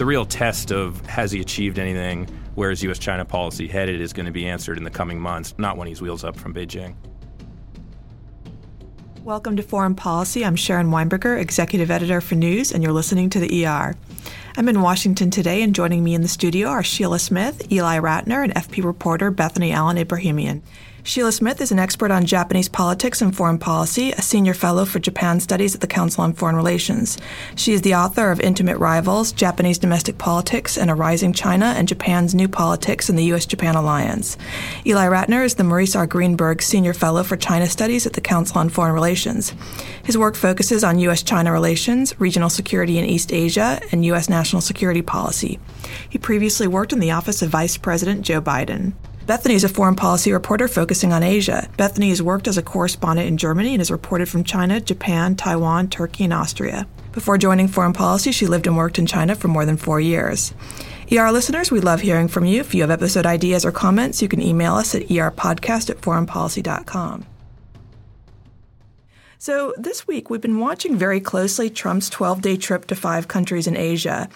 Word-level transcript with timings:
the 0.00 0.06
real 0.06 0.24
test 0.24 0.72
of 0.72 0.98
has 1.04 1.30
he 1.30 1.42
achieved 1.42 1.78
anything, 1.78 2.26
where 2.54 2.70
is 2.70 2.82
U.S. 2.84 2.98
China 2.98 3.22
policy 3.22 3.68
headed, 3.68 4.00
is 4.00 4.14
going 4.14 4.24
to 4.24 4.32
be 4.32 4.48
answered 4.48 4.78
in 4.78 4.84
the 4.84 4.90
coming 4.90 5.20
months, 5.20 5.54
not 5.58 5.76
when 5.76 5.86
he's 5.86 6.00
wheels 6.00 6.24
up 6.24 6.38
from 6.38 6.54
Beijing. 6.54 6.94
Welcome 9.24 9.56
to 9.56 9.62
Foreign 9.62 9.94
Policy. 9.94 10.42
I'm 10.42 10.56
Sharon 10.56 10.86
Weinberger, 10.86 11.38
Executive 11.38 11.90
Editor 11.90 12.22
for 12.22 12.34
News, 12.34 12.72
and 12.72 12.82
you're 12.82 12.94
listening 12.94 13.28
to 13.28 13.40
the 13.40 13.66
ER. 13.66 13.94
I'm 14.56 14.70
in 14.70 14.80
Washington 14.80 15.30
today, 15.30 15.60
and 15.62 15.74
joining 15.74 16.02
me 16.02 16.14
in 16.14 16.22
the 16.22 16.28
studio 16.28 16.68
are 16.68 16.82
Sheila 16.82 17.18
Smith, 17.18 17.70
Ely 17.70 17.98
Ratner, 17.98 18.42
and 18.42 18.54
FP 18.54 18.82
reporter 18.82 19.30
Bethany 19.30 19.70
Allen 19.70 19.98
Ebrahimian. 19.98 20.62
Sheila 21.02 21.32
Smith 21.32 21.60
is 21.62 21.72
an 21.72 21.78
expert 21.78 22.10
on 22.10 22.26
Japanese 22.26 22.68
politics 22.68 23.22
and 23.22 23.34
foreign 23.34 23.58
policy, 23.58 24.12
a 24.12 24.20
senior 24.20 24.52
fellow 24.52 24.84
for 24.84 24.98
Japan 24.98 25.40
Studies 25.40 25.74
at 25.74 25.80
the 25.80 25.86
Council 25.86 26.22
on 26.22 26.34
Foreign 26.34 26.56
Relations. 26.56 27.16
She 27.56 27.72
is 27.72 27.82
the 27.82 27.94
author 27.94 28.30
of 28.30 28.38
Intimate 28.40 28.76
Rivals, 28.76 29.32
Japanese 29.32 29.78
Domestic 29.78 30.18
Politics 30.18 30.76
and 30.76 30.90
a 30.90 30.94
Rising 30.94 31.32
China 31.32 31.66
and 31.76 31.88
Japan's 31.88 32.34
New 32.34 32.48
Politics 32.48 33.08
in 33.08 33.16
the 33.16 33.24
U.S. 33.24 33.46
Japan 33.46 33.76
Alliance. 33.76 34.36
Ely 34.86 35.06
Ratner 35.06 35.42
is 35.42 35.54
the 35.54 35.64
Maurice 35.64 35.96
R. 35.96 36.06
Greenberg 36.06 36.60
Senior 36.60 36.92
Fellow 36.92 37.22
for 37.22 37.36
China 37.36 37.66
Studies 37.66 38.06
at 38.06 38.12
the 38.12 38.20
Council 38.20 38.58
on 38.58 38.68
Foreign 38.68 38.92
Relations. 38.92 39.54
His 40.04 40.18
work 40.18 40.36
focuses 40.36 40.84
on 40.84 40.98
U.S. 40.98 41.22
China 41.22 41.50
relations, 41.50 42.18
regional 42.20 42.50
security 42.50 42.98
in 42.98 43.06
East 43.06 43.32
Asia, 43.32 43.80
and 43.90 44.04
U.S. 44.04 44.28
national 44.28 44.60
security 44.60 45.02
policy. 45.02 45.58
He 46.10 46.18
previously 46.18 46.68
worked 46.68 46.92
in 46.92 47.00
the 47.00 47.12
office 47.12 47.40
of 47.40 47.48
Vice 47.48 47.78
President 47.78 48.22
Joe 48.22 48.42
Biden. 48.42 48.92
Bethany 49.30 49.54
is 49.54 49.62
a 49.62 49.68
foreign 49.68 49.94
policy 49.94 50.32
reporter 50.32 50.66
focusing 50.66 51.12
on 51.12 51.22
Asia. 51.22 51.68
Bethany 51.76 52.08
has 52.08 52.20
worked 52.20 52.48
as 52.48 52.58
a 52.58 52.62
correspondent 52.62 53.28
in 53.28 53.36
Germany 53.36 53.74
and 53.74 53.80
has 53.80 53.88
reported 53.88 54.28
from 54.28 54.42
China, 54.42 54.80
Japan, 54.80 55.36
Taiwan, 55.36 55.86
Turkey, 55.86 56.24
and 56.24 56.32
Austria. 56.32 56.84
Before 57.12 57.38
joining 57.38 57.68
foreign 57.68 57.92
policy, 57.92 58.32
she 58.32 58.48
lived 58.48 58.66
and 58.66 58.76
worked 58.76 58.98
in 58.98 59.06
China 59.06 59.36
for 59.36 59.46
more 59.46 59.64
than 59.64 59.76
four 59.76 60.00
years. 60.00 60.52
ER 61.12 61.30
listeners, 61.30 61.70
we 61.70 61.78
love 61.78 62.00
hearing 62.00 62.26
from 62.26 62.44
you. 62.44 62.58
If 62.58 62.74
you 62.74 62.80
have 62.80 62.90
episode 62.90 63.24
ideas 63.24 63.64
or 63.64 63.70
comments, 63.70 64.20
you 64.20 64.26
can 64.26 64.42
email 64.42 64.74
us 64.74 64.96
at 64.96 65.02
erpodcast 65.02 65.90
at 65.90 66.00
foreignpolicy.com. 66.00 67.24
So, 69.42 69.72
this 69.78 70.06
week 70.06 70.28
we've 70.28 70.42
been 70.42 70.58
watching 70.58 70.98
very 70.98 71.18
closely 71.18 71.70
Trump's 71.70 72.10
12 72.10 72.42
day 72.42 72.58
trip 72.58 72.86
to 72.88 72.94
five 72.94 73.26
countries 73.26 73.66
in 73.66 73.74
Asia. 73.74 74.28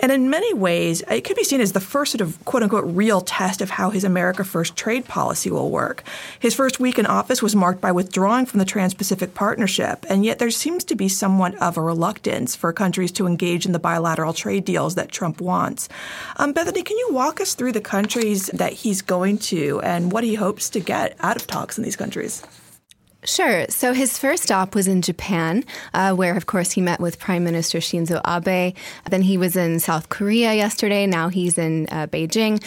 And 0.00 0.10
in 0.10 0.30
many 0.30 0.52
ways, 0.52 1.00
it 1.02 1.20
could 1.20 1.36
be 1.36 1.44
seen 1.44 1.60
as 1.60 1.74
the 1.74 1.80
first 1.80 2.10
sort 2.10 2.22
of 2.22 2.44
quote 2.44 2.64
unquote 2.64 2.84
real 2.86 3.20
test 3.20 3.60
of 3.60 3.70
how 3.70 3.90
his 3.90 4.02
America 4.02 4.42
First 4.42 4.74
trade 4.74 5.04
policy 5.04 5.48
will 5.48 5.70
work. 5.70 6.02
His 6.40 6.56
first 6.56 6.80
week 6.80 6.98
in 6.98 7.06
office 7.06 7.40
was 7.40 7.54
marked 7.54 7.80
by 7.80 7.92
withdrawing 7.92 8.46
from 8.46 8.58
the 8.58 8.64
Trans 8.64 8.94
Pacific 8.94 9.32
Partnership, 9.32 10.04
and 10.08 10.24
yet 10.24 10.40
there 10.40 10.50
seems 10.50 10.82
to 10.86 10.96
be 10.96 11.08
somewhat 11.08 11.54
of 11.62 11.76
a 11.76 11.80
reluctance 11.80 12.56
for 12.56 12.72
countries 12.72 13.12
to 13.12 13.28
engage 13.28 13.64
in 13.64 13.70
the 13.70 13.78
bilateral 13.78 14.32
trade 14.32 14.64
deals 14.64 14.96
that 14.96 15.12
Trump 15.12 15.40
wants. 15.40 15.88
Um, 16.34 16.52
Bethany, 16.52 16.82
can 16.82 16.98
you 16.98 17.10
walk 17.12 17.40
us 17.40 17.54
through 17.54 17.74
the 17.74 17.80
countries 17.80 18.48
that 18.48 18.72
he's 18.72 19.02
going 19.02 19.38
to 19.38 19.80
and 19.82 20.10
what 20.10 20.24
he 20.24 20.34
hopes 20.34 20.68
to 20.70 20.80
get 20.80 21.14
out 21.20 21.36
of 21.36 21.46
talks 21.46 21.78
in 21.78 21.84
these 21.84 21.94
countries? 21.94 22.42
Sure. 23.28 23.66
So 23.68 23.92
his 23.92 24.18
first 24.18 24.44
stop 24.44 24.74
was 24.74 24.88
in 24.88 25.02
Japan, 25.02 25.62
uh, 25.92 26.14
where, 26.14 26.34
of 26.34 26.46
course, 26.46 26.72
he 26.72 26.80
met 26.80 26.98
with 26.98 27.18
Prime 27.18 27.44
Minister 27.44 27.76
Shinzo 27.76 28.22
Abe. 28.26 28.74
Then 29.10 29.20
he 29.20 29.36
was 29.36 29.54
in 29.54 29.80
South 29.80 30.08
Korea 30.08 30.54
yesterday. 30.54 31.06
Now 31.06 31.28
he's 31.28 31.58
in 31.58 31.88
uh, 31.90 32.06
Beijing. 32.06 32.64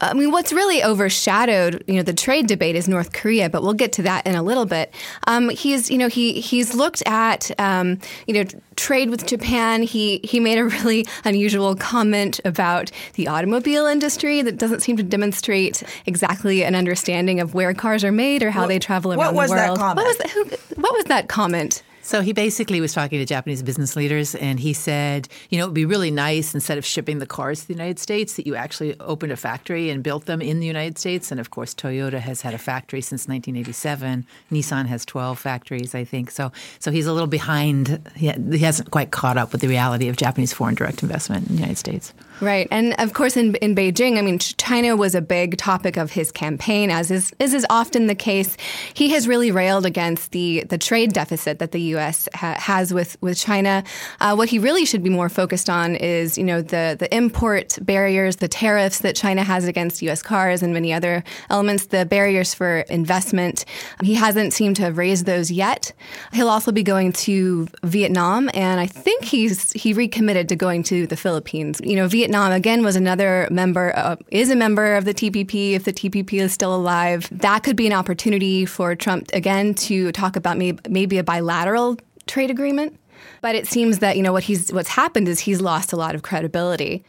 I 0.00 0.12
mean, 0.12 0.32
what's 0.32 0.52
really 0.52 0.82
overshadowed, 0.82 1.84
you 1.86 1.94
know, 1.94 2.02
the 2.02 2.12
trade 2.12 2.46
debate 2.46 2.74
is 2.74 2.88
North 2.88 3.12
Korea, 3.12 3.48
but 3.48 3.62
we'll 3.62 3.74
get 3.74 3.92
to 3.92 4.02
that 4.02 4.26
in 4.26 4.34
a 4.34 4.42
little 4.42 4.66
bit. 4.66 4.92
Um, 5.26 5.48
he's, 5.50 5.90
you 5.90 5.98
know, 5.98 6.08
he 6.08 6.40
he's 6.40 6.74
looked 6.74 7.02
at, 7.06 7.50
um, 7.60 7.98
you 8.26 8.34
know, 8.34 8.44
trade 8.76 9.08
with 9.08 9.24
Japan. 9.26 9.82
He 9.82 10.20
he 10.24 10.40
made 10.40 10.58
a 10.58 10.64
really 10.64 11.06
unusual 11.24 11.76
comment 11.76 12.40
about 12.44 12.90
the 13.14 13.28
automobile 13.28 13.86
industry 13.86 14.42
that 14.42 14.58
doesn't 14.58 14.80
seem 14.80 14.96
to 14.96 15.02
demonstrate 15.02 15.82
exactly 16.06 16.64
an 16.64 16.74
understanding 16.74 17.40
of 17.40 17.54
where 17.54 17.72
cars 17.72 18.04
are 18.04 18.12
made 18.12 18.42
or 18.42 18.50
how 18.50 18.62
what, 18.62 18.68
they 18.68 18.78
travel 18.78 19.12
around 19.12 19.34
the 19.34 19.38
world. 19.38 19.78
What 19.78 19.96
was 19.96 20.18
that? 20.18 20.30
Who, 20.30 20.44
what 20.80 20.92
was 20.92 21.04
that 21.04 21.28
comment? 21.28 21.82
So 22.04 22.20
he 22.20 22.34
basically 22.34 22.82
was 22.82 22.92
talking 22.92 23.18
to 23.18 23.24
Japanese 23.24 23.62
business 23.62 23.96
leaders 23.96 24.34
and 24.34 24.60
he 24.60 24.74
said, 24.74 25.26
you 25.48 25.56
know, 25.56 25.64
it 25.64 25.68
would 25.68 25.74
be 25.74 25.86
really 25.86 26.10
nice 26.10 26.54
instead 26.54 26.76
of 26.76 26.84
shipping 26.84 27.18
the 27.18 27.26
cars 27.26 27.62
to 27.62 27.66
the 27.66 27.72
United 27.72 27.98
States 27.98 28.36
that 28.36 28.46
you 28.46 28.54
actually 28.54 28.94
opened 29.00 29.32
a 29.32 29.38
factory 29.38 29.88
and 29.88 30.02
built 30.02 30.26
them 30.26 30.42
in 30.42 30.60
the 30.60 30.66
United 30.66 30.98
States. 30.98 31.30
And 31.30 31.40
of 31.40 31.50
course, 31.50 31.74
Toyota 31.74 32.18
has 32.20 32.42
had 32.42 32.52
a 32.52 32.58
factory 32.58 33.00
since 33.00 33.26
1987. 33.26 34.26
Nissan 34.52 34.84
has 34.84 35.06
12 35.06 35.38
factories, 35.38 35.94
I 35.94 36.04
think. 36.04 36.30
So 36.30 36.52
so 36.78 36.90
he's 36.90 37.06
a 37.06 37.12
little 37.14 37.26
behind. 37.26 38.06
He, 38.14 38.26
hasn't 38.26 38.90
quite 38.90 39.10
caught 39.10 39.38
up 39.38 39.52
with 39.52 39.62
the 39.62 39.68
reality 39.68 40.08
of 40.08 40.18
Japanese 40.18 40.52
foreign 40.52 40.74
direct 40.74 41.02
investment 41.02 41.48
in 41.48 41.56
the 41.56 41.60
United 41.62 41.78
States. 41.78 42.12
Right. 42.40 42.66
And 42.70 42.94
of 42.98 43.12
course, 43.12 43.36
in, 43.36 43.54
in 43.56 43.74
Beijing, 43.76 44.18
I 44.18 44.22
mean, 44.22 44.38
China 44.38 44.96
was 44.96 45.14
a 45.14 45.20
big 45.20 45.56
topic 45.56 45.96
of 45.96 46.10
his 46.10 46.32
campaign, 46.32 46.90
as 46.90 47.10
is, 47.10 47.32
as 47.38 47.54
is 47.54 47.64
often 47.70 48.08
the 48.08 48.14
case. 48.14 48.56
He 48.92 49.10
has 49.10 49.28
really 49.28 49.52
railed 49.52 49.86
against 49.86 50.32
the, 50.32 50.64
the 50.64 50.76
trade 50.76 51.12
deficit 51.12 51.60
that 51.60 51.70
the 51.70 51.80
U.S. 51.80 52.28
Ha- 52.34 52.56
has 52.58 52.92
with, 52.92 53.16
with 53.20 53.38
China. 53.38 53.84
Uh, 54.20 54.34
what 54.34 54.48
he 54.48 54.58
really 54.58 54.84
should 54.84 55.02
be 55.02 55.10
more 55.10 55.28
focused 55.28 55.70
on 55.70 55.94
is, 55.94 56.36
you 56.36 56.44
know, 56.44 56.60
the, 56.60 56.96
the 56.98 57.14
import 57.14 57.78
barriers, 57.82 58.36
the 58.36 58.48
tariffs 58.48 58.98
that 58.98 59.14
China 59.14 59.44
has 59.44 59.66
against 59.66 60.02
U.S. 60.02 60.20
cars 60.20 60.62
and 60.62 60.74
many 60.74 60.92
other 60.92 61.22
elements, 61.50 61.86
the 61.86 62.04
barriers 62.04 62.52
for 62.52 62.80
investment. 62.90 63.64
He 64.02 64.14
hasn't 64.14 64.52
seemed 64.52 64.76
to 64.76 64.82
have 64.82 64.98
raised 64.98 65.24
those 65.24 65.52
yet. 65.52 65.92
He'll 66.32 66.50
also 66.50 66.72
be 66.72 66.82
going 66.82 67.12
to 67.12 67.68
Vietnam, 67.84 68.50
and 68.54 68.80
I 68.80 68.86
think 68.86 69.24
he's 69.24 69.72
he 69.72 69.92
recommitted 69.92 70.48
to 70.48 70.56
going 70.56 70.82
to 70.84 71.06
the 71.06 71.16
Philippines. 71.16 71.80
You 71.84 71.96
know, 71.96 72.08
Vietnam 72.08 72.23
Vietnam 72.24 72.52
again 72.52 72.82
was 72.82 72.96
another 72.96 73.46
member 73.50 73.92
uh, 73.94 74.16
is 74.28 74.48
a 74.48 74.56
member 74.56 74.96
of 74.96 75.04
the 75.04 75.12
TPP. 75.12 75.72
If 75.72 75.84
the 75.84 75.92
TPP 75.92 76.40
is 76.40 76.54
still 76.54 76.74
alive, 76.74 77.28
that 77.30 77.64
could 77.64 77.76
be 77.76 77.86
an 77.86 77.92
opportunity 77.92 78.64
for 78.64 78.94
Trump 78.94 79.28
again 79.34 79.74
to 79.74 80.10
talk 80.12 80.34
about 80.34 80.56
maybe, 80.56 80.78
maybe 80.88 81.18
a 81.18 81.22
bilateral 81.22 81.98
trade 82.26 82.50
agreement. 82.50 82.98
But 83.42 83.56
it 83.56 83.66
seems 83.66 83.98
that 83.98 84.16
you 84.16 84.22
know 84.22 84.32
what 84.32 84.42
he's 84.42 84.72
what's 84.72 84.88
happened 84.88 85.28
is 85.28 85.38
he's 85.38 85.60
lost 85.60 85.92
a 85.92 85.96
lot 85.96 86.14
of 86.14 86.22
credibility. 86.22 87.04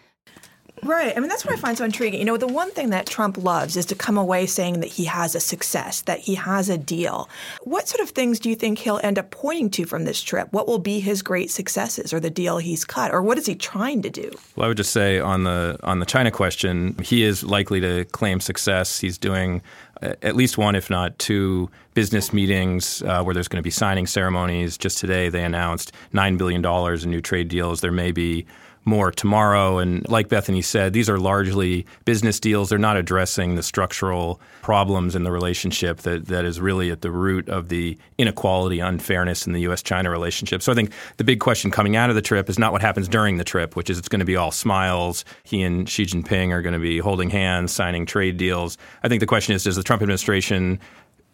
Right. 0.83 1.15
I 1.15 1.19
mean, 1.19 1.29
that's 1.29 1.45
what 1.45 1.53
I 1.53 1.57
find 1.57 1.77
so 1.77 1.85
intriguing. 1.85 2.19
You 2.19 2.25
know, 2.25 2.37
the 2.37 2.47
one 2.47 2.71
thing 2.71 2.89
that 2.89 3.05
Trump 3.05 3.37
loves 3.37 3.77
is 3.77 3.85
to 3.87 3.95
come 3.95 4.17
away 4.17 4.45
saying 4.45 4.81
that 4.81 4.89
he 4.89 5.05
has 5.05 5.35
a 5.35 5.39
success, 5.39 6.01
that 6.01 6.19
he 6.19 6.35
has 6.35 6.69
a 6.69 6.77
deal. 6.77 7.29
What 7.63 7.87
sort 7.87 8.01
of 8.01 8.09
things 8.09 8.39
do 8.39 8.49
you 8.49 8.55
think 8.55 8.79
he'll 8.79 8.99
end 9.03 9.17
up 9.17 9.31
pointing 9.31 9.69
to 9.71 9.85
from 9.85 10.05
this 10.05 10.21
trip? 10.21 10.51
What 10.51 10.67
will 10.67 10.79
be 10.79 10.99
his 10.99 11.21
great 11.21 11.49
successes 11.49 12.13
or 12.13 12.19
the 12.19 12.29
deal 12.29 12.57
he's 12.57 12.85
cut? 12.85 13.13
Or 13.13 13.21
what 13.21 13.37
is 13.37 13.45
he 13.45 13.55
trying 13.55 14.01
to 14.03 14.09
do? 14.09 14.31
Well, 14.55 14.65
I 14.65 14.67
would 14.67 14.77
just 14.77 14.91
say 14.91 15.19
on 15.19 15.43
the 15.43 15.79
on 15.83 15.99
the 15.99 16.05
China 16.05 16.31
question, 16.31 16.95
he 17.01 17.23
is 17.23 17.43
likely 17.43 17.79
to 17.81 18.05
claim 18.05 18.39
success. 18.39 18.99
He's 18.99 19.17
doing 19.17 19.61
uh, 20.01 20.13
at 20.21 20.35
least 20.35 20.57
one, 20.57 20.75
if 20.75 20.89
not 20.89 21.17
two, 21.19 21.69
business 21.93 22.33
meetings 22.33 23.01
uh, 23.03 23.23
where 23.23 23.33
there's 23.33 23.47
going 23.47 23.59
to 23.59 23.63
be 23.63 23.71
signing 23.71 24.05
ceremonies. 24.05 24.77
Just 24.77 24.97
today, 24.97 25.29
they 25.29 25.43
announced 25.43 25.93
$9 26.13 26.37
billion 26.37 26.65
in 26.65 27.09
new 27.09 27.21
trade 27.21 27.47
deals. 27.47 27.81
There 27.81 27.91
may 27.91 28.11
be 28.11 28.45
more 28.85 29.11
tomorrow. 29.11 29.79
And 29.79 30.07
like 30.07 30.29
Bethany 30.29 30.61
said, 30.61 30.93
these 30.93 31.09
are 31.09 31.19
largely 31.19 31.85
business 32.05 32.39
deals. 32.39 32.69
They're 32.69 32.77
not 32.77 32.97
addressing 32.97 33.55
the 33.55 33.63
structural 33.63 34.39
problems 34.61 35.15
in 35.15 35.23
the 35.23 35.31
relationship 35.31 35.99
that, 36.01 36.27
that 36.27 36.45
is 36.45 36.61
really 36.61 36.91
at 36.91 37.01
the 37.01 37.11
root 37.11 37.49
of 37.49 37.69
the 37.69 37.97
inequality, 38.17 38.79
unfairness 38.79 39.47
in 39.47 39.53
the 39.53 39.61
U.S. 39.61 39.81
China 39.81 40.09
relationship. 40.09 40.61
So 40.61 40.71
I 40.71 40.75
think 40.75 40.91
the 41.17 41.23
big 41.23 41.39
question 41.39 41.71
coming 41.71 41.95
out 41.95 42.09
of 42.09 42.15
the 42.15 42.21
trip 42.21 42.49
is 42.49 42.59
not 42.59 42.71
what 42.71 42.81
happens 42.81 43.07
during 43.07 43.37
the 43.37 43.43
trip, 43.43 43.75
which 43.75 43.89
is 43.89 43.97
it's 43.97 44.09
going 44.09 44.19
to 44.19 44.25
be 44.25 44.35
all 44.35 44.51
smiles. 44.51 45.25
He 45.43 45.63
and 45.63 45.89
Xi 45.89 46.03
Jinping 46.05 46.51
are 46.51 46.61
going 46.61 46.73
to 46.73 46.79
be 46.79 46.99
holding 46.99 47.29
hands, 47.29 47.71
signing 47.71 48.05
trade 48.05 48.37
deals. 48.37 48.77
I 49.03 49.09
think 49.09 49.19
the 49.19 49.25
question 49.25 49.55
is 49.55 49.63
does 49.63 49.75
the 49.75 49.83
Trump 49.83 50.01
administration 50.01 50.79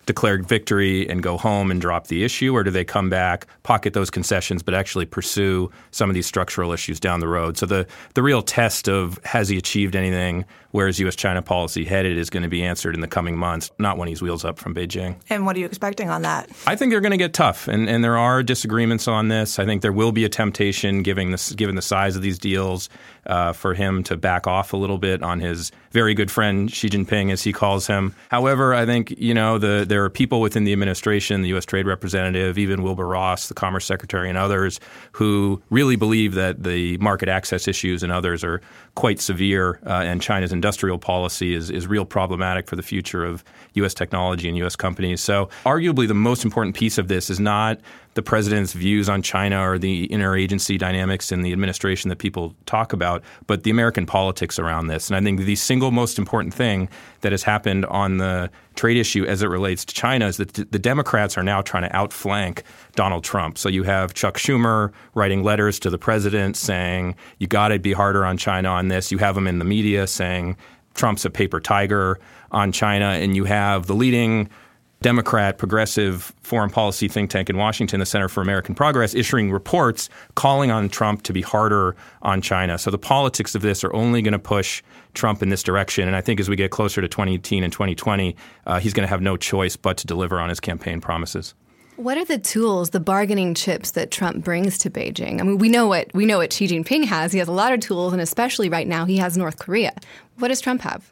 declared 0.05 0.47
victory 0.47 1.09
and 1.09 1.21
go 1.21 1.37
home 1.37 1.71
and 1.71 1.79
drop 1.79 2.07
the 2.07 2.23
issue, 2.23 2.53
or 2.53 2.63
do 2.63 2.71
they 2.71 2.83
come 2.83 3.09
back, 3.09 3.47
pocket 3.63 3.93
those 3.93 4.09
concessions, 4.09 4.63
but 4.63 4.73
actually 4.73 5.05
pursue 5.05 5.71
some 5.91 6.09
of 6.09 6.13
these 6.13 6.25
structural 6.25 6.71
issues 6.71 6.99
down 6.99 7.19
the 7.19 7.27
road? 7.27 7.57
So 7.57 7.65
the 7.65 7.87
the 8.13 8.23
real 8.23 8.41
test 8.41 8.87
of 8.87 9.19
has 9.23 9.49
he 9.49 9.57
achieved 9.57 9.95
anything, 9.95 10.45
where 10.71 10.87
is 10.87 10.99
U.S. 10.99 11.15
China 11.15 11.41
policy 11.41 11.85
headed, 11.85 12.17
is 12.17 12.29
going 12.29 12.43
to 12.43 12.49
be 12.49 12.63
answered 12.63 12.95
in 12.95 13.01
the 13.01 13.07
coming 13.07 13.37
months, 13.37 13.71
not 13.77 13.97
when 13.97 14.07
he's 14.07 14.21
wheels 14.21 14.45
up 14.45 14.57
from 14.57 14.73
Beijing. 14.73 15.15
And 15.29 15.45
what 15.45 15.55
are 15.55 15.59
you 15.59 15.65
expecting 15.65 16.09
on 16.09 16.21
that? 16.23 16.49
I 16.65 16.75
think 16.75 16.91
they're 16.91 17.01
going 17.01 17.11
to 17.11 17.17
get 17.17 17.33
tough, 17.33 17.67
and, 17.67 17.89
and 17.89 18.03
there 18.03 18.17
are 18.17 18.43
disagreements 18.43 19.07
on 19.07 19.27
this. 19.27 19.59
I 19.59 19.65
think 19.65 19.81
there 19.81 19.93
will 19.93 20.11
be 20.11 20.25
a 20.25 20.29
temptation, 20.29 21.03
given 21.03 21.31
the 21.31 21.53
given 21.55 21.75
the 21.75 21.81
size 21.81 22.15
of 22.15 22.21
these 22.21 22.39
deals, 22.39 22.89
uh, 23.25 23.53
for 23.53 23.73
him 23.73 24.03
to 24.03 24.17
back 24.17 24.47
off 24.47 24.73
a 24.73 24.77
little 24.77 24.97
bit 24.97 25.21
on 25.21 25.39
his 25.39 25.71
very 25.91 26.13
good 26.13 26.31
friend 26.31 26.71
Xi 26.71 26.89
Jinping, 26.89 27.31
as 27.31 27.43
he 27.43 27.53
calls 27.53 27.87
him. 27.87 28.15
However, 28.29 28.73
I 28.73 28.85
think 28.85 29.11
you 29.17 29.33
know 29.33 29.57
the, 29.57 29.85
there 29.87 30.03
are 30.03 30.09
people 30.09 30.41
within 30.41 30.63
the 30.63 30.71
administration, 30.71 31.41
the 31.41 31.49
U.S. 31.49 31.65
Trade 31.65 31.85
Representative, 31.85 32.57
even 32.57 32.81
Wilbur 32.81 33.07
Ross, 33.07 33.47
the 33.47 33.53
Commerce 33.53 33.85
Secretary, 33.85 34.29
and 34.29 34.37
others 34.37 34.79
who 35.11 35.61
really 35.69 35.95
believe 35.95 36.33
that 36.35 36.63
the 36.63 36.97
market 36.97 37.29
access 37.29 37.67
issues 37.67 38.03
and 38.03 38.11
others 38.11 38.43
are 38.43 38.61
quite 38.95 39.19
severe, 39.19 39.79
uh, 39.85 40.01
and 40.03 40.21
China's 40.21 40.51
industrial 40.51 40.97
policy 40.97 41.53
is 41.53 41.69
is 41.69 41.87
real 41.87 42.05
problematic 42.05 42.67
for 42.67 42.75
the 42.75 42.83
future 42.83 43.23
of 43.23 43.43
U.S. 43.73 43.93
technology 43.93 44.47
and 44.47 44.57
U.S. 44.57 44.75
companies. 44.75 45.21
So, 45.21 45.49
arguably, 45.65 46.07
the 46.07 46.13
most 46.13 46.43
important 46.43 46.75
piece 46.75 46.97
of 46.97 47.07
this 47.07 47.29
is 47.29 47.39
not 47.39 47.79
the 48.13 48.21
president's 48.21 48.73
views 48.73 49.07
on 49.07 49.21
China 49.21 49.61
or 49.61 49.77
the 49.77 50.07
interagency 50.09 50.77
dynamics 50.77 51.31
in 51.31 51.41
the 51.41 51.53
administration 51.53 52.09
that 52.09 52.17
people 52.17 52.53
talk 52.65 52.91
about, 52.91 53.23
but 53.47 53.63
the 53.63 53.71
American 53.71 54.05
politics 54.05 54.59
around 54.59 54.87
this. 54.87 55.09
And 55.09 55.15
I 55.15 55.21
think 55.21 55.39
the 55.39 55.55
single 55.55 55.91
most 55.91 56.19
important 56.19 56.53
thing 56.53 56.89
that 57.21 57.31
has 57.31 57.43
happened 57.43 57.85
on 57.85 58.17
the 58.17 58.49
trade 58.75 58.97
issue 58.97 59.23
as 59.25 59.41
it 59.41 59.47
relates 59.47 59.85
to 59.85 59.93
China 59.93 60.27
is 60.27 60.37
that 60.37 60.53
the 60.53 60.79
Democrats 60.79 61.37
are 61.37 61.43
now 61.43 61.61
trying 61.61 61.83
to 61.83 61.95
outflank 61.95 62.63
Donald 62.95 63.23
Trump. 63.23 63.57
So 63.57 63.69
you 63.69 63.83
have 63.83 64.13
Chuck 64.13 64.37
Schumer 64.37 64.91
writing 65.13 65.43
letters 65.43 65.79
to 65.79 65.89
the 65.89 65.97
president 65.97 66.57
saying, 66.57 67.15
you 67.37 67.47
got 67.47 67.69
to 67.69 67.79
be 67.79 67.93
harder 67.93 68.25
on 68.25 68.37
China 68.37 68.69
on 68.69 68.89
this. 68.89 69.11
You 69.11 69.19
have 69.19 69.37
him 69.37 69.47
in 69.47 69.59
the 69.59 69.65
media 69.65 70.05
saying, 70.07 70.57
Trump's 70.93 71.23
a 71.23 71.29
paper 71.29 71.61
tiger 71.61 72.19
on 72.51 72.73
China. 72.73 73.05
And 73.05 73.35
you 73.35 73.45
have 73.45 73.87
the 73.87 73.95
leading 73.95 74.49
Democrat 75.01 75.57
progressive 75.57 76.31
foreign 76.41 76.69
policy 76.69 77.07
think 77.07 77.31
tank 77.31 77.49
in 77.49 77.57
Washington, 77.57 77.99
the 77.99 78.05
Center 78.05 78.29
for 78.29 78.41
American 78.41 78.75
Progress, 78.75 79.15
issuing 79.15 79.51
reports 79.51 80.09
calling 80.35 80.69
on 80.69 80.89
Trump 80.89 81.23
to 81.23 81.33
be 81.33 81.41
harder 81.41 81.95
on 82.21 82.39
China. 82.39 82.77
So 82.77 82.91
the 82.91 82.99
politics 82.99 83.55
of 83.55 83.63
this 83.63 83.83
are 83.83 83.91
only 83.95 84.21
going 84.21 84.33
to 84.33 84.39
push 84.39 84.83
Trump 85.15 85.41
in 85.41 85.49
this 85.49 85.63
direction. 85.63 86.07
And 86.07 86.15
I 86.15 86.21
think 86.21 86.39
as 86.39 86.49
we 86.49 86.55
get 86.55 86.69
closer 86.69 87.01
to 87.01 87.07
2018 87.07 87.63
and 87.63 87.73
2020, 87.73 88.35
uh, 88.67 88.79
he's 88.79 88.93
going 88.93 89.03
to 89.03 89.09
have 89.09 89.21
no 89.21 89.37
choice 89.37 89.75
but 89.75 89.97
to 89.97 90.07
deliver 90.07 90.39
on 90.39 90.49
his 90.49 90.59
campaign 90.59 91.01
promises. 91.01 91.55
What 91.95 92.17
are 92.17 92.25
the 92.25 92.37
tools, 92.37 92.91
the 92.91 92.99
bargaining 92.99 93.55
chips 93.55 93.91
that 93.91 94.11
Trump 94.11 94.43
brings 94.43 94.77
to 94.79 94.89
Beijing? 94.91 95.41
I 95.41 95.43
mean, 95.43 95.57
we 95.57 95.69
know 95.69 95.87
what 95.87 96.11
we 96.13 96.25
know 96.25 96.37
what 96.37 96.53
Xi 96.53 96.67
Jinping 96.67 97.05
has. 97.05 97.31
He 97.31 97.39
has 97.39 97.47
a 97.47 97.51
lot 97.51 97.73
of 97.73 97.79
tools, 97.79 98.13
and 98.13 98.21
especially 98.21 98.69
right 98.69 98.87
now, 98.87 99.05
he 99.05 99.17
has 99.17 99.37
North 99.37 99.57
Korea. 99.59 99.93
What 100.37 100.47
does 100.47 100.61
Trump 100.61 100.81
have? 100.81 101.11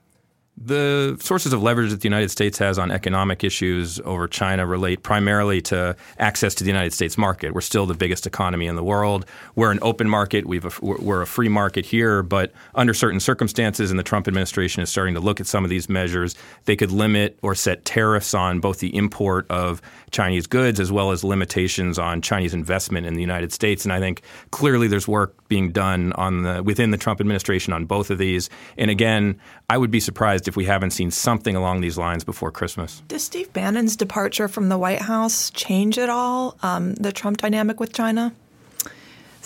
The 0.61 1.17
sources 1.21 1.53
of 1.53 1.63
leverage 1.63 1.91
that 1.91 2.01
the 2.01 2.07
United 2.09 2.31
States 2.31 2.57
has 2.57 2.77
on 2.77 2.91
economic 2.91 3.45
issues 3.45 4.01
over 4.01 4.27
China 4.27 4.65
relate 4.65 5.03
primarily 5.03 5.61
to 5.61 5.95
access 6.17 6.53
to 6.55 6.65
the 6.65 6.69
United 6.69 6.91
States 6.91 7.17
market. 7.17 7.53
We're 7.53 7.61
still 7.61 7.85
the 7.85 7.93
biggest 7.93 8.27
economy 8.27 8.67
in 8.67 8.75
the 8.75 8.83
world. 8.83 9.25
We're 9.55 9.71
an 9.71 9.79
open 9.81 10.09
market. 10.09 10.45
We've 10.45 10.65
a, 10.65 10.71
we're 10.81 11.21
a 11.21 11.27
free 11.27 11.47
market 11.47 11.85
here, 11.85 12.23
but 12.23 12.51
under 12.75 12.93
certain 12.93 13.21
circumstances, 13.21 13.89
and 13.89 13.97
the 13.97 14.03
Trump 14.03 14.27
administration 14.27 14.83
is 14.83 14.89
starting 14.89 15.13
to 15.13 15.21
look 15.21 15.39
at 15.39 15.47
some 15.47 15.63
of 15.63 15.69
these 15.69 15.87
measures, 15.87 16.35
they 16.65 16.75
could 16.75 16.91
limit 16.91 17.39
or 17.41 17.55
set 17.55 17.85
tariffs 17.85 18.33
on 18.33 18.59
both 18.59 18.79
the 18.79 18.93
import 18.93 19.49
of 19.49 19.81
Chinese 20.11 20.47
goods 20.47 20.79
as 20.79 20.91
well 20.91 21.11
as 21.11 21.23
limitations 21.23 21.99
on 21.99 22.21
Chinese 22.21 22.53
investment 22.53 23.05
in 23.05 23.13
the 23.13 23.21
United 23.21 23.51
States. 23.51 23.85
And 23.85 23.93
I 23.93 23.99
think 23.99 24.21
clearly 24.51 24.87
there's 24.87 25.07
work 25.07 25.47
being 25.47 25.71
done 25.71 26.13
on 26.13 26.43
the 26.43 26.63
within 26.63 26.91
the 26.91 26.97
Trump 26.97 27.19
administration 27.19 27.73
on 27.73 27.85
both 27.85 28.09
of 28.09 28.17
these. 28.17 28.49
And 28.77 28.91
again, 28.91 29.39
I 29.69 29.77
would 29.77 29.91
be 29.91 29.99
surprised 29.99 30.47
if 30.47 30.55
we 30.55 30.65
haven't 30.65 30.91
seen 30.91 31.11
something 31.11 31.55
along 31.55 31.81
these 31.81 31.97
lines 31.97 32.23
before 32.23 32.51
Christmas. 32.51 33.01
Does 33.07 33.23
Steve 33.23 33.51
Bannon's 33.53 33.95
departure 33.95 34.47
from 34.47 34.69
the 34.69 34.77
White 34.77 35.01
House 35.01 35.49
change 35.51 35.97
at 35.97 36.09
all 36.09 36.57
um, 36.61 36.95
the 36.95 37.11
Trump 37.11 37.37
dynamic 37.37 37.79
with 37.79 37.93
China? 37.93 38.33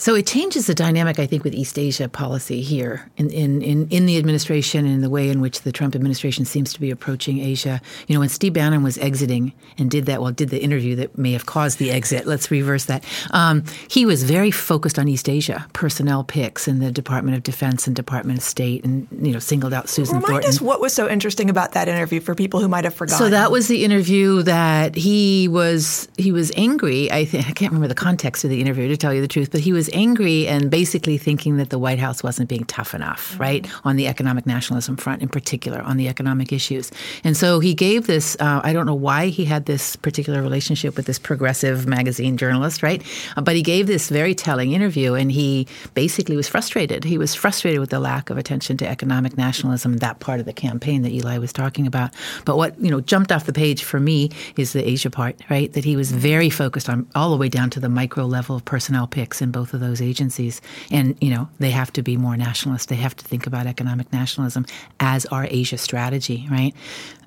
So 0.03 0.15
it 0.15 0.27
changes 0.27 0.67
the 0.67 0.75
dynamic, 0.75 1.17
I 1.17 1.25
think, 1.25 1.45
with 1.45 1.53
East 1.53 1.79
Asia 1.79 2.09
policy 2.09 2.61
here 2.61 3.09
in, 3.15 3.29
in, 3.29 3.61
in, 3.61 3.87
in, 3.87 4.05
the 4.05 4.17
administration 4.17 4.85
and 4.85 5.01
the 5.01 5.09
way 5.09 5.29
in 5.29 5.39
which 5.39 5.61
the 5.61 5.71
Trump 5.71 5.95
administration 5.95 6.43
seems 6.43 6.73
to 6.73 6.81
be 6.81 6.91
approaching 6.91 7.39
Asia. 7.39 7.79
You 8.07 8.15
know, 8.15 8.19
when 8.19 8.27
Steve 8.27 8.51
Bannon 8.51 8.83
was 8.83 8.97
exiting 8.97 9.53
and 9.77 9.89
did 9.89 10.05
that, 10.07 10.21
well, 10.21 10.33
did 10.33 10.49
the 10.49 10.61
interview 10.61 10.97
that 10.97 11.17
may 11.17 11.31
have 11.31 11.45
caused 11.45 11.79
the 11.79 11.89
exit, 11.89 12.27
let's 12.27 12.51
reverse 12.51 12.83
that. 12.83 13.05
Um, 13.31 13.63
he 13.87 14.05
was 14.05 14.23
very 14.23 14.51
focused 14.51 14.99
on 14.99 15.07
East 15.07 15.29
Asia 15.29 15.65
personnel 15.71 16.25
picks 16.25 16.67
in 16.67 16.79
the 16.79 16.91
Department 16.91 17.37
of 17.37 17.43
Defense 17.43 17.87
and 17.87 17.95
Department 17.95 18.39
of 18.39 18.43
State 18.43 18.83
and, 18.83 19.07
you 19.21 19.31
know, 19.31 19.39
singled 19.39 19.73
out 19.73 19.87
Susan 19.87 20.17
Remind 20.17 20.29
Thornton. 20.29 20.49
us 20.49 20.59
what 20.59 20.81
was 20.81 20.91
so 20.91 21.09
interesting 21.09 21.49
about 21.49 21.71
that 21.71 21.87
interview 21.87 22.19
for 22.19 22.35
people 22.35 22.59
who 22.59 22.67
might 22.67 22.83
have 22.83 22.93
forgotten. 22.93 23.25
So 23.25 23.29
that 23.29 23.51
was 23.51 23.69
the 23.69 23.85
interview 23.85 24.43
that 24.43 24.95
he 24.95 25.47
was, 25.47 26.09
he 26.17 26.33
was 26.33 26.51
angry. 26.57 27.09
I, 27.09 27.23
think, 27.23 27.47
I 27.47 27.53
can't 27.53 27.71
remember 27.71 27.87
the 27.87 27.95
context 27.95 28.43
of 28.43 28.49
the 28.49 28.59
interview 28.59 28.89
to 28.89 28.97
tell 28.97 29.13
you 29.13 29.21
the 29.21 29.29
truth, 29.29 29.49
but 29.49 29.61
he 29.61 29.71
was 29.71 29.92
angry 29.93 30.47
and 30.47 30.69
basically 30.69 31.17
thinking 31.17 31.57
that 31.57 31.69
the 31.69 31.79
White 31.79 31.99
House 31.99 32.23
wasn't 32.23 32.49
being 32.49 32.65
tough 32.65 32.93
enough, 32.93 33.31
mm-hmm. 33.31 33.41
right, 33.41 33.67
on 33.83 33.95
the 33.95 34.07
economic 34.07 34.45
nationalism 34.45 34.97
front 34.97 35.21
in 35.21 35.29
particular, 35.29 35.81
on 35.81 35.97
the 35.97 36.07
economic 36.07 36.51
issues. 36.51 36.91
And 37.23 37.35
so 37.37 37.59
he 37.59 37.73
gave 37.73 38.07
this, 38.07 38.35
uh, 38.39 38.61
I 38.63 38.73
don't 38.73 38.85
know 38.85 38.93
why 38.93 39.27
he 39.27 39.45
had 39.45 39.65
this 39.65 39.95
particular 39.95 40.41
relationship 40.41 40.95
with 40.95 41.05
this 41.05 41.19
progressive 41.19 41.87
magazine 41.87 42.37
journalist, 42.37 42.83
right? 42.83 43.03
Uh, 43.35 43.41
but 43.41 43.55
he 43.55 43.61
gave 43.61 43.87
this 43.87 44.09
very 44.09 44.35
telling 44.35 44.71
interview 44.71 45.13
and 45.13 45.31
he 45.31 45.67
basically 45.93 46.35
was 46.35 46.47
frustrated. 46.47 47.03
He 47.03 47.17
was 47.17 47.35
frustrated 47.35 47.79
with 47.79 47.89
the 47.89 47.99
lack 47.99 48.29
of 48.29 48.37
attention 48.37 48.77
to 48.77 48.87
economic 48.87 49.37
nationalism, 49.37 49.97
that 49.97 50.19
part 50.19 50.39
of 50.39 50.45
the 50.45 50.53
campaign 50.53 51.01
that 51.03 51.11
Ely 51.11 51.37
was 51.37 51.53
talking 51.53 51.87
about. 51.87 52.11
But 52.45 52.57
what, 52.57 52.79
you 52.79 52.91
know, 52.91 53.01
jumped 53.01 53.31
off 53.31 53.45
the 53.45 53.53
page 53.53 53.83
for 53.83 53.99
me 53.99 54.29
is 54.57 54.73
the 54.73 54.87
Asia 54.87 55.09
part, 55.09 55.39
right? 55.49 55.71
That 55.73 55.83
he 55.83 55.95
was 55.95 56.11
very 56.11 56.49
focused 56.49 56.89
on 56.89 57.07
all 57.15 57.31
the 57.31 57.37
way 57.37 57.49
down 57.49 57.69
to 57.71 57.79
the 57.79 57.89
micro 57.89 58.25
level 58.25 58.55
of 58.55 58.65
personnel 58.65 59.07
picks 59.07 59.41
in 59.41 59.51
both 59.51 59.72
of 59.73 59.79
those 59.79 60.01
agencies. 60.01 60.61
And, 60.91 61.17
you 61.21 61.29
know, 61.29 61.49
they 61.59 61.71
have 61.71 61.91
to 61.93 62.03
be 62.03 62.17
more 62.17 62.37
nationalist. 62.37 62.89
They 62.89 62.95
have 62.95 63.15
to 63.15 63.25
think 63.25 63.47
about 63.47 63.67
economic 63.67 64.11
nationalism 64.13 64.65
as 64.99 65.25
our 65.27 65.47
Asia 65.49 65.77
strategy, 65.77 66.47
right? 66.49 66.73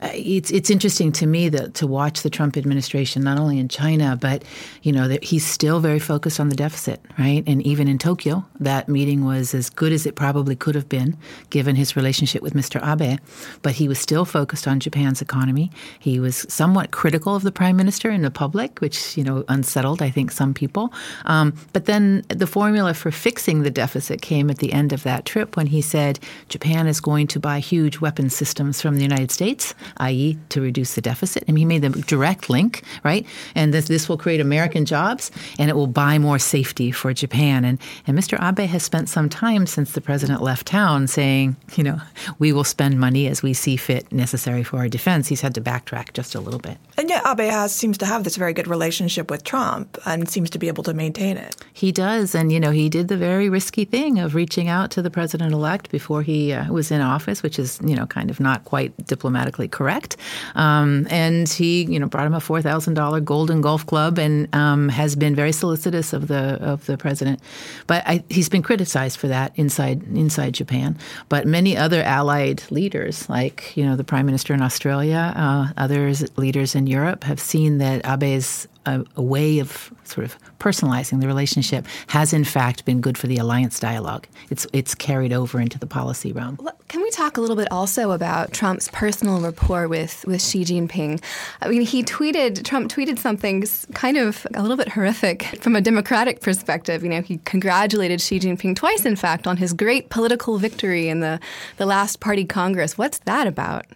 Uh, 0.02 0.10
it's 0.12 0.50
it's 0.50 0.68
interesting 0.68 1.10
to 1.10 1.26
me 1.26 1.48
that 1.48 1.72
to 1.72 1.86
watch 1.86 2.22
the 2.22 2.28
Trump 2.28 2.56
administration 2.56 3.22
not 3.22 3.38
only 3.38 3.58
in 3.58 3.66
China 3.66 4.14
but 4.20 4.44
you 4.82 4.92
know 4.92 5.08
that 5.08 5.24
he's 5.24 5.46
still 5.46 5.80
very 5.80 5.98
focused 5.98 6.38
on 6.38 6.50
the 6.50 6.56
deficit, 6.56 7.00
right? 7.18 7.42
And 7.46 7.62
even 7.62 7.88
in 7.88 7.96
Tokyo, 7.96 8.44
that 8.60 8.88
meeting 8.90 9.24
was 9.24 9.54
as 9.54 9.70
good 9.70 9.92
as 9.92 10.04
it 10.04 10.14
probably 10.14 10.54
could 10.54 10.74
have 10.74 10.88
been 10.88 11.16
given 11.48 11.76
his 11.76 11.96
relationship 11.96 12.42
with 12.42 12.52
Mr. 12.52 12.78
Abe, 12.86 13.18
but 13.62 13.72
he 13.72 13.88
was 13.88 13.98
still 13.98 14.26
focused 14.26 14.68
on 14.68 14.80
Japan's 14.80 15.22
economy. 15.22 15.70
He 15.98 16.20
was 16.20 16.44
somewhat 16.48 16.90
critical 16.90 17.34
of 17.34 17.42
the 17.42 17.52
prime 17.52 17.76
minister 17.76 18.10
in 18.10 18.20
the 18.20 18.30
public, 18.30 18.80
which 18.80 19.16
you 19.16 19.24
know 19.24 19.44
unsettled 19.48 20.02
I 20.02 20.10
think 20.10 20.30
some 20.30 20.52
people. 20.52 20.92
Um, 21.24 21.54
but 21.72 21.86
then 21.86 22.22
the 22.38 22.46
formula 22.46 22.94
for 22.94 23.10
fixing 23.10 23.62
the 23.62 23.70
deficit 23.70 24.20
came 24.22 24.50
at 24.50 24.58
the 24.58 24.72
end 24.72 24.92
of 24.92 25.02
that 25.02 25.24
trip 25.24 25.56
when 25.56 25.66
he 25.66 25.80
said 25.80 26.18
Japan 26.48 26.86
is 26.86 27.00
going 27.00 27.26
to 27.28 27.40
buy 27.40 27.58
huge 27.58 28.00
weapon 28.00 28.30
systems 28.30 28.80
from 28.80 28.96
the 28.96 29.02
United 29.02 29.30
States 29.30 29.74
i.e., 29.98 30.38
to 30.48 30.60
reduce 30.60 30.94
the 30.94 31.00
deficit. 31.00 31.44
And 31.48 31.58
he 31.58 31.64
made 31.64 31.82
the 31.82 31.90
direct 31.90 32.50
link, 32.50 32.82
right? 33.04 33.26
And 33.54 33.72
this, 33.72 33.88
this 33.88 34.08
will 34.08 34.18
create 34.18 34.40
American 34.40 34.84
jobs 34.84 35.30
and 35.58 35.70
it 35.70 35.76
will 35.76 35.86
buy 35.86 36.18
more 36.18 36.38
safety 36.38 36.90
for 36.90 37.12
Japan. 37.12 37.64
And, 37.64 37.78
and 38.06 38.18
Mr. 38.18 38.40
Abe 38.42 38.68
has 38.68 38.82
spent 38.82 39.08
some 39.08 39.28
time 39.28 39.66
since 39.66 39.92
the 39.92 40.00
president 40.00 40.42
left 40.42 40.66
town 40.66 41.06
saying, 41.06 41.56
you 41.74 41.84
know, 41.84 42.00
we 42.38 42.52
will 42.52 42.64
spend 42.64 42.98
money 42.98 43.26
as 43.26 43.42
we 43.42 43.52
see 43.54 43.76
fit 43.76 44.10
necessary 44.12 44.62
for 44.62 44.78
our 44.78 44.88
defense. 44.88 45.28
He's 45.28 45.40
had 45.40 45.54
to 45.54 45.60
backtrack 45.60 46.12
just 46.12 46.34
a 46.34 46.40
little 46.40 46.60
bit. 46.60 46.78
And 46.98 47.08
yet 47.08 47.24
Abe 47.26 47.50
has 47.50 47.74
seems 47.74 47.98
to 47.98 48.06
have 48.06 48.24
this 48.24 48.36
very 48.36 48.52
good 48.52 48.68
relationship 48.68 49.30
with 49.30 49.44
Trump 49.44 49.98
and 50.06 50.28
seems 50.28 50.50
to 50.50 50.58
be 50.58 50.68
able 50.68 50.82
to 50.84 50.94
maintain 50.94 51.36
it. 51.36 51.56
He 51.72 51.92
does. 51.92 52.25
And, 52.34 52.52
you 52.52 52.60
know, 52.60 52.70
he 52.70 52.88
did 52.88 53.08
the 53.08 53.16
very 53.16 53.48
risky 53.48 53.84
thing 53.84 54.18
of 54.18 54.34
reaching 54.34 54.68
out 54.68 54.90
to 54.92 55.02
the 55.02 55.10
president 55.10 55.52
elect 55.52 55.90
before 55.90 56.22
he 56.22 56.52
uh, 56.52 56.72
was 56.72 56.90
in 56.90 57.00
office, 57.00 57.42
which 57.42 57.58
is, 57.58 57.78
you 57.84 57.94
know, 57.94 58.06
kind 58.06 58.30
of 58.30 58.40
not 58.40 58.64
quite 58.64 59.06
diplomatically 59.06 59.68
correct. 59.68 60.16
Um, 60.54 61.06
and 61.10 61.48
he, 61.48 61.84
you 61.84 61.98
know, 61.98 62.06
brought 62.06 62.26
him 62.26 62.34
a 62.34 62.40
four 62.40 62.62
thousand 62.62 62.94
dollar 62.94 63.20
Golden 63.20 63.60
Golf 63.60 63.86
Club, 63.86 64.18
and 64.18 64.54
um, 64.54 64.88
has 64.88 65.16
been 65.16 65.34
very 65.34 65.52
solicitous 65.52 66.12
of 66.12 66.28
the 66.28 66.58
of 66.60 66.86
the 66.86 66.96
president. 66.96 67.40
But 67.86 68.02
I, 68.06 68.24
he's 68.28 68.48
been 68.48 68.62
criticized 68.62 69.18
for 69.18 69.28
that 69.28 69.52
inside 69.56 70.02
inside 70.14 70.54
Japan. 70.54 70.96
But 71.28 71.46
many 71.46 71.76
other 71.76 72.02
allied 72.02 72.62
leaders, 72.70 73.28
like 73.28 73.76
you 73.76 73.84
know 73.84 73.96
the 73.96 74.04
prime 74.04 74.26
minister 74.26 74.54
in 74.54 74.62
Australia, 74.62 75.32
uh, 75.36 75.68
others 75.76 76.24
leaders 76.36 76.74
in 76.74 76.86
Europe, 76.86 77.24
have 77.24 77.40
seen 77.40 77.78
that 77.78 78.04
Abe's 78.04 78.68
a, 78.86 79.04
a, 79.16 79.22
way 79.22 79.58
of 79.58 79.92
sort 80.04 80.24
of 80.24 80.38
personalizing 80.58 81.20
the 81.20 81.26
relationship 81.26 81.84
has 82.08 82.32
in 82.32 82.44
fact 82.44 82.84
been 82.84 83.00
good 83.00 83.18
for 83.18 83.26
the 83.26 83.36
alliance 83.36 83.78
dialogue. 83.80 84.26
It's 84.50 84.66
it's 84.72 84.94
carried 84.94 85.32
over 85.32 85.60
into 85.60 85.78
the 85.78 85.86
policy 85.86 86.32
realm. 86.32 86.58
Can 86.88 87.02
we 87.02 87.10
talk 87.10 87.36
a 87.36 87.40
little 87.40 87.56
bit 87.56 87.70
also 87.70 88.12
about 88.12 88.52
Trump's 88.52 88.88
personal 88.88 89.40
rapport 89.40 89.88
with 89.88 90.24
with 90.26 90.40
Xi 90.40 90.64
Jinping? 90.64 91.22
I 91.60 91.68
mean, 91.68 91.82
he 91.82 92.02
tweeted 92.02 92.64
Trump 92.64 92.90
tweeted 92.90 93.18
something 93.18 93.64
kind 93.94 94.16
of 94.16 94.46
a 94.54 94.62
little 94.62 94.76
bit 94.76 94.88
horrific 94.90 95.42
from 95.60 95.74
a 95.74 95.80
democratic 95.80 96.40
perspective. 96.40 97.02
You 97.02 97.10
know, 97.10 97.22
he 97.22 97.38
congratulated 97.44 98.20
Xi 98.20 98.38
Jinping 98.38 98.76
twice, 98.76 99.04
in 99.04 99.16
fact, 99.16 99.46
on 99.46 99.56
his 99.56 99.72
great 99.72 100.10
political 100.10 100.58
victory 100.58 101.08
in 101.08 101.20
the 101.20 101.40
the 101.76 101.86
last 101.86 102.20
party 102.20 102.44
congress. 102.44 102.96
What's 102.96 103.18
that 103.20 103.46
about? 103.46 103.86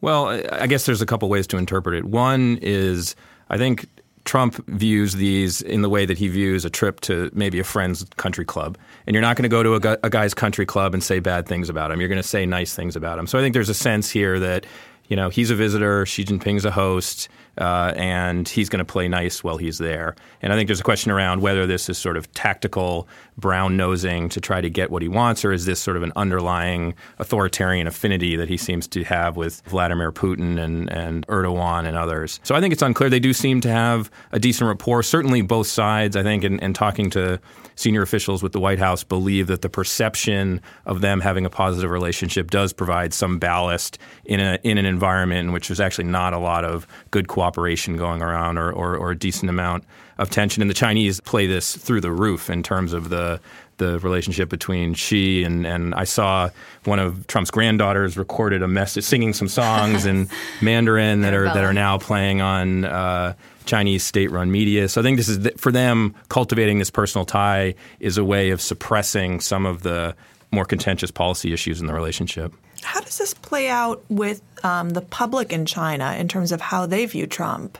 Well, 0.00 0.40
I 0.50 0.66
guess 0.66 0.86
there's 0.86 1.00
a 1.00 1.06
couple 1.06 1.28
ways 1.28 1.46
to 1.48 1.56
interpret 1.56 1.94
it. 1.94 2.04
One 2.04 2.58
is 2.60 3.14
I 3.50 3.58
think 3.58 3.86
Trump 4.24 4.64
views 4.68 5.14
these 5.14 5.60
in 5.62 5.82
the 5.82 5.88
way 5.88 6.06
that 6.06 6.18
he 6.18 6.28
views 6.28 6.64
a 6.64 6.70
trip 6.70 7.00
to 7.00 7.30
maybe 7.34 7.58
a 7.58 7.64
friend's 7.64 8.04
country 8.16 8.44
club. 8.44 8.78
And 9.06 9.14
you're 9.14 9.22
not 9.22 9.36
going 9.36 9.42
to 9.44 9.48
go 9.48 9.62
to 9.62 9.74
a, 9.74 9.98
a, 10.04 10.10
guy's 10.10 10.32
country 10.32 10.64
club 10.64 10.94
and 10.94 11.02
say 11.02 11.18
bad 11.18 11.46
things 11.46 11.68
about 11.68 11.90
him. 11.90 11.98
You're 11.98 12.08
going 12.08 12.22
to 12.22 12.28
say 12.28 12.46
nice 12.46 12.74
things 12.74 12.94
about 12.94 13.18
him. 13.18 13.26
So 13.26 13.38
I 13.38 13.42
think 13.42 13.52
there's 13.52 13.68
a 13.68 13.74
sense 13.74 14.10
here 14.10 14.38
that 14.38 14.64
you 15.08 15.16
know, 15.16 15.28
he's 15.28 15.50
a 15.50 15.54
visitor, 15.54 16.06
Xi 16.06 16.24
Jinping's 16.24 16.64
a 16.64 16.70
host 16.70 17.28
uh, 17.58 17.92
and 17.96 18.48
he's 18.48 18.68
going 18.68 18.78
to 18.78 18.84
play 18.84 19.08
nice 19.08 19.44
while 19.44 19.56
he's 19.56 19.78
there. 19.78 20.14
And 20.40 20.52
I 20.52 20.56
think 20.56 20.68
there's 20.68 20.80
a 20.80 20.84
question 20.84 21.10
around 21.10 21.42
whether 21.42 21.66
this 21.66 21.88
is 21.88 21.98
sort 21.98 22.16
of 22.16 22.32
tactical 22.32 23.08
brown 23.36 23.76
nosing 23.76 24.28
to 24.30 24.40
try 24.40 24.60
to 24.60 24.70
get 24.70 24.90
what 24.90 25.02
he 25.02 25.08
wants, 25.08 25.44
or 25.44 25.52
is 25.52 25.64
this 25.66 25.80
sort 25.80 25.96
of 25.96 26.02
an 26.02 26.12
underlying 26.16 26.94
authoritarian 27.18 27.86
affinity 27.86 28.36
that 28.36 28.48
he 28.48 28.56
seems 28.56 28.86
to 28.88 29.04
have 29.04 29.36
with 29.36 29.62
Vladimir 29.66 30.12
Putin 30.12 30.58
and, 30.58 30.90
and 30.90 31.26
Erdogan 31.28 31.86
and 31.86 31.96
others. 31.96 32.40
So 32.42 32.54
I 32.54 32.60
think 32.60 32.72
it's 32.72 32.82
unclear. 32.82 33.10
They 33.10 33.20
do 33.20 33.32
seem 33.32 33.60
to 33.62 33.70
have 33.70 34.10
a 34.32 34.38
decent 34.38 34.68
rapport. 34.68 35.02
Certainly, 35.02 35.42
both 35.42 35.66
sides, 35.66 36.16
I 36.16 36.22
think, 36.22 36.44
and 36.44 36.74
talking 36.74 37.10
to 37.10 37.40
senior 37.74 38.02
officials 38.02 38.42
with 38.42 38.52
the 38.52 38.60
White 38.60 38.78
House 38.78 39.02
believe 39.02 39.46
that 39.46 39.62
the 39.62 39.68
perception 39.68 40.60
of 40.86 41.00
them 41.00 41.20
having 41.20 41.44
a 41.44 41.50
positive 41.50 41.90
relationship 41.90 42.50
does 42.50 42.72
provide 42.72 43.14
some 43.14 43.38
ballast 43.38 43.98
in, 44.24 44.40
a, 44.40 44.58
in 44.62 44.78
an 44.78 44.84
environment 44.84 45.46
in 45.46 45.52
which 45.52 45.68
there's 45.68 45.80
actually 45.80 46.04
not 46.04 46.32
a 46.32 46.38
lot 46.38 46.64
of 46.64 46.86
good 47.10 47.28
cooperation 47.42 47.96
going 47.96 48.22
around 48.22 48.56
or, 48.56 48.70
or, 48.70 48.96
or 48.96 49.10
a 49.10 49.18
decent 49.18 49.50
amount 49.50 49.82
of 50.16 50.30
tension. 50.30 50.62
And 50.62 50.70
the 50.70 50.74
Chinese 50.74 51.18
play 51.18 51.48
this 51.48 51.76
through 51.76 52.00
the 52.00 52.12
roof 52.12 52.48
in 52.48 52.62
terms 52.62 52.92
of 52.92 53.08
the 53.08 53.40
the 53.78 53.98
relationship 53.98 54.48
between 54.48 54.94
Xi 54.94 55.42
and 55.42 55.66
and 55.66 55.92
I 55.94 56.04
saw 56.04 56.50
one 56.84 57.00
of 57.00 57.26
Trump's 57.26 57.50
granddaughters 57.50 58.16
recorded 58.16 58.62
a 58.62 58.68
message 58.68 59.02
singing 59.02 59.32
some 59.32 59.48
songs 59.48 60.06
in 60.06 60.28
Mandarin 60.60 61.22
that 61.22 61.34
are 61.34 61.46
that 61.46 61.64
are 61.64 61.72
now 61.72 61.98
playing 61.98 62.40
on 62.40 62.84
uh, 62.84 63.34
Chinese 63.64 64.04
state-run 64.04 64.52
media. 64.52 64.88
So 64.88 65.00
I 65.00 65.04
think 65.04 65.16
this 65.16 65.28
is 65.28 65.48
for 65.56 65.72
them 65.72 66.14
cultivating 66.28 66.78
this 66.78 66.90
personal 66.90 67.24
tie 67.24 67.74
is 67.98 68.18
a 68.18 68.24
way 68.24 68.50
of 68.50 68.60
suppressing 68.60 69.40
some 69.40 69.66
of 69.66 69.82
the 69.82 70.14
more 70.52 70.64
contentious 70.64 71.10
policy 71.10 71.52
issues 71.52 71.80
in 71.80 71.88
the 71.88 71.94
relationship. 71.94 72.52
How 72.82 73.00
does 73.00 73.18
this 73.18 73.34
play 73.34 73.68
out 73.68 74.04
with 74.08 74.42
um, 74.64 74.90
the 74.90 75.00
public 75.00 75.52
in 75.52 75.66
China 75.66 76.14
in 76.18 76.28
terms 76.28 76.52
of 76.52 76.60
how 76.60 76.86
they 76.86 77.06
view 77.06 77.26
Trump? 77.26 77.78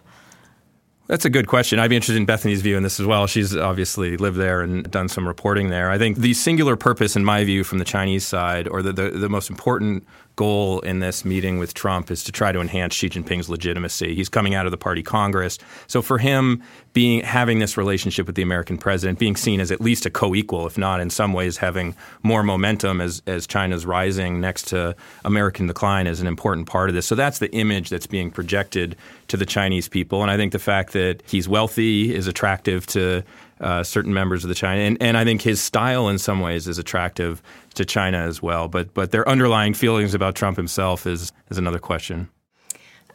That's 1.09 1.25
a 1.25 1.31
good 1.31 1.49
question. 1.49 1.79
I'd 1.79 1.91
be 1.91 1.97
interested 1.97 2.17
in 2.17 2.25
Bethany's 2.25 2.63
view 2.63 2.77
in 2.77 2.85
this 2.85 2.99
as 2.99 3.07
well. 3.07 3.27
She's 3.27 3.55
obviously 3.57 4.17
lived 4.17 4.39
there 4.39 4.63
and 4.63 4.89
done 4.91 5.09
some 5.09 5.27
reporting 5.27 5.69
there. 5.69 5.91
I 5.91 5.99
think 5.99 6.19
the 6.19 6.33
singular 6.33 6.77
purpose, 6.77 7.17
in 7.17 7.25
my 7.25 7.45
view, 7.45 7.65
from 7.65 7.79
the 7.79 7.85
Chinese 7.85 8.25
side, 8.27 8.69
or 8.69 8.83
the, 8.83 8.93
the, 8.93 9.11
the 9.11 9.29
most 9.29 9.51
important 9.51 10.07
goal 10.37 10.81
in 10.81 11.01
this 11.01 11.25
meeting 11.25 11.59
with 11.59 11.75
Trump 11.75 12.11
is 12.11 12.25
to 12.25 12.33
try 12.33 12.53
to 12.53 12.61
enhance 12.61 12.95
Xi 12.95 13.09
Jinping's 13.09 13.49
legitimacy. 13.49 14.15
He's 14.15 14.29
coming 14.29 14.55
out 14.55 14.67
of 14.67 14.71
the 14.71 14.79
party 14.79 15.03
Congress. 15.03 15.59
So 15.87 16.03
for 16.03 16.19
him, 16.19 16.63
being 16.93 17.23
having 17.23 17.59
this 17.59 17.77
relationship 17.77 18.27
with 18.27 18.37
the 18.37 18.43
American 18.43 18.79
president, 18.79 19.19
being 19.19 19.37
seen 19.37 19.61
as 19.61 19.71
at 19.71 19.81
least 19.81 20.07
a 20.07 20.11
co-equal, 20.11 20.67
if 20.67 20.77
not 20.77 21.01
in 21.01 21.11
some 21.11 21.33
ways 21.33 21.57
having 21.57 21.95
more 22.23 22.43
momentum 22.43 23.01
as, 23.01 23.23
as 23.27 23.47
China's 23.47 23.87
rising 23.87 24.41
next 24.41 24.69
to 24.69 24.95
American 25.25 25.67
decline 25.67 26.07
is 26.07 26.21
an 26.21 26.27
important 26.27 26.67
part 26.67 26.89
of 26.89 26.95
this. 26.95 27.07
So 27.07 27.15
that's 27.15 27.39
the 27.39 27.51
image 27.53 27.89
that's 27.89 28.07
being 28.07 28.31
projected 28.31 28.97
to 29.29 29.37
the 29.37 29.47
Chinese 29.47 29.89
people. 29.89 30.23
And 30.23 30.31
I 30.31 30.37
think 30.37 30.53
the 30.53 30.59
fact 30.59 30.93
that 30.93 31.23
he's 31.27 31.49
wealthy 31.49 32.15
is 32.15 32.27
attractive 32.27 32.87
to 32.89 33.23
uh, 33.63 33.83
certain 33.83 34.13
members 34.13 34.45
of 34.45 34.49
the 34.49 34.55
China, 34.55 34.83
and, 34.83 34.97
and 35.01 35.17
I 35.17 35.25
think 35.25 35.43
his 35.43 35.61
style 35.61 36.09
in 36.09 36.19
some 36.19 36.41
ways 36.41 36.69
is 36.69 36.79
attractive 36.79 37.43
to 37.75 37.85
China 37.85 38.19
as 38.19 38.43
well. 38.43 38.69
But 38.69 38.93
but 38.95 39.11
their 39.11 39.29
underlying 39.29 39.75
feelings 39.75 40.15
about 40.15 40.35
Trump 40.35 40.57
himself 40.57 41.07
is 41.07 41.33
is 41.51 41.59
another 41.59 41.79
question. 41.79 42.29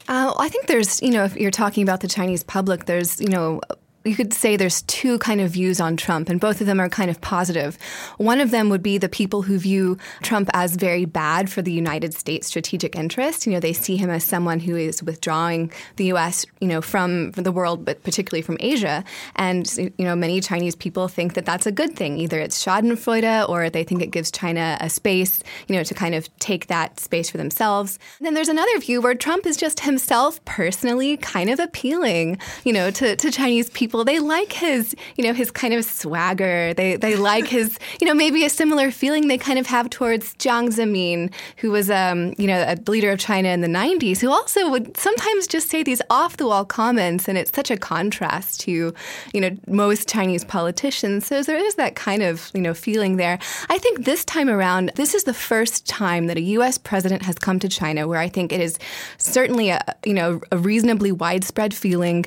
Uh, 0.08 0.34
I 0.40 0.48
think 0.48 0.68
there's, 0.68 1.02
you 1.02 1.12
know, 1.12 1.26
if 1.26 1.36
you're 1.36 1.52
talking 1.52 1.84
about 1.84 2.00
the 2.00 2.08
Chinese 2.08 2.42
public, 2.42 2.86
there's, 2.86 3.20
you 3.20 3.28
know, 3.28 3.60
you 4.08 4.16
could 4.16 4.34
say 4.34 4.56
there's 4.56 4.82
two 4.84 5.20
kind 5.20 5.42
of 5.42 5.52
views 5.52 5.80
on 5.80 5.98
Trump, 5.98 6.30
and 6.30 6.40
both 6.40 6.62
of 6.62 6.68
them 6.68 6.80
are 6.80 6.90
kind 6.90 7.12
of 7.12 7.20
positive. 7.22 7.78
One 8.18 8.40
of 8.40 8.52
them 8.52 8.70
would 8.70 8.82
be 8.82 8.98
the 8.98 9.10
people 9.10 9.42
who 9.42 9.58
view 9.58 9.98
Trump 10.22 10.50
as 10.54 10.76
very 10.76 11.06
bad 11.06 11.50
for 11.50 11.62
the 11.62 11.72
United 11.72 12.14
States 12.14 12.48
strategic 12.48 12.96
interest. 12.96 13.46
You 13.46 13.54
know, 13.54 13.60
they 13.60 13.74
see 13.74 13.98
him 13.98 14.10
as 14.10 14.24
someone 14.24 14.60
who 14.60 14.76
is 14.76 15.04
withdrawing 15.04 15.72
the 15.98 16.06
U.S. 16.06 16.46
you 16.60 16.68
know 16.68 16.82
from 16.82 17.32
the 17.32 17.52
world, 17.52 17.86
but 17.86 18.04
particularly 18.04 18.42
from 18.42 18.58
Asia. 18.60 19.04
And 19.36 19.72
you 19.78 20.06
know, 20.06 20.16
many 20.16 20.42
Chinese 20.42 20.76
people 20.76 21.08
think 21.08 21.34
that 21.34 21.46
that's 21.46 21.66
a 21.66 21.72
good 21.72 21.96
thing. 21.96 22.18
Either 22.18 22.40
it's 22.40 22.64
Schadenfreude, 22.64 23.50
or 23.50 23.70
they 23.70 23.84
think 23.84 24.02
it 24.02 24.12
gives 24.12 24.32
China 24.32 24.78
a 24.80 24.90
space, 24.90 25.44
you 25.68 25.76
know, 25.76 25.84
to 25.84 25.94
kind 25.94 26.16
of 26.16 26.36
take 26.40 26.68
that 26.68 27.00
space 27.00 27.30
for 27.30 27.38
themselves. 27.38 28.00
And 28.20 28.26
then 28.26 28.34
there's 28.34 28.50
another 28.50 28.80
view 28.80 29.02
where 29.02 29.16
Trump 29.16 29.46
is 29.46 29.58
just 29.58 29.82
himself 29.82 30.44
personally 30.46 31.18
kind 31.18 31.50
of 31.50 31.60
appealing, 31.60 32.40
you 32.64 32.74
know, 32.74 32.90
to, 32.92 33.16
to 33.16 33.32
Chinese 33.32 33.70
people 33.72 33.97
people. 33.98 34.06
They 34.06 34.20
like 34.20 34.54
his, 34.54 34.96
you 35.16 35.24
know, 35.24 35.34
his 35.34 35.52
kind 35.52 35.74
of 35.74 35.84
swagger. 35.84 36.74
They 36.74 36.98
they 36.98 37.16
like 37.16 37.48
his, 37.48 37.78
you 38.00 38.08
know, 38.08 38.14
maybe 38.14 38.46
a 38.46 38.50
similar 38.50 38.92
feeling 38.92 39.28
they 39.28 39.38
kind 39.38 39.60
of 39.60 39.68
have 39.68 39.90
towards 39.90 40.34
Jiang 40.36 40.70
Zemin, 40.70 41.32
who 41.58 41.72
was, 41.72 41.90
um, 41.90 42.34
you 42.38 42.48
know, 42.48 42.64
a 42.68 42.78
leader 42.90 43.12
of 43.12 43.20
China 43.20 43.50
in 43.50 43.62
the 43.62 43.68
'90s, 43.68 44.20
who 44.20 44.30
also 44.30 44.70
would 44.70 44.96
sometimes 44.98 45.48
just 45.48 45.70
say 45.70 45.84
these 45.84 46.02
off 46.10 46.38
the 46.38 46.46
wall 46.46 46.66
comments, 46.66 47.28
and 47.28 47.38
it's 47.38 47.52
such 47.54 47.72
a 47.72 47.78
contrast 47.78 48.62
to, 48.62 48.94
you 49.34 49.42
know, 49.42 49.52
most 49.68 50.08
Chinese 50.08 50.44
politicians. 50.44 51.26
So 51.26 51.42
there 51.42 51.58
is 51.58 51.76
that 51.76 51.96
kind 51.96 52.24
of, 52.24 52.52
you 52.54 52.62
know, 52.62 52.74
feeling 52.74 53.18
there. 53.18 53.40
I 53.70 53.78
think 53.78 54.06
this 54.06 54.24
time 54.26 54.50
around, 54.50 54.92
this 54.96 55.14
is 55.14 55.24
the 55.24 55.34
first 55.34 55.88
time 55.88 56.28
that 56.28 56.38
a 56.38 56.42
U.S. 56.58 56.78
president 56.78 57.24
has 57.24 57.36
come 57.36 57.60
to 57.60 57.70
China 57.70 58.08
where 58.08 58.20
I 58.20 58.30
think 58.30 58.52
it 58.52 58.62
is 58.62 58.78
certainly 59.18 59.70
a, 59.70 59.82
you 60.06 60.14
know, 60.14 60.42
a 60.52 60.58
reasonably 60.58 61.12
widespread 61.12 61.74
feeling 61.74 62.26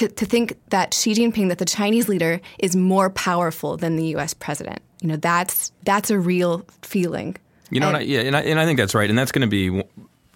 to, 0.00 0.08
to 0.08 0.24
think 0.24 0.58
that 0.70 0.94
Xi 0.94 1.12
Jinping, 1.12 1.48
that 1.48 1.58
the 1.58 1.66
Chinese 1.66 2.08
leader, 2.08 2.40
is 2.58 2.74
more 2.74 3.10
powerful 3.10 3.76
than 3.76 3.96
the 3.96 4.06
U.S. 4.08 4.32
president. 4.32 4.80
You 5.02 5.08
know, 5.08 5.16
that's 5.16 5.72
that's 5.82 6.10
a 6.10 6.18
real 6.18 6.64
feeling. 6.80 7.36
You 7.70 7.80
know, 7.80 7.88
and, 7.88 7.98
I, 7.98 8.00
yeah, 8.00 8.20
and 8.20 8.34
I, 8.34 8.40
and 8.40 8.58
I 8.58 8.64
think 8.64 8.78
that's 8.78 8.94
right, 8.94 9.08
and 9.08 9.18
that's 9.18 9.30
going 9.30 9.42
to 9.42 9.46
be, 9.46 9.64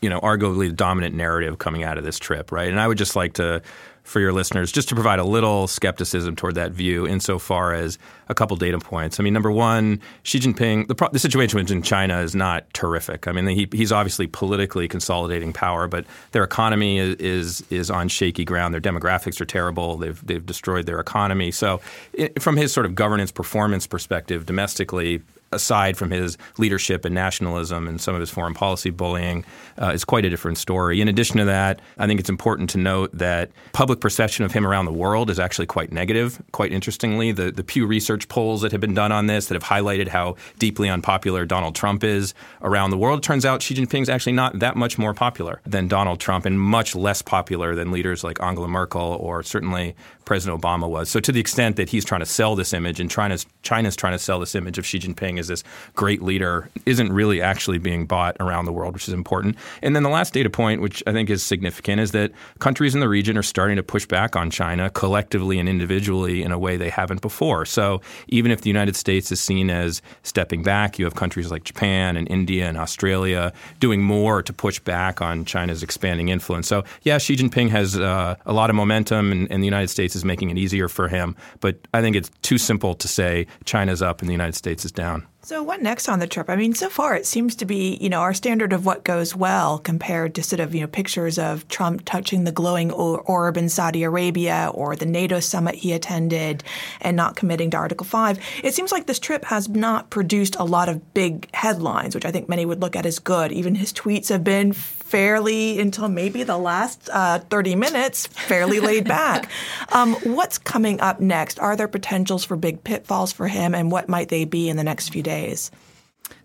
you 0.03 0.11
know, 0.11 0.21
arguably 0.21 0.69
the 0.69 0.75
dominant 0.75 1.15
narrative 1.15 1.59
coming 1.59 1.83
out 1.83 1.97
of 1.97 2.05
this 2.05 2.19
trip, 2.19 2.53
right? 2.53 2.69
And 2.69 2.79
I 2.79 2.87
would 2.87 2.99
just 2.99 3.17
like 3.17 3.35
to 3.35 3.63
for 4.05 4.21
your 4.21 4.33
listeners, 4.33 4.71
just 4.71 4.89
to 4.91 4.95
provide 4.95 5.19
a 5.19 5.25
little 5.25 5.67
skepticism 5.67 6.37
toward 6.37 6.55
that 6.55 6.73
view 6.73 7.07
insofar 7.07 7.73
as 7.73 7.99
a 8.29 8.35
couple 8.35 8.57
data 8.57 8.79
points. 8.79 9.19
I 9.19 9.23
mean, 9.23 9.33
number 9.33 9.51
one, 9.51 9.99
Xi 10.23 10.39
Jinping, 10.39 10.89
the, 10.89 10.95
pro- 10.95 11.09
the 11.09 11.19
situation 11.19 11.59
in 11.59 11.83
China 11.83 12.21
is 12.21 12.35
not 12.35 12.73
terrific. 12.75 13.27
I 13.27 13.33
mean, 13.33 13.47
he, 13.49 13.67
he's 13.73 13.93
obviously 13.93 14.27
politically 14.27 14.89
consolidating 14.89 15.55
power, 15.55 15.89
but 15.89 16.05
their 16.33 16.45
economy 16.45 16.99
is, 16.99 17.15
is, 17.17 17.65
is 17.71 17.91
on 17.91 18.09
shaky 18.09 18.45
ground. 18.45 18.75
Their 18.75 18.81
demographics 18.81 19.41
are 19.41 19.47
terrible. 19.47 19.97
They've, 19.97 20.27
they've 20.27 20.45
destroyed 20.45 20.85
their 20.85 21.01
economy. 21.01 21.51
So, 21.51 21.81
it, 22.13 22.43
from 22.43 22.59
his 22.59 22.73
sort 22.73 22.85
of 22.85 22.95
governance 22.95 23.33
performance 23.33 23.87
perspective, 23.87 24.45
domestically, 24.45 25.23
aside 25.55 25.97
from 25.97 26.11
his 26.11 26.37
leadership 26.59 27.05
and 27.05 27.15
nationalism 27.15 27.89
and 27.89 28.01
some 28.01 28.15
of 28.15 28.21
his 28.21 28.31
foreign 28.31 28.55
policy 28.55 28.91
bullying, 28.91 29.45
uh, 29.81 29.93
is 29.95 30.05
quite 30.05 30.25
a 30.25 30.31
different 30.31 30.59
story. 30.59 31.01
In 31.01 31.09
addition 31.09 31.39
to 31.39 31.45
that, 31.47 31.81
I 31.99 32.07
think 32.07 32.21
it's 32.21 32.29
important 32.29 32.71
to 32.71 32.79
note 32.79 33.11
that 33.17 33.51
public 33.73 34.01
perception 34.01 34.45
of 34.45 34.53
him 34.53 34.67
around 34.67 34.85
the 34.85 34.93
world 34.93 35.31
is 35.31 35.39
actually 35.39 35.67
quite 35.67 35.93
negative. 35.93 36.43
Quite 36.53 36.73
interestingly, 36.73 37.33
the, 37.33 37.51
the 37.51 37.65
Pew 37.65 37.87
Research 37.87 38.29
polls 38.29 38.63
that 38.63 38.73
have 38.73 38.81
been 38.81 38.95
done 38.95 39.13
on 39.13 39.27
this 39.27 39.47
that 39.47 39.55
have 39.55 39.65
highlighted 39.65 40.09
how 40.09 40.37
deeply 40.59 40.89
unpopular 40.89 41.45
Donald 41.45 41.75
Trump 41.75 42.05
is 42.05 42.35
around 42.63 42.91
the 42.91 42.99
world, 42.99 43.23
turns 43.23 43.45
out 43.45 43.63
Xi 43.63 43.75
Jinping 43.75 44.03
is 44.03 44.09
actually 44.09 44.33
not 44.33 44.59
that 44.59 44.77
much 44.77 44.99
more 44.99 45.15
popular 45.15 45.61
than 45.65 45.89
Donald 45.89 46.21
Trump 46.21 46.45
and 46.47 46.61
much 46.61 46.95
less 46.95 47.23
popular 47.23 47.75
than 47.75 47.91
leaders 47.91 48.25
like 48.25 48.41
Angela 48.43 48.69
Merkel 48.69 49.17
or 49.21 49.43
certainly 49.43 49.95
President 50.25 50.61
Obama 50.61 50.89
was. 50.89 51.09
So 51.11 51.21
to 51.21 51.33
the 51.33 51.41
extent 51.41 51.77
that 51.77 51.91
he's 51.91 52.05
trying 52.05 52.21
to 52.21 52.27
sell 52.27 52.57
this 52.57 52.73
image 52.73 53.01
and 53.01 53.11
China's, 53.11 53.47
China's 53.63 53.97
trying 53.97 54.15
to 54.15 54.19
sell 54.19 54.41
this 54.41 54.55
image 54.55 54.79
of 54.79 54.87
Xi 54.87 54.99
Jinping 54.99 55.39
this 55.49 55.65
great 55.95 56.23
leader 56.23 56.69
isn't 56.87 57.13
really 57.13 57.41
actually 57.41 57.79
being 57.79 58.07
bought 58.07 58.37
around 58.41 58.65
the 58.65 58.73
world, 58.73 58.95
which 58.95 59.09
is 59.09 59.15
important. 59.15 59.57
And 59.83 59.95
then 59.95 60.03
the 60.03 60.09
last 60.09 60.33
data 60.33 60.51
point, 60.51 60.81
which 60.81 61.03
I 61.07 61.13
think 61.13 61.31
is 61.31 61.43
significant, 61.43 62.01
is 62.01 62.13
that 62.13 62.33
countries 62.59 62.95
in 62.95 63.01
the 63.01 63.09
region 63.09 63.37
are 63.39 63.43
starting 63.43 63.77
to 63.77 63.83
push 63.83 64.07
back 64.07 64.37
on 64.37 64.51
China 64.51 64.91
collectively 64.91 65.59
and 65.59 65.69
individually 65.69 66.43
in 66.43 66.53
a 66.53 66.59
way 66.59 66.77
they 66.77 66.91
haven't 66.91 67.21
before. 67.21 67.65
So 67.65 68.01
even 68.29 68.51
if 68.51 68.63
the 68.63 68.71
United 68.71 68.97
States 68.97 69.31
is 69.33 69.41
seen 69.41 69.71
as 69.71 70.03
stepping 70.23 70.63
back, 70.63 70.99
you 70.99 71.05
have 71.05 71.15
countries 71.15 71.51
like 71.51 71.65
Japan 71.65 72.17
and 72.17 72.29
India 72.31 72.69
and 72.69 72.77
Australia 72.79 73.53
doing 73.81 74.03
more 74.03 74.43
to 74.43 74.53
push 74.53 74.79
back 74.79 75.21
on 75.21 75.45
China's 75.45 75.83
expanding 75.83 76.29
influence. 76.29 76.67
So 76.67 76.85
yeah, 77.03 77.19
Xi 77.19 77.37
Jinping 77.37 77.71
has 77.71 77.99
uh, 77.99 78.37
a 78.47 78.53
lot 78.53 78.71
of 78.71 78.77
momentum, 78.77 79.33
and, 79.33 79.51
and 79.51 79.63
the 79.63 79.67
United 79.67 79.89
States 79.89 80.17
is 80.17 80.25
making 80.25 80.51
it 80.51 80.59
easier 80.59 80.89
for 80.89 81.09
him. 81.09 81.37
But 81.61 81.77
I 81.93 82.01
think 82.01 82.17
it's 82.17 82.31
too 82.43 82.59
simple 82.59 82.95
to 82.95 83.09
say 83.09 83.47
China's 83.65 84.03
up 84.03 84.21
and 84.21 84.29
the 84.29 84.33
United 84.33 84.55
States 84.55 84.85
is 84.85 84.93
down. 84.93 85.27
So 85.45 85.63
what 85.63 85.83
next 85.83 86.09
on 86.09 86.21
the 86.21 86.27
trip? 86.27 86.49
I 86.49 86.57
mean, 86.57 86.73
so 86.73 86.89
far 86.89 87.15
it 87.15 87.27
seems 87.27 87.55
to 87.57 87.67
be, 87.67 87.99
you 88.01 88.09
know, 88.09 88.21
our 88.21 88.33
standard 88.33 88.73
of 88.73 88.87
what 88.87 89.05
goes 89.05 89.37
well 89.37 89.79
compared 89.79 90.35
to 90.37 90.43
sort 90.43 90.61
of, 90.61 90.75
you 90.75 90.81
know, 90.81 90.87
pictures 90.87 91.39
of 91.39 91.69
Trump 91.69 92.07
touching 92.07 92.45
the 92.45 92.53
glowing 92.53 92.91
orb 92.91 93.59
in 93.59 93.69
Saudi 93.69 94.05
Arabia 94.05 94.71
or 94.73 94.97
the 94.97 95.05
NATO 95.05 95.41
summit 95.41 95.75
he 95.75 95.93
attended 95.93 96.65
and 97.03 97.15
not 97.15 97.37
committing 97.37 97.69
to 97.71 97.77
Article 97.77 98.07
5. 98.07 98.39
It 98.63 98.73
seems 98.73 98.91
like 98.91 99.07
this 99.07 99.19
trip 99.19 99.45
has 99.45 99.69
not 99.69 100.09
produced 100.09 100.57
a 100.59 100.65
lot 100.65 100.89
of 100.89 101.13
big 101.13 101.55
headlines, 101.55 102.15
which 102.15 102.25
I 102.25 102.31
think 102.31 102.49
many 102.49 102.65
would 102.65 102.81
look 102.81 102.97
at 102.97 103.05
as 103.05 103.19
good. 103.19 103.53
Even 103.53 103.75
his 103.75 103.93
tweets 103.93 104.31
have 104.31 104.45
been 104.45 104.73
fairly 105.05 105.79
until 105.79 106.09
maybe 106.09 106.43
the 106.43 106.57
last 106.59 107.09
uh, 107.13 107.39
30 107.39 107.77
minutes, 107.77 108.27
fairly 108.27 108.81
laid 108.81 109.05
back. 109.07 109.51
Um, 109.93 110.15
what's 110.25 110.59
coming 110.59 111.01
up 111.01 111.21
next? 111.21 111.61
Are 111.61 111.77
there 111.77 111.87
potentials 111.87 112.45
for 112.45 112.57
big 112.57 112.83
pitfalls 112.83 113.33
for 113.33 113.47
him, 113.47 113.75
and 113.75 113.93
what 113.93 114.09
might 114.09 114.29
they 114.29 114.45
be 114.45 114.69
in 114.69 114.77
the 114.77 114.83
next 114.83 115.11
few 115.11 115.23
days? 115.23 115.71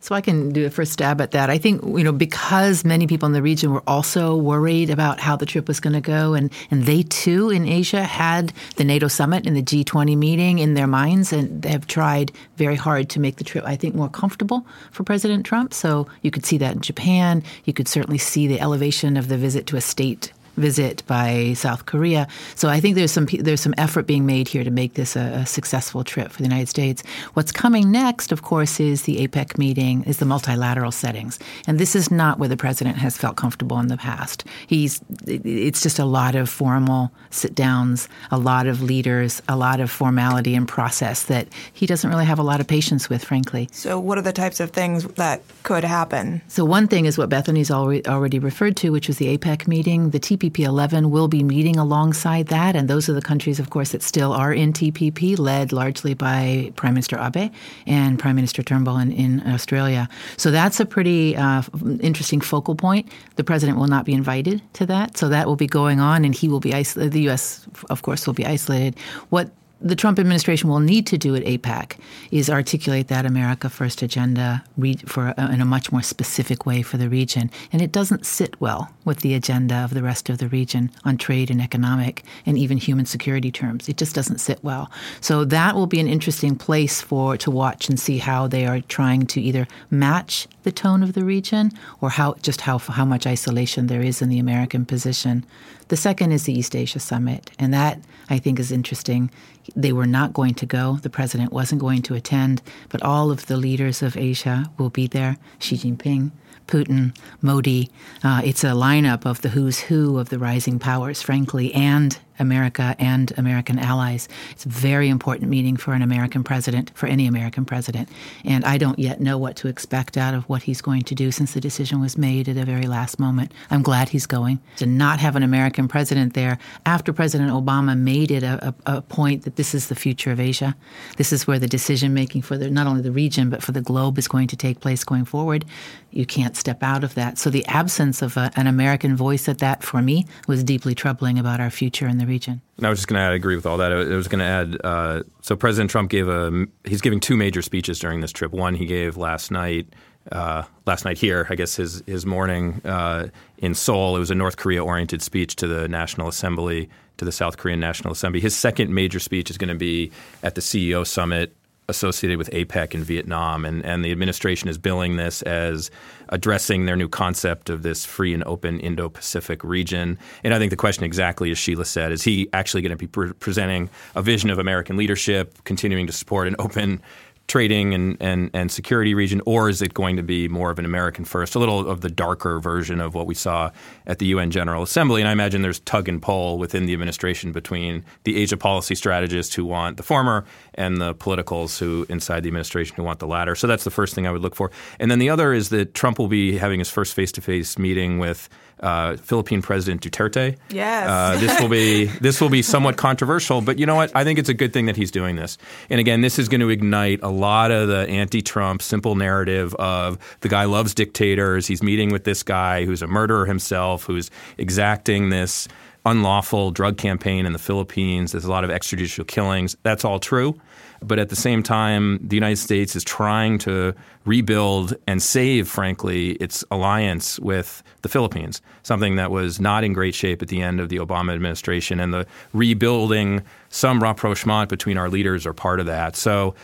So 0.02 0.16
I 0.16 0.22
can 0.22 0.52
do 0.52 0.66
a 0.66 0.70
first 0.70 0.94
stab 0.94 1.20
at 1.20 1.32
that. 1.32 1.50
I 1.50 1.58
think 1.58 1.84
you 1.84 2.04
know 2.04 2.12
because 2.12 2.86
many 2.86 3.06
people 3.06 3.26
in 3.26 3.34
the 3.34 3.42
region 3.42 3.74
were 3.74 3.84
also 3.86 4.36
worried 4.36 4.90
about 4.90 5.20
how 5.20 5.36
the 5.36 5.46
trip 5.46 5.68
was 5.68 5.80
going 5.80 5.94
to 5.94 6.02
go, 6.02 6.34
and 6.34 6.52
and 6.72 6.86
they 6.86 7.04
too 7.04 7.50
in 7.50 7.68
Asia 7.68 8.04
had 8.04 8.54
the 8.78 8.84
NATO 8.84 9.08
summit 9.08 9.46
and 9.46 9.58
the 9.58 9.64
G20 9.64 10.18
meeting 10.18 10.60
in 10.60 10.74
their 10.74 10.88
minds, 10.88 11.34
and 11.34 11.66
have 11.66 11.86
tried 11.88 12.32
very 12.56 12.76
hard 12.76 13.10
to 13.10 13.20
make 13.20 13.36
the 13.36 13.44
trip 13.44 13.66
I 13.66 13.76
think 13.76 13.94
more 13.94 14.10
comfortable 14.10 14.66
for 14.92 15.04
President 15.04 15.46
Trump. 15.46 15.74
So 15.74 16.08
you 16.22 16.32
could 16.32 16.46
see 16.46 16.58
that 16.60 16.76
in 16.76 16.82
Japan. 16.82 17.44
You 17.66 17.74
could 17.74 17.88
certainly 17.88 18.18
see 18.18 18.48
the 18.48 18.62
elevation 18.62 19.18
of 19.18 19.28
the 19.28 19.38
visit 19.38 19.68
to 19.68 19.78
a 19.78 19.82
state 19.82 20.32
visit 20.58 21.04
by 21.08 21.54
South 21.54 21.86
Korea. 21.86 22.28
So 22.56 22.70
I 22.70 22.80
think 22.80 22.96
there's 22.96 23.12
some 23.12 23.28
there's 23.40 23.62
some 23.62 23.74
effort 23.78 24.08
being 24.08 24.26
made 24.26 24.48
here 24.48 24.64
to 24.64 24.72
make 24.72 24.94
this 24.94 25.16
a, 25.16 25.42
a, 25.42 25.46
successful 25.46 26.04
trip 26.04 26.32
for 26.32 26.38
the 26.40 26.48
United 26.48 26.70
States. 26.70 27.04
What's 27.34 27.52
coming 27.52 27.92
next, 27.92 28.32
of 28.32 28.42
course, 28.42 28.80
is 28.80 29.04
the 29.04 29.28
APEC 29.28 29.58
meeting, 29.58 30.04
is 30.04 30.18
the 30.18 30.26
multilateral 30.26 30.92
settings, 30.92 31.40
and 31.68 31.80
this 31.80 31.96
is 31.96 32.12
not 32.12 32.40
where 32.40 32.50
the 32.50 32.58
president 32.58 32.98
has 32.98 33.18
felt 33.18 33.36
comfortable 33.36 33.80
in 33.80 33.88
the 33.88 33.98
past. 33.98 34.44
He's 34.68 35.02
it's 35.28 35.82
just 35.82 36.00
a 36.00 36.06
lot 36.06 36.36
of 36.36 36.50
formal 36.50 37.12
sit 37.30 37.56
downs, 37.56 38.10
a 38.32 38.38
lot 38.38 38.68
of 38.68 38.82
leaders, 38.82 39.42
a 39.48 39.56
lot 39.56 39.80
of 39.80 39.90
formality 39.90 40.56
and 40.56 40.68
process 40.68 41.24
that 41.24 41.48
he 41.74 41.86
doesn't 41.86 42.10
really 42.10 42.26
have 42.26 42.40
a 42.40 42.44
lot 42.44 42.60
of 42.60 42.68
patience 42.68 43.10
with, 43.10 43.24
frankly. 43.24 43.70
So, 43.72 44.00
what 44.00 44.18
are 44.18 44.22
the 44.22 44.34
types 44.34 44.60
of 44.60 44.72
things 44.72 45.06
that 45.16 45.42
could 45.64 45.84
happen? 45.84 46.42
So, 46.48 46.66
one 46.66 46.88
thing 46.88 47.06
is 47.06 47.18
what 47.18 47.30
Bethany's 47.30 47.72
already 47.72 48.06
already 48.08 48.40
referred 48.40 48.76
to, 48.78 48.92
which 48.92 49.08
was 49.08 49.18
the 49.18 49.38
APEC 49.38 49.68
meeting, 49.68 50.10
the 50.10 50.20
TPP 50.20 50.39
TPP 50.40 50.66
11 50.66 51.12
will 51.12 51.28
be 51.28 51.44
meeting 51.44 51.78
alongside 51.78 52.48
that. 52.48 52.76
And 52.76 52.90
those 52.90 53.10
are 53.10 53.14
the 53.14 53.22
countries, 53.22 53.60
of 53.60 53.70
course, 53.70 53.92
that 53.92 54.02
still 54.02 54.32
are 54.32 54.54
in 54.54 54.74
TPP, 54.74 55.38
led 55.38 55.72
largely 55.72 56.14
by 56.14 56.72
Prime 56.76 56.94
Minister 56.94 57.20
Abe 57.20 57.52
and 57.86 58.18
Prime 58.18 58.36
Minister 58.36 58.64
Turnbull 58.64 58.98
in, 58.98 59.12
in 59.12 59.46
Australia. 59.48 60.08
So 60.38 60.52
that's 60.52 60.80
a 60.80 60.86
pretty 60.86 61.36
uh, 61.36 61.64
interesting 62.00 62.42
focal 62.42 62.76
point. 62.76 63.12
The 63.36 63.44
president 63.44 63.78
will 63.78 63.88
not 63.88 64.06
be 64.06 64.14
invited 64.14 64.62
to 64.74 64.86
that. 64.86 65.18
So 65.18 65.28
that 65.30 65.48
will 65.48 65.58
be 65.58 65.68
going 65.68 66.00
on, 66.00 66.24
and 66.24 66.34
he 66.34 66.48
will 66.48 66.60
be 66.60 66.74
isolated. 66.74 67.12
The 67.12 67.22
U.S., 67.24 67.68
of 67.90 68.02
course, 68.02 68.26
will 68.26 68.34
be 68.34 68.46
isolated. 68.46 68.98
What 69.30 69.52
the 69.82 69.96
Trump 69.96 70.20
administration 70.20 70.70
will 70.70 70.80
need 70.80 71.08
to 71.08 71.18
do 71.18 71.36
at 71.36 71.44
APEC 71.44 71.98
is 72.32 72.50
articulate 72.50 73.08
that 73.08 73.26
America 73.26 73.70
First 73.70 74.02
agenda 74.02 74.64
for 75.06 75.30
in 75.38 75.62
a 75.62 75.66
much 75.66 75.92
more 75.92 76.02
specific 76.02 76.66
way 76.66 76.82
for 76.82 76.98
the 76.98 77.10
region, 77.10 77.50
and 77.72 77.82
it 77.82 77.92
doesn't 77.92 78.26
sit 78.26 78.60
well 78.60 78.94
with 79.06 79.20
the 79.20 79.34
agenda 79.34 79.76
of 79.76 79.94
the 79.94 80.04
rest 80.04 80.30
of 80.30 80.38
the 80.38 80.50
region 80.50 80.92
on 81.06 81.18
trade 81.18 81.50
and 81.50 81.62
economic 81.62 82.24
and 82.46 82.58
even 82.58 82.78
human 82.78 83.06
security 83.06 83.52
terms. 83.52 83.88
It 83.88 83.98
just 83.98 84.16
doesn't 84.16 84.40
sit 84.40 84.62
well. 84.64 84.92
So 85.22 85.46
that 85.46 85.76
will 85.76 85.88
be 85.88 86.00
an 86.00 86.08
interesting 86.08 86.56
place 86.58 87.02
for 87.02 87.38
to 87.38 87.52
watch 87.52 87.88
and 87.88 88.00
see 88.00 88.18
how 88.18 88.48
they 88.48 88.66
are 88.66 88.82
trying 88.82 89.28
to 89.28 89.42
either 89.42 89.68
match 89.90 90.48
the 90.64 90.72
tone 90.72 91.04
of 91.04 91.14
the 91.14 91.24
region 91.24 91.72
or 92.02 92.10
how 92.10 92.34
just 92.42 92.62
how 92.62 92.78
how 92.80 93.06
much 93.06 93.26
isolation 93.26 93.88
there 93.88 94.02
is 94.02 94.22
in 94.22 94.30
the 94.30 94.40
American 94.40 94.86
position. 94.86 95.46
The 95.88 95.98
second 95.98 96.32
is 96.34 96.44
the 96.44 96.54
East 96.54 96.76
Asia 96.76 97.00
Summit, 97.00 97.50
and 97.58 97.74
that 97.74 98.00
I 98.30 98.38
think 98.38 98.60
is 98.60 98.72
interesting. 98.72 99.32
They 99.76 99.94
were 99.94 100.06
not 100.06 100.34
going 100.34 100.54
to 100.56 100.66
go. 100.66 100.98
The 101.02 101.10
president 101.10 101.52
wasn't 101.52 101.82
going 101.82 102.02
to 102.04 102.14
attend, 102.16 102.62
but 102.90 103.02
all 103.02 103.32
of 103.32 103.48
the 103.48 103.58
leaders 103.58 104.02
of 104.02 104.18
Asia 104.18 104.70
will 104.78 104.90
be 104.90 105.08
there. 105.08 105.38
Xi 105.60 105.78
Jinping, 105.78 106.32
Putin, 106.68 107.16
Modi. 107.42 107.90
Uh, 108.24 108.42
it's 108.44 108.64
a 108.64 108.68
lineup 108.68 109.26
of 109.26 109.42
the 109.42 109.50
who's 109.50 109.80
who 109.80 110.18
of 110.18 110.30
the 110.30 110.40
rising 110.40 110.80
powers, 110.80 111.22
frankly, 111.22 111.74
and 111.74 112.20
America 112.40 112.96
and 113.00 113.34
American 113.38 113.78
allies. 113.80 114.28
It's 114.52 114.66
a 114.66 114.70
very 114.70 115.10
important 115.10 115.50
meeting 115.50 115.78
for 115.78 115.94
an 115.94 116.02
American 116.02 116.44
president, 116.44 116.92
for 116.96 117.08
any 117.08 117.28
American 117.28 117.66
president. 117.66 118.10
And 118.44 118.66
I 118.66 118.78
don't 118.78 119.00
yet 119.00 119.20
know 119.20 119.38
what 119.38 119.56
to 119.58 119.68
expect 119.68 120.18
out 120.18 120.34
of 120.34 120.48
what 120.50 120.64
he's 120.64 120.82
going 120.82 121.04
to 121.04 121.16
do 121.16 121.32
since 121.32 121.54
the 121.54 121.62
decision 121.62 122.00
was 122.00 122.18
made 122.18 122.48
at 122.50 122.56
the 122.56 122.66
very 122.66 122.88
last 122.88 123.20
moment. 123.20 123.54
I'm 123.70 123.82
glad 123.82 124.10
he's 124.10 124.26
going. 124.26 124.60
To 124.78 124.86
not 124.86 125.20
have 125.20 125.36
an 125.36 125.44
American 125.44 125.88
president 125.88 126.34
there 126.34 126.58
after 126.86 127.14
President 127.14 127.52
Obama 127.52 127.98
made 127.98 128.32
it 128.32 128.44
a, 128.44 128.74
a, 128.86 128.98
a 128.98 129.02
point 129.02 129.44
that 129.44 129.56
this 129.56 129.76
is 129.76 129.88
the 129.88 129.96
future 129.96 130.32
of 130.32 130.40
Asia. 130.40 130.76
This 131.18 131.34
is 131.34 131.46
where 131.48 131.60
the 131.60 131.68
decision 131.68 132.14
making 132.14 132.44
for 132.44 132.58
the, 132.58 132.70
not 132.70 132.88
only 132.88 133.02
the 133.02 133.12
region, 133.12 133.50
but 133.50 133.62
for 133.62 133.72
the 133.72 133.82
globe 133.82 134.18
is 134.18 134.28
going 134.28 134.48
to 134.48 134.56
take 134.56 134.80
place 134.80 135.04
going 135.04 135.26
forward. 135.26 135.66
You 136.12 136.26
can't 136.26 136.56
step 136.56 136.82
out 136.82 137.04
of 137.04 137.16
that. 137.16 137.38
So 137.38 137.50
the 137.50 137.66
absence 137.66 138.22
of 138.22 138.38
a, 138.38 138.52
an 138.56 138.68
American 138.68 139.16
voice 139.16 139.48
at 139.48 139.60
that, 139.60 139.84
for 139.84 140.02
me, 140.02 140.26
was 140.48 140.64
deeply 140.64 140.96
troubling 140.96 141.38
about 141.38 141.60
our 141.60 141.70
future 141.70 142.08
in 142.08 142.18
the 142.18 142.26
region. 142.30 142.62
And 142.78 142.86
I 142.86 142.90
was 142.90 143.00
just 143.00 143.08
going 143.08 143.18
to 143.20 143.24
add, 143.24 143.32
I 143.32 143.36
agree 143.36 143.56
with 143.56 143.66
all 143.66 143.78
that. 143.78 143.92
I 143.92 143.96
was 143.96 144.28
going 144.28 144.40
to 144.40 144.46
add, 144.46 144.78
uh, 144.84 145.24
so 145.42 145.56
President 145.56 145.92
Trump 145.92 146.10
gave 146.10 146.30
a, 146.30 146.66
he's 146.86 147.02
giving 147.02 147.20
two 147.20 147.36
major 147.36 147.62
speeches 147.62 148.00
during 148.00 148.22
this 148.22 148.32
trip. 148.32 148.52
One 148.52 148.76
he 148.76 148.86
gave 148.86 149.18
last 149.18 149.52
night, 149.52 149.88
uh, 150.32 150.64
last 150.86 151.06
night 151.06 151.18
here, 151.18 151.48
I 151.50 151.56
guess 151.56 151.76
his 151.76 152.04
his 152.06 152.26
morning 152.26 152.82
uh, 152.86 153.30
in 153.58 153.74
Seoul. 153.74 154.16
It 154.16 154.20
was 154.20 154.32
a 154.32 154.36
North 154.36 154.58
Korea 154.58 154.84
oriented 154.84 155.22
speech 155.22 155.56
to 155.58 155.68
the 155.68 155.88
National 155.88 156.28
Assembly, 156.28 156.90
to 157.18 157.26
the 157.26 157.32
South 157.32 157.58
Korean 157.58 157.80
National 157.80 158.14
Assembly. 158.14 158.40
His 158.40 158.56
second 158.56 158.94
major 158.94 159.20
speech 159.20 159.50
is 159.50 159.58
going 159.58 159.70
to 159.70 159.76
be 159.76 160.12
at 160.44 160.56
the 160.56 160.62
CEO 160.62 161.06
summit 161.06 161.56
associated 161.90 162.38
with 162.38 162.50
APEC 162.52 162.94
in 162.94 163.04
Vietnam, 163.04 163.66
and, 163.66 163.84
and 163.84 164.06
the 164.06 164.12
administration 164.12 164.70
is 164.70 164.78
billing 164.78 165.18
this 165.18 165.42
as 165.42 165.92
addressing 166.30 166.86
their 166.86 166.96
new 166.96 167.10
concept 167.10 167.70
of 167.70 167.82
this 167.82 168.06
free 168.06 168.34
and 168.34 168.44
open 168.44 168.80
Indo-Pacific 168.80 169.64
region. 169.64 170.18
And 170.44 170.54
I 170.54 170.60
think 170.60 170.70
the 170.70 170.78
question 170.78 171.04
exactly 171.04 171.52
as 171.52 171.58
Sheila 171.58 171.86
said 171.86 172.12
is 172.12 172.24
he 172.24 172.48
actually 172.54 172.84
going 172.84 172.92
to 172.92 172.96
be 172.96 173.08
pre- 173.08 173.34
presenting 173.34 173.90
a 174.16 174.22
vision 174.22 174.50
of 174.50 174.60
American 174.60 174.96
leadership, 174.96 175.64
continuing 175.64 176.08
to 176.08 176.14
support 176.14 176.48
an 176.48 176.56
open 176.60 177.02
trading 177.50 177.94
and, 177.94 178.16
and, 178.22 178.50
and 178.54 178.72
security 178.72 179.14
region, 179.14 179.42
or 179.46 179.68
is 179.68 179.82
it 179.82 179.94
going 179.94 180.16
to 180.16 180.24
be 180.24 180.48
more 180.48 180.72
of 180.72 180.80
an 180.80 180.86
American 180.86 181.26
first, 181.26 181.56
a 181.56 181.60
little 181.60 181.90
of 181.90 182.02
the 182.02 182.10
darker 182.10 182.60
version 182.60 183.02
of 183.02 183.16
what 183.16 183.26
we 183.26 183.34
saw 183.34 183.72
at 184.08 184.20
the 184.20 184.28
UN 184.28 184.52
General 184.52 184.84
Assembly? 184.84 185.22
And 185.22 185.28
I 185.28 185.34
imagine 185.34 185.62
there's 185.62 185.82
tug 185.82 186.08
and 186.08 186.22
pull 186.22 186.58
within 186.58 186.86
the 186.86 186.94
administration 186.94 187.52
between 187.52 188.06
the 188.24 188.38
Asia 188.38 188.56
policy 188.56 188.96
strategists 188.96 189.56
who 189.56 189.66
want 189.66 189.98
the 189.98 190.04
former 190.04 190.46
and 190.76 191.02
the 191.02 191.14
politicals 191.16 191.78
who 191.80 192.06
inside 192.08 192.44
the 192.44 192.50
administration 192.50 192.96
who 192.96 193.04
want 193.04 193.20
the 193.20 193.28
latter. 193.28 193.56
So 193.56 193.68
that's 193.68 193.84
the 193.84 193.92
first 193.92 194.16
thing 194.16 194.28
I 194.28 194.32
would 194.32 194.42
look 194.42 194.56
for. 194.56 194.72
And 195.00 195.10
then 195.10 195.20
the 195.20 195.30
other 195.30 195.52
is 195.52 195.70
that 195.70 195.94
Trump 195.94 196.20
will 196.20 196.28
be 196.28 196.58
having 196.58 196.80
his 196.80 196.90
first 196.90 197.14
face-to-face 197.14 197.78
meeting 197.78 198.20
with 198.20 198.48
uh, 198.80 199.18
Philippine 199.18 199.62
President 199.62 200.02
Duterte. 200.02 200.58
Yes, 200.70 201.10
uh, 201.10 201.40
this 201.40 201.60
will 201.62 201.70
be 201.70 202.06
this 202.22 202.42
will 202.42 202.50
be 202.50 202.62
somewhat 202.62 202.98
controversial, 202.98 203.62
but 203.62 203.80
you 203.80 203.86
know 203.86 203.96
what? 203.96 204.12
I 204.16 204.24
think 204.24 204.40
it's 204.40 204.50
a 204.50 204.54
good 204.54 204.74
thing 204.74 204.86
that 204.88 204.96
he's 204.96 205.12
doing 205.12 205.36
this. 205.36 205.58
And 205.90 206.00
again, 206.00 206.22
this 206.22 206.40
is 206.40 206.50
going 206.50 206.62
to 206.62 206.70
ignite 206.70 207.20
a 207.24 207.30
lot 207.30 207.72
of 207.72 207.88
the 207.88 208.08
anti-Trump 208.08 208.82
simple 208.82 209.16
narrative 209.16 209.74
of 209.76 210.18
the 210.42 210.50
guy 210.50 210.66
loves 210.66 210.94
dictators. 210.94 211.68
He's 211.68 211.84
meeting 211.84 212.12
with 212.12 212.24
this 212.24 212.44
guy 212.44 212.86
who's 212.86 213.02
a 213.02 213.08
murderer 213.08 213.46
himself, 213.46 214.04
who's 214.04 214.32
exacting 214.58 215.30
this 215.30 215.68
unlawful 216.06 216.72
drug 216.72 216.98
campaign 216.98 217.46
in 217.46 217.54
the 217.54 217.60
Philippines. 217.60 218.32
There's 218.32 218.46
a 218.46 218.52
lot 218.52 218.64
of 218.64 218.70
extrajudicial 218.70 219.28
killings. 219.28 219.76
That's 219.84 220.06
all 220.06 220.20
true. 220.20 220.60
But 221.02 221.20
at 221.20 221.30
the 221.30 221.36
same 221.36 221.64
time, 221.64 222.20
the 222.22 222.36
United 222.36 222.58
States 222.58 222.96
is 222.96 223.04
trying 223.04 223.58
to 223.60 223.96
rebuild 224.26 224.96
and 225.08 225.22
save, 225.22 225.68
frankly, 225.68 226.32
its 226.34 226.64
alliance 226.72 227.40
with 227.40 227.84
the 228.02 228.10
Philippines, 228.10 228.62
something 228.84 229.16
that 229.16 229.32
was 229.32 229.60
not 229.60 229.84
in 229.84 229.94
great 229.94 230.14
shape 230.16 230.42
at 230.42 230.50
the 230.50 230.62
end 230.62 230.80
of 230.80 230.90
the 230.90 230.98
Obama 230.98 231.34
administration. 231.34 232.00
And 232.00 232.14
the 232.14 232.26
rebuilding 232.54 233.44
some 233.70 234.02
rapprochement 234.02 234.70
between 234.70 234.98
our 234.98 235.10
leaders 235.10 235.46
are 235.46 235.54
part 235.54 235.80
of 235.80 235.86
that. 235.86 236.16
So 236.16 236.56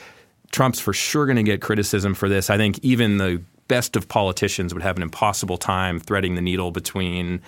Trump's 0.51 0.79
for 0.79 0.93
sure 0.93 1.25
going 1.25 1.37
to 1.37 1.43
get 1.43 1.61
criticism 1.61 2.13
for 2.13 2.29
this. 2.29 2.49
I 2.49 2.57
think 2.57 2.79
even 2.81 3.17
the 3.17 3.41
best 3.67 3.95
of 3.95 4.07
politicians 4.07 4.73
would 4.73 4.83
have 4.83 4.95
an 4.97 5.03
impossible 5.03 5.57
time 5.57 5.99
threading 5.99 6.35
the 6.35 6.41
needle 6.41 6.71
between 6.71 7.41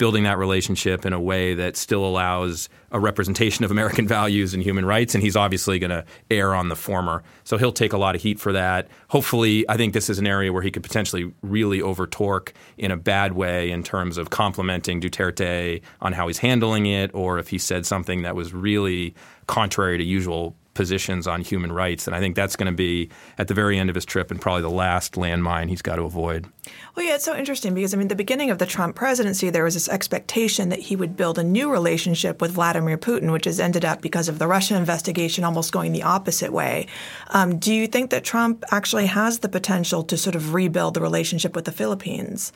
building 0.00 0.22
that 0.22 0.38
relationship 0.38 1.04
in 1.04 1.12
a 1.12 1.20
way 1.20 1.52
that 1.52 1.76
still 1.76 2.06
allows 2.06 2.70
a 2.90 2.98
representation 2.98 3.66
of 3.66 3.70
American 3.70 4.08
values 4.18 4.54
and 4.54 4.62
human 4.62 4.86
rights. 4.86 5.14
And 5.14 5.22
he's 5.22 5.36
obviously 5.36 5.78
going 5.78 5.90
to 5.90 6.06
err 6.30 6.54
on 6.54 6.70
the 6.70 6.74
former. 6.74 7.22
So 7.44 7.58
he'll 7.58 7.70
take 7.70 7.92
a 7.92 7.98
lot 7.98 8.14
of 8.14 8.22
heat 8.22 8.40
for 8.40 8.50
that. 8.52 8.88
Hopefully, 9.08 9.68
I 9.68 9.76
think 9.76 9.92
this 9.92 10.08
is 10.08 10.18
an 10.18 10.26
area 10.26 10.54
where 10.54 10.62
he 10.62 10.70
could 10.70 10.82
potentially 10.82 11.34
really 11.42 11.82
over 11.82 12.06
torque 12.06 12.54
in 12.78 12.90
a 12.90 12.96
bad 12.96 13.34
way 13.34 13.70
in 13.70 13.82
terms 13.82 14.16
of 14.16 14.30
complimenting 14.30 15.02
Duterte 15.02 15.82
on 16.00 16.14
how 16.14 16.28
he's 16.28 16.38
handling 16.38 16.86
it, 16.86 17.10
or 17.12 17.38
if 17.38 17.48
he 17.48 17.58
said 17.58 17.84
something 17.84 18.22
that 18.22 18.34
was 18.34 18.54
really 18.54 19.14
contrary 19.46 19.98
to 19.98 20.04
usual 20.04 20.56
positions 20.74 21.26
on 21.26 21.40
human 21.40 21.72
rights. 21.72 22.06
And 22.06 22.14
I 22.14 22.20
think 22.20 22.36
that's 22.36 22.56
going 22.56 22.70
to 22.70 22.76
be 22.76 23.10
at 23.38 23.48
the 23.48 23.54
very 23.54 23.78
end 23.78 23.90
of 23.90 23.94
his 23.94 24.04
trip 24.04 24.30
and 24.30 24.40
probably 24.40 24.62
the 24.62 24.70
last 24.70 25.14
landmine 25.14 25.68
he's 25.68 25.82
got 25.82 25.96
to 25.96 26.02
avoid. 26.02 26.46
Well, 26.94 27.04
yeah, 27.04 27.16
it's 27.16 27.24
so 27.24 27.36
interesting 27.36 27.74
because, 27.74 27.92
I 27.92 27.96
mean, 27.96 28.08
the 28.08 28.14
beginning 28.14 28.50
of 28.50 28.58
the 28.58 28.66
Trump 28.66 28.94
presidency, 28.94 29.50
there 29.50 29.64
was 29.64 29.74
this 29.74 29.88
expectation 29.88 30.68
that 30.68 30.78
he 30.78 30.96
would 30.96 31.16
build 31.16 31.38
a 31.38 31.44
new 31.44 31.70
relationship 31.70 32.40
with 32.40 32.52
Vladimir 32.52 32.96
Putin, 32.96 33.32
which 33.32 33.46
has 33.46 33.58
ended 33.58 33.84
up, 33.84 34.00
because 34.00 34.28
of 34.28 34.38
the 34.38 34.46
Russia 34.46 34.76
investigation, 34.76 35.44
almost 35.44 35.72
going 35.72 35.92
the 35.92 36.02
opposite 36.02 36.52
way. 36.52 36.86
Um, 37.28 37.58
do 37.58 37.74
you 37.74 37.86
think 37.86 38.10
that 38.10 38.24
Trump 38.24 38.64
actually 38.70 39.06
has 39.06 39.40
the 39.40 39.48
potential 39.48 40.02
to 40.04 40.16
sort 40.16 40.36
of 40.36 40.54
rebuild 40.54 40.94
the 40.94 41.00
relationship 41.00 41.56
with 41.56 41.64
the 41.64 41.72
Philippines? 41.72 42.52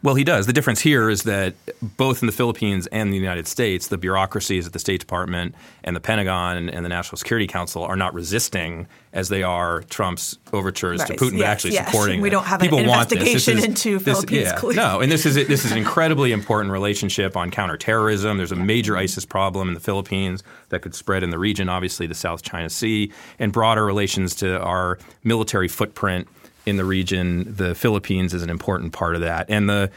Well, 0.00 0.14
he 0.14 0.22
does. 0.22 0.46
The 0.46 0.52
difference 0.52 0.80
here 0.80 1.10
is 1.10 1.24
that 1.24 1.54
both 1.96 2.22
in 2.22 2.26
the 2.26 2.32
Philippines 2.32 2.86
and 2.92 3.12
the 3.12 3.16
United 3.16 3.48
States, 3.48 3.88
the 3.88 3.98
bureaucracies 3.98 4.64
at 4.64 4.72
the 4.72 4.78
State 4.78 5.00
Department 5.00 5.56
and 5.82 5.96
the 5.96 6.00
Pentagon 6.00 6.68
and 6.68 6.84
the 6.84 6.88
National 6.88 7.16
Security 7.16 7.48
Council 7.48 7.82
are 7.82 7.96
not 7.96 8.14
resisting 8.14 8.86
as 9.12 9.28
they 9.28 9.42
are 9.42 9.82
Trump's 9.90 10.38
overtures 10.52 11.00
Right. 11.00 11.08
to 11.08 11.14
Putin, 11.14 11.38
but 11.38 11.46
actually 11.46 11.72
yes. 11.72 11.86
supporting. 11.90 12.20
We 12.20 12.28
it. 12.28 12.30
don't 12.30 12.44
have 12.44 12.60
an 12.62 12.66
People 12.68 12.84
want 12.86 13.08
this. 13.08 13.18
This 13.18 13.28
investigation 13.48 13.58
is- 13.58 13.64
into 13.64 13.98
this- 13.98 14.04
Philippines, 14.20 14.52
yeah. 14.62 14.70
No, 14.82 15.00
and 15.00 15.10
this 15.10 15.26
is 15.26 15.34
this 15.34 15.64
is 15.64 15.72
an 15.72 15.78
incredibly 15.78 16.30
important 16.30 16.70
relationship 16.72 17.36
on 17.36 17.50
counterterrorism. 17.50 18.36
There's 18.36 18.52
a 18.52 18.56
major 18.56 18.96
ISIS 18.96 19.24
problem 19.24 19.66
in 19.66 19.74
the 19.74 19.80
Philippines 19.80 20.44
that 20.68 20.80
could 20.82 20.94
spread 20.94 21.24
in 21.24 21.30
the 21.30 21.38
region. 21.38 21.68
Obviously, 21.68 22.06
the 22.06 22.14
South 22.14 22.42
China 22.42 22.70
Sea 22.70 23.10
and 23.40 23.50
broader 23.52 23.84
relations 23.84 24.36
to 24.36 24.60
our 24.60 24.98
military 25.24 25.66
footprint 25.68 26.28
in 26.68 26.76
the 26.76 26.84
region. 26.84 27.54
The 27.54 27.74
Philippines 27.74 28.34
is 28.34 28.42
an 28.42 28.50
important 28.50 28.92
part 28.92 29.14
of 29.14 29.22
that, 29.22 29.46
and 29.48 29.68
the 29.68 29.90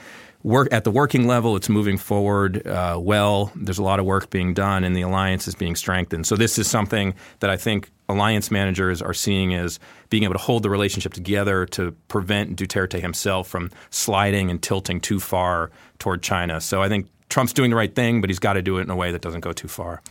work 0.43 0.67
at 0.71 0.83
the 0.83 0.91
working 0.91 1.27
level, 1.27 1.55
it's 1.55 1.69
moving 1.69 1.97
forward 1.97 2.65
uh, 2.65 2.97
well. 2.99 3.51
There's 3.55 3.77
a 3.77 3.83
lot 3.83 3.99
of 3.99 4.05
work 4.05 4.29
being 4.29 4.53
done, 4.53 4.83
and 4.83 4.95
the 4.95 5.01
alliance 5.01 5.47
is 5.47 5.55
being 5.55 5.75
strengthened. 5.75 6.25
So 6.25 6.35
this 6.35 6.57
is 6.57 6.67
something 6.67 7.13
that 7.39 7.49
I 7.49 7.57
think 7.57 7.91
alliance 8.09 8.51
managers 8.51 9.01
are 9.01 9.13
seeing 9.13 9.53
as 9.53 9.79
being 10.09 10.23
able 10.23 10.33
to 10.33 10.39
hold 10.39 10.63
the 10.63 10.69
relationship 10.69 11.13
together 11.13 11.65
to 11.67 11.91
prevent 12.07 12.57
Duterte 12.57 12.99
himself 12.99 13.47
from 13.47 13.71
sliding 13.89 14.49
and 14.49 14.61
tilting 14.61 14.99
too 14.99 15.19
far 15.19 15.71
toward 15.99 16.21
China. 16.21 16.59
So 16.59 16.81
I 16.81 16.89
think 16.89 17.07
Trump's 17.29 17.53
doing 17.53 17.69
the 17.69 17.77
right 17.77 17.93
thing, 17.93 18.19
but 18.19 18.29
he's 18.29 18.39
got 18.39 18.53
to 18.53 18.61
do 18.61 18.77
it 18.79 18.81
in 18.81 18.89
a 18.89 18.95
way 18.95 19.11
that 19.11 19.21
doesn't 19.21 19.41
go 19.41 19.53
too 19.53 19.69
far. 19.69 20.01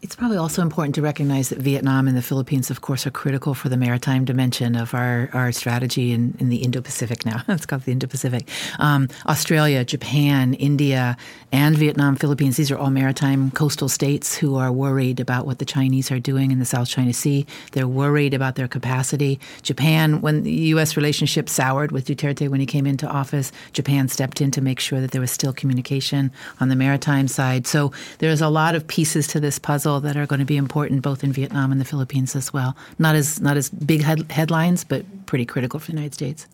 It's 0.00 0.14
probably 0.14 0.36
also 0.36 0.62
important 0.62 0.94
to 0.94 1.02
recognize 1.02 1.48
that 1.48 1.58
Vietnam 1.58 2.06
and 2.06 2.16
the 2.16 2.22
Philippines, 2.22 2.70
of 2.70 2.82
course, 2.82 3.04
are 3.04 3.10
critical 3.10 3.52
for 3.52 3.68
the 3.68 3.76
maritime 3.76 4.24
dimension 4.24 4.76
of 4.76 4.94
our, 4.94 5.28
our 5.32 5.50
strategy 5.50 6.12
in, 6.12 6.36
in 6.38 6.50
the 6.50 6.58
Indo 6.58 6.80
Pacific 6.80 7.26
now. 7.26 7.42
it's 7.48 7.66
called 7.66 7.82
the 7.82 7.90
Indo 7.90 8.06
Pacific. 8.06 8.48
Um, 8.78 9.08
Australia, 9.26 9.84
Japan, 9.84 10.54
India, 10.54 11.16
and 11.50 11.76
Vietnam, 11.76 12.14
Philippines, 12.14 12.56
these 12.56 12.70
are 12.70 12.78
all 12.78 12.90
maritime 12.90 13.50
coastal 13.50 13.88
states 13.88 14.36
who 14.36 14.54
are 14.54 14.70
worried 14.70 15.18
about 15.18 15.46
what 15.46 15.58
the 15.58 15.64
Chinese 15.64 16.12
are 16.12 16.20
doing 16.20 16.52
in 16.52 16.60
the 16.60 16.64
South 16.64 16.88
China 16.88 17.12
Sea. 17.12 17.44
They're 17.72 17.88
worried 17.88 18.34
about 18.34 18.54
their 18.54 18.68
capacity. 18.68 19.40
Japan, 19.62 20.20
when 20.20 20.44
the 20.44 20.52
U.S. 20.52 20.96
relationship 20.96 21.48
soured 21.48 21.90
with 21.90 22.06
Duterte 22.06 22.48
when 22.48 22.60
he 22.60 22.66
came 22.66 22.86
into 22.86 23.08
office, 23.08 23.50
Japan 23.72 24.06
stepped 24.06 24.40
in 24.40 24.52
to 24.52 24.60
make 24.60 24.78
sure 24.78 25.00
that 25.00 25.10
there 25.10 25.20
was 25.20 25.32
still 25.32 25.52
communication 25.52 26.30
on 26.60 26.68
the 26.68 26.76
maritime 26.76 27.26
side. 27.26 27.66
So 27.66 27.90
there's 28.18 28.40
a 28.40 28.48
lot 28.48 28.76
of 28.76 28.86
pieces 28.86 29.26
to 29.28 29.40
this 29.40 29.58
puzzle 29.58 29.87
that 29.96 30.16
are 30.16 30.26
going 30.26 30.40
to 30.40 30.46
be 30.46 30.56
important 30.56 31.02
both 31.02 31.24
in 31.24 31.32
Vietnam 31.32 31.72
and 31.72 31.80
the 31.80 31.84
Philippines 31.84 32.36
as 32.36 32.52
well. 32.52 32.76
Not 32.98 33.14
as 33.14 33.40
not 33.40 33.56
as 33.56 33.70
big 33.70 34.02
head, 34.02 34.30
headlines, 34.30 34.84
but 34.84 35.04
pretty 35.26 35.46
critical 35.46 35.80
for 35.80 35.86
the 35.86 35.96
United 35.96 36.14
States. 36.14 36.46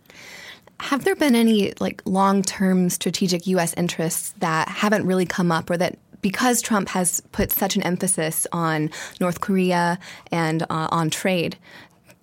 Have 0.81 1.05
there 1.05 1.17
been 1.17 1.35
any 1.35 1.73
like 1.81 2.03
long-term 2.05 2.91
strategic 2.91 3.47
U.S. 3.49 3.75
interests 3.75 4.35
that 4.39 4.69
haven't 4.69 5.07
really 5.07 5.27
come 5.27 5.51
up, 5.53 5.71
or 5.71 5.77
that 5.77 5.99
because 6.21 6.63
Trump 6.63 6.89
has 6.89 7.21
put 7.33 7.53
such 7.53 7.77
an 7.77 7.83
emphasis 7.83 8.47
on 8.51 8.91
North 9.21 9.41
Korea 9.41 9.99
and 10.33 10.63
uh, 10.63 10.89
on 10.91 11.11
trade, 11.11 11.59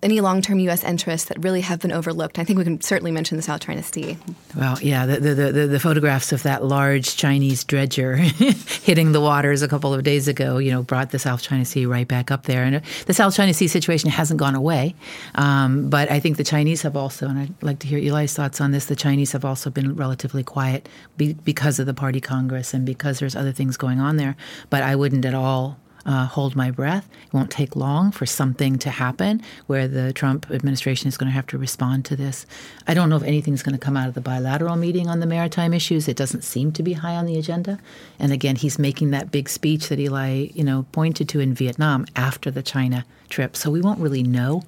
any 0.02 0.20
long-term 0.20 0.58
U.S. 0.60 0.82
interests 0.82 1.28
that 1.28 1.42
really 1.42 1.60
have 1.60 1.80
been 1.80 1.92
overlooked? 1.92 2.38
I 2.38 2.44
think 2.44 2.58
we 2.58 2.64
can 2.64 2.80
certainly 2.80 3.12
mention 3.12 3.36
the 3.36 3.42
South 3.42 3.60
China 3.60 3.82
Sea. 3.82 4.18
Well, 4.56 4.78
yeah, 4.80 5.06
the 5.06 5.20
the, 5.20 5.34
the, 5.52 5.66
the 5.66 5.80
photographs 5.80 6.32
of 6.32 6.42
that 6.42 6.64
large 6.64 7.16
Chinese 7.16 7.64
dredger 7.64 8.16
hitting 8.82 9.12
the 9.12 9.20
waters 9.20 9.62
a 9.62 9.68
couple 9.68 9.94
of 9.94 10.02
days 10.02 10.28
ago, 10.28 10.58
you 10.58 10.70
know, 10.70 10.82
brought 10.82 11.10
the 11.10 11.18
South 11.18 11.42
China 11.42 11.64
Sea 11.64 11.86
right 11.86 12.06
back 12.06 12.30
up 12.30 12.44
there. 12.44 12.64
And 12.64 12.82
the 13.06 13.14
South 13.14 13.34
China 13.34 13.54
Sea 13.54 13.68
situation 13.68 14.10
hasn't 14.10 14.40
gone 14.40 14.54
away, 14.54 14.94
um, 15.36 15.88
but 15.88 16.10
I 16.10 16.20
think 16.20 16.36
the 16.36 16.44
Chinese 16.44 16.82
have 16.82 16.96
also, 16.96 17.28
and 17.28 17.38
I'd 17.38 17.62
like 17.62 17.78
to 17.80 17.86
hear 17.86 17.98
Ely's 17.98 18.34
thoughts 18.34 18.60
on 18.60 18.72
this. 18.72 18.86
The 18.86 18.96
Chinese 18.96 19.32
have 19.32 19.44
also 19.44 19.70
been 19.70 19.94
relatively 19.94 20.42
quiet 20.42 20.88
be, 21.16 21.34
because 21.34 21.78
of 21.78 21.86
the 21.86 21.94
Party 21.94 22.20
Congress 22.20 22.74
and 22.74 22.84
because 22.84 23.18
there's 23.20 23.36
other 23.36 23.52
things 23.52 23.76
going 23.76 24.00
on 24.00 24.16
there. 24.16 24.36
But 24.70 24.82
I 24.82 24.96
wouldn't 24.96 25.24
at 25.24 25.34
all 25.34 25.78
uh, 26.04 26.26
hold 26.26 26.56
my 26.56 26.70
breath. 26.70 27.08
It 27.26 27.32
won't 27.32 27.50
take 27.50 27.76
long 27.76 28.12
for 28.12 28.26
something 28.26 28.78
to 28.78 28.90
happen 28.90 29.42
where 29.66 29.88
the 29.88 30.12
Trump 30.12 30.50
administration 30.50 31.08
is 31.08 31.16
going 31.16 31.28
to 31.28 31.34
have 31.34 31.46
to 31.48 31.58
respond 31.58 32.04
to 32.06 32.16
this. 32.16 32.46
I 32.86 32.94
don't 32.94 33.08
know 33.08 33.16
if 33.16 33.22
anything's 33.22 33.62
going 33.62 33.78
to 33.78 33.84
come 33.84 33.96
out 33.96 34.08
of 34.08 34.14
the 34.14 34.20
bilateral 34.20 34.76
meeting 34.76 35.08
on 35.08 35.20
the 35.20 35.26
maritime 35.26 35.72
issues. 35.72 36.08
It 36.08 36.16
doesn't 36.16 36.42
seem 36.42 36.72
to 36.72 36.82
be 36.82 36.94
high 36.94 37.16
on 37.16 37.26
the 37.26 37.38
agenda. 37.38 37.78
And 38.18 38.32
again, 38.32 38.56
he's 38.56 38.78
making 38.78 39.10
that 39.10 39.30
big 39.30 39.48
speech 39.48 39.88
that 39.88 39.98
Ely, 39.98 40.48
you 40.54 40.64
know, 40.64 40.86
pointed 40.92 41.28
to 41.30 41.40
in 41.40 41.54
Vietnam 41.54 42.06
after 42.16 42.50
the 42.50 42.62
China 42.62 43.04
trip. 43.32 43.56
So 43.56 43.70
we 43.70 43.80
won't 43.80 43.98
really 43.98 44.22
know. 44.22 44.62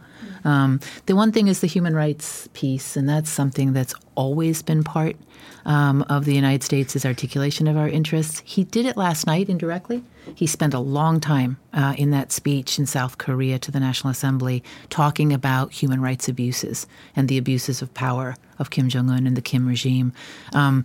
Um, 0.44 0.80
the 1.06 1.14
one 1.14 1.32
thing 1.32 1.48
is 1.48 1.60
the 1.60 1.66
human 1.66 1.94
rights 1.94 2.48
piece, 2.52 2.96
and 2.96 3.08
that's 3.08 3.30
something 3.30 3.72
that's 3.72 3.94
always 4.14 4.62
been 4.62 4.82
part 4.84 5.16
um, 5.64 6.04
of 6.08 6.24
the 6.24 6.34
United 6.34 6.62
States' 6.62 7.06
articulation 7.06 7.66
of 7.66 7.76
our 7.76 7.88
interests. 7.88 8.42
He 8.44 8.64
did 8.64 8.86
it 8.86 8.96
last 8.96 9.26
night 9.26 9.48
indirectly. 9.48 10.02
He 10.34 10.46
spent 10.46 10.74
a 10.74 10.78
long 10.78 11.20
time 11.20 11.58
uh, 11.72 11.94
in 11.96 12.10
that 12.10 12.32
speech 12.32 12.78
in 12.78 12.86
South 12.86 13.18
Korea 13.18 13.58
to 13.58 13.70
the 13.70 13.80
National 13.80 14.10
Assembly 14.10 14.62
talking 14.90 15.32
about 15.32 15.72
human 15.72 16.00
rights 16.00 16.28
abuses 16.28 16.86
and 17.14 17.28
the 17.28 17.38
abuses 17.38 17.82
of 17.82 17.92
power 17.94 18.36
of 18.58 18.70
Kim 18.70 18.88
Jong 18.88 19.10
un 19.10 19.26
and 19.26 19.36
the 19.36 19.42
Kim 19.42 19.66
regime. 19.66 20.12
Um, 20.54 20.84